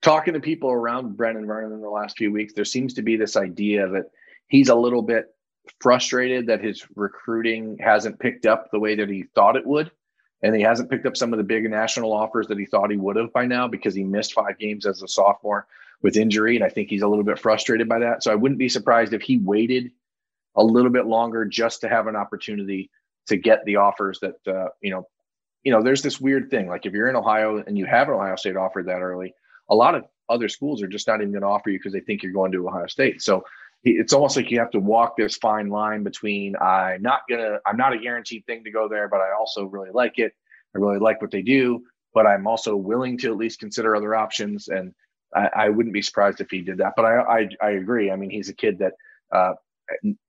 talking 0.02 0.36
to 0.36 0.39
people 0.39 0.71
around 0.71 1.17
Brenan 1.17 1.45
Vernon 1.45 1.74
in 1.74 1.82
the 1.82 1.89
last 1.89 2.17
few 2.17 2.32
weeks, 2.32 2.54
there 2.54 2.63
seems 2.63 2.93
to 2.93 3.02
be 3.02 3.17
this 3.17 3.36
idea 3.36 3.89
that 3.89 4.06
he's 4.48 4.69
a 4.69 4.76
little 4.76 5.02
bit 5.02 5.35
frustrated 5.80 6.47
that 6.47 6.63
his 6.63 6.86
recruiting 6.95 7.78
hasn't 7.80 8.19
picked 8.19 8.45
up 8.45 8.71
the 8.71 8.80
way 8.80 8.95
that 8.95 9.10
he 9.10 9.23
thought 9.36 9.56
it 9.56 9.65
would. 9.65 9.91
And 10.41 10.56
he 10.56 10.62
hasn't 10.62 10.89
picked 10.89 11.06
up 11.06 11.17
some 11.17 11.34
of 11.34 11.38
the 11.38 11.43
big 11.43 11.69
national 11.69 12.13
offers 12.13 12.47
that 12.47 12.60
he 12.60 12.65
thought 12.65 12.91
he 12.91 12.97
would 12.97 13.15
have 13.15 13.34
by 13.34 13.45
now 13.45 13.67
because 13.67 13.95
he 13.95 14.04
missed 14.04 14.34
five 14.34 14.60
games 14.60 14.86
as 14.86 15.01
a 15.01 15.08
sophomore 15.08 15.65
with 16.01 16.17
injury. 16.17 16.56
And 16.56 16.63
I 16.63 16.69
think 16.69 16.89
he's 16.89 17.01
a 17.01 17.08
little 17.08 17.23
bit 17.23 17.39
frustrated 17.39 17.89
by 17.89 17.99
that. 17.99 18.21
So 18.21 18.32
I 18.32 18.36
wouldn't 18.36 18.60
be 18.60 18.69
surprised 18.69 19.13
if 19.13 19.21
he 19.21 19.38
waited 19.38 19.91
a 20.56 20.63
little 20.63 20.91
bit 20.91 21.06
longer 21.06 21.45
just 21.45 21.82
to 21.82 21.89
have 21.89 22.08
an 22.08 22.15
opportunity 22.15 22.91
to 23.28 23.38
get 23.38 23.65
the 23.65 23.78
offers 23.78 24.19
that, 24.19 24.36
uh, 24.47 24.69
you 24.82 24.91
know, 24.91 25.08
you 25.63 25.71
know, 25.71 25.82
there's 25.82 26.04
this 26.04 26.21
weird 26.21 26.51
thing. 26.51 26.67
Like 26.67 26.86
if 26.86 26.93
you're 26.93 27.10
in 27.10 27.15
Ohio 27.15 27.63
and 27.65 27.78
you 27.78 27.86
have 27.86 28.08
an 28.08 28.13
Ohio 28.13 28.36
State 28.36 28.56
offer 28.56 28.84
that 28.84 29.01
early, 29.01 29.34
a 29.69 29.75
lot 29.75 29.95
of 29.95 30.06
other 30.30 30.47
schools 30.47 30.84
are 30.84 30.88
just 30.88 31.08
not 31.08 31.21
even 31.21 31.32
going 31.32 31.41
to 31.41 31.47
offer 31.47 31.71
you 31.71 31.80
because 31.80 31.93
they 31.93 31.99
think 32.01 32.21
you're 32.21 32.32
going 32.32 32.51
to 32.51 32.67
Ohio 32.67 32.88
State. 32.88 33.21
So 33.21 33.43
it's 33.86 34.13
almost 34.13 34.36
like 34.36 34.50
you 34.50 34.60
have 34.60 34.71
to 34.71 34.80
walk 34.80 35.15
this 35.15 35.38
fine 35.38 35.69
line 35.69 36.04
between 36.04 36.56
I'm 36.58 37.02
not 37.02 37.21
gonna 37.30 37.60
I'm 37.65 37.78
not 37.78 37.93
a 37.93 38.00
guaranteed 38.00 38.45
thing 38.45 38.63
to 38.63 38.71
go 38.71 38.89
there, 38.89 39.08
but 39.08 39.21
I 39.21 39.32
also 39.38 39.65
really 39.65 39.91
like 39.93 40.17
it. 40.17 40.34
I 40.76 40.80
really 40.80 41.00
like 41.00 41.21
what 41.21 41.32
they 41.32 41.43
do, 41.43 41.84
but 42.13 42.26
I'm 42.26 42.48
also 42.48 42.76
willing 42.76 43.17
to 43.19 43.32
at 43.32 43.38
least 43.38 43.60
consider 43.60 43.95
other 43.95 44.15
options. 44.15 44.67
And 44.67 44.93
I, 45.36 45.50
I 45.56 45.69
wouldn't 45.69 45.93
be 45.93 46.02
surprised 46.02 46.41
if 46.41 46.50
he 46.50 46.62
did 46.62 46.80
that. 46.80 46.93
But 46.95 47.06
I 47.06 47.19
I, 47.21 47.50
I 47.62 47.69
agree. 47.71 48.10
I 48.12 48.15
mean, 48.15 48.32
he's 48.32 48.50
a 48.50 48.56
kid 48.56 48.80
that 48.80 48.93
uh, 49.32 49.54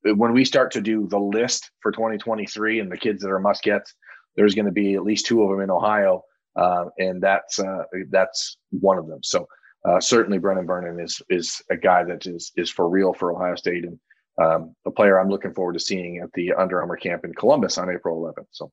when 0.05 0.33
we 0.33 0.45
start 0.45 0.71
to 0.73 0.83
do 0.83 1.07
the 1.09 1.19
list 1.19 1.71
for 1.81 1.93
2023 1.93 2.81
and 2.81 2.93
the 2.93 2.97
kids 2.97 3.23
that 3.23 3.31
are 3.31 3.41
must 3.41 3.63
gets, 3.63 3.95
there's 4.37 4.55
going 4.55 4.67
to 4.67 4.73
be 4.73 4.95
at 4.95 5.03
least 5.03 5.27
two 5.27 5.43
of 5.43 5.49
them 5.49 5.61
in 5.61 5.71
Ohio, 5.71 6.23
uh, 6.57 6.87
and 6.99 7.23
that's 7.23 7.59
uh, 7.59 7.85
that's 8.11 8.59
one 8.71 8.99
of 8.99 9.07
them. 9.07 9.21
So 9.23 9.47
uh, 9.87 10.01
certainly 10.01 10.39
Brenan 10.39 10.67
Vernon 10.67 11.01
is 11.01 11.23
is 11.29 11.63
a 11.71 11.77
guy 11.77 12.05
that 12.05 12.27
is 12.27 12.53
is 12.57 12.71
for 12.71 12.89
real 12.89 13.13
for 13.13 13.33
Ohio 13.33 13.55
State 13.55 13.85
and 13.85 13.99
um, 14.39 14.75
a 14.85 14.91
player 14.91 15.19
I'm 15.19 15.31
looking 15.31 15.55
forward 15.55 15.75
to 15.75 15.81
seeing 15.81 16.19
at 16.19 16.33
the 16.35 16.53
Under 16.53 16.81
Armour 16.81 16.97
camp 16.97 17.25
in 17.25 17.33
Columbus 17.35 17.79
on 17.79 17.91
April 17.91 18.21
11th. 18.21 18.47
So 18.51 18.71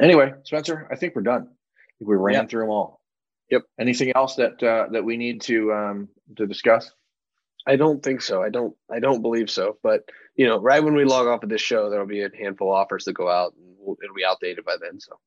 anyway, 0.00 0.32
Spencer, 0.44 0.86
I 0.92 0.96
think 0.96 1.16
we're 1.16 1.22
done. 1.22 1.42
I 1.42 1.92
think 1.98 2.08
we 2.08 2.16
ran 2.16 2.46
through 2.46 2.62
them 2.62 2.70
all. 2.70 3.00
Yep. 3.50 3.62
Anything 3.80 4.12
else 4.14 4.36
that 4.36 4.62
uh, 4.62 4.86
that 4.92 5.04
we 5.04 5.16
need 5.16 5.40
to 5.42 5.72
um, 5.72 6.08
to 6.36 6.46
discuss? 6.46 6.92
I 7.66 7.76
don't 7.76 8.02
think 8.02 8.22
so. 8.22 8.42
I 8.42 8.48
don't. 8.48 8.74
I 8.90 8.98
don't 8.98 9.22
believe 9.22 9.50
so. 9.50 9.78
But 9.82 10.02
you 10.36 10.46
know, 10.46 10.60
right 10.60 10.82
when 10.82 10.94
we 10.94 11.04
log 11.04 11.26
off 11.26 11.42
of 11.42 11.48
this 11.48 11.60
show, 11.60 11.90
there 11.90 12.00
will 12.00 12.06
be 12.06 12.22
a 12.22 12.30
handful 12.36 12.68
of 12.68 12.76
offers 12.76 13.04
that 13.04 13.12
go 13.12 13.28
out, 13.28 13.54
and 13.56 13.74
we'll, 13.78 13.96
it'll 14.02 14.16
be 14.16 14.24
outdated 14.24 14.64
by 14.64 14.76
then. 14.80 14.98
So 15.00 15.18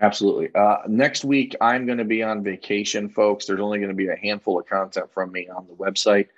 Absolutely. 0.00 0.50
Uh, 0.54 0.78
next 0.88 1.24
week, 1.24 1.56
I'm 1.60 1.86
going 1.86 1.98
to 1.98 2.04
be 2.04 2.22
on 2.22 2.44
vacation, 2.44 3.08
folks. 3.08 3.46
There's 3.46 3.60
only 3.60 3.78
going 3.78 3.90
to 3.90 3.94
be 3.94 4.08
a 4.08 4.16
handful 4.16 4.58
of 4.60 4.66
content 4.66 5.12
from 5.14 5.32
me 5.32 5.48
on 5.48 5.66
the 5.66 5.74
website. 5.74 6.28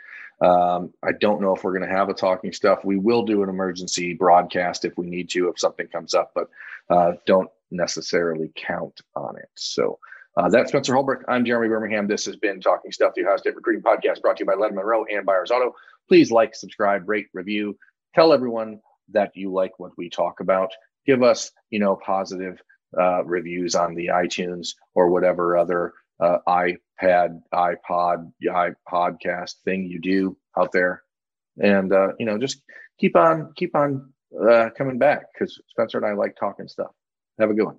Um, 0.41 0.95
I 1.03 1.11
don't 1.21 1.41
know 1.41 1.57
if 1.57 1.65
we're 1.65 1.77
going 1.77 1.89
to 1.89 1.95
have 1.95 2.09
a 2.09 2.15
talking 2.15 2.53
stuff. 2.53 2.85
We 2.85 2.97
will 2.97 3.25
do 3.25 3.43
an 3.43 3.49
emergency 3.49 4.15
broadcast 4.15 4.85
if 4.85 4.97
we 4.97 5.07
need 5.07 5.31
to, 5.31 5.49
if 5.49 5.59
something 5.59 5.89
comes 5.89 6.15
up, 6.15 6.31
but 6.35 6.49
uh, 6.89 7.15
don't 7.27 7.51
necessarily 7.73 8.53
count 8.55 9.01
on 9.17 9.37
it. 9.37 9.49
So 9.57 9.99
uh, 10.37 10.49
that's 10.49 10.69
Spencer 10.69 10.95
Holbrook. 10.95 11.25
I'm 11.27 11.45
Jeremy 11.45 11.69
Birmingham. 11.69 12.07
This 12.07 12.27
has 12.27 12.37
been 12.37 12.61
Talking 12.61 12.93
Stuff, 12.93 13.15
the 13.17 13.25
Ohio 13.25 13.39
State 13.39 13.57
Recruiting 13.57 13.83
Podcast 13.83 14.23
brought 14.23 14.37
to 14.37 14.45
you 14.45 14.47
by 14.47 14.55
Lettermen 14.55 14.85
Row 14.85 15.05
and 15.07 15.27
Byers 15.27 15.51
Auto. 15.51 15.75
Please 16.07 16.31
like, 16.31 16.55
subscribe, 16.55 17.09
rate, 17.09 17.27
review. 17.35 17.77
Tell 18.15 18.33
everyone 18.33 18.81
that 19.11 19.33
you 19.35 19.53
like 19.53 19.81
what 19.81 19.93
we 19.99 20.09
talk 20.09 20.39
about. 20.39 20.71
Give 21.05 21.25
us, 21.25 21.51
you 21.71 21.81
know, 21.81 21.97
positive 21.97 22.63
uh, 22.99 23.25
reviews 23.25 23.75
on 23.75 23.95
the 23.95 24.07
iTunes 24.09 24.75
or 24.95 25.11
whatever 25.11 25.57
other 25.57 25.93
uh, 26.21 26.39
iPad, 26.49 27.41
iPod, 27.53 28.33
iPodcast 28.45 29.55
thing 29.65 29.87
you 29.87 30.01
do 30.01 30.37
out 30.57 30.73
there, 30.73 31.03
and 31.59 31.93
uh, 31.93 32.09
you 32.19 32.27
know 32.27 32.39
just 32.39 32.63
keep 32.99 33.17
on 33.17 33.53
keep 33.57 33.75
on 33.77 34.13
uh, 34.49 34.71
coming 34.77 34.99
back 34.99 35.27
because 35.33 35.61
Spencer 35.69 35.99
and 35.99 36.07
I 36.07 36.15
like 36.15 36.37
talking 36.39 36.69
stuff. 36.69 36.91
Have 37.39 37.51
a 37.51 37.55
good 37.55 37.67
one. 37.67 37.79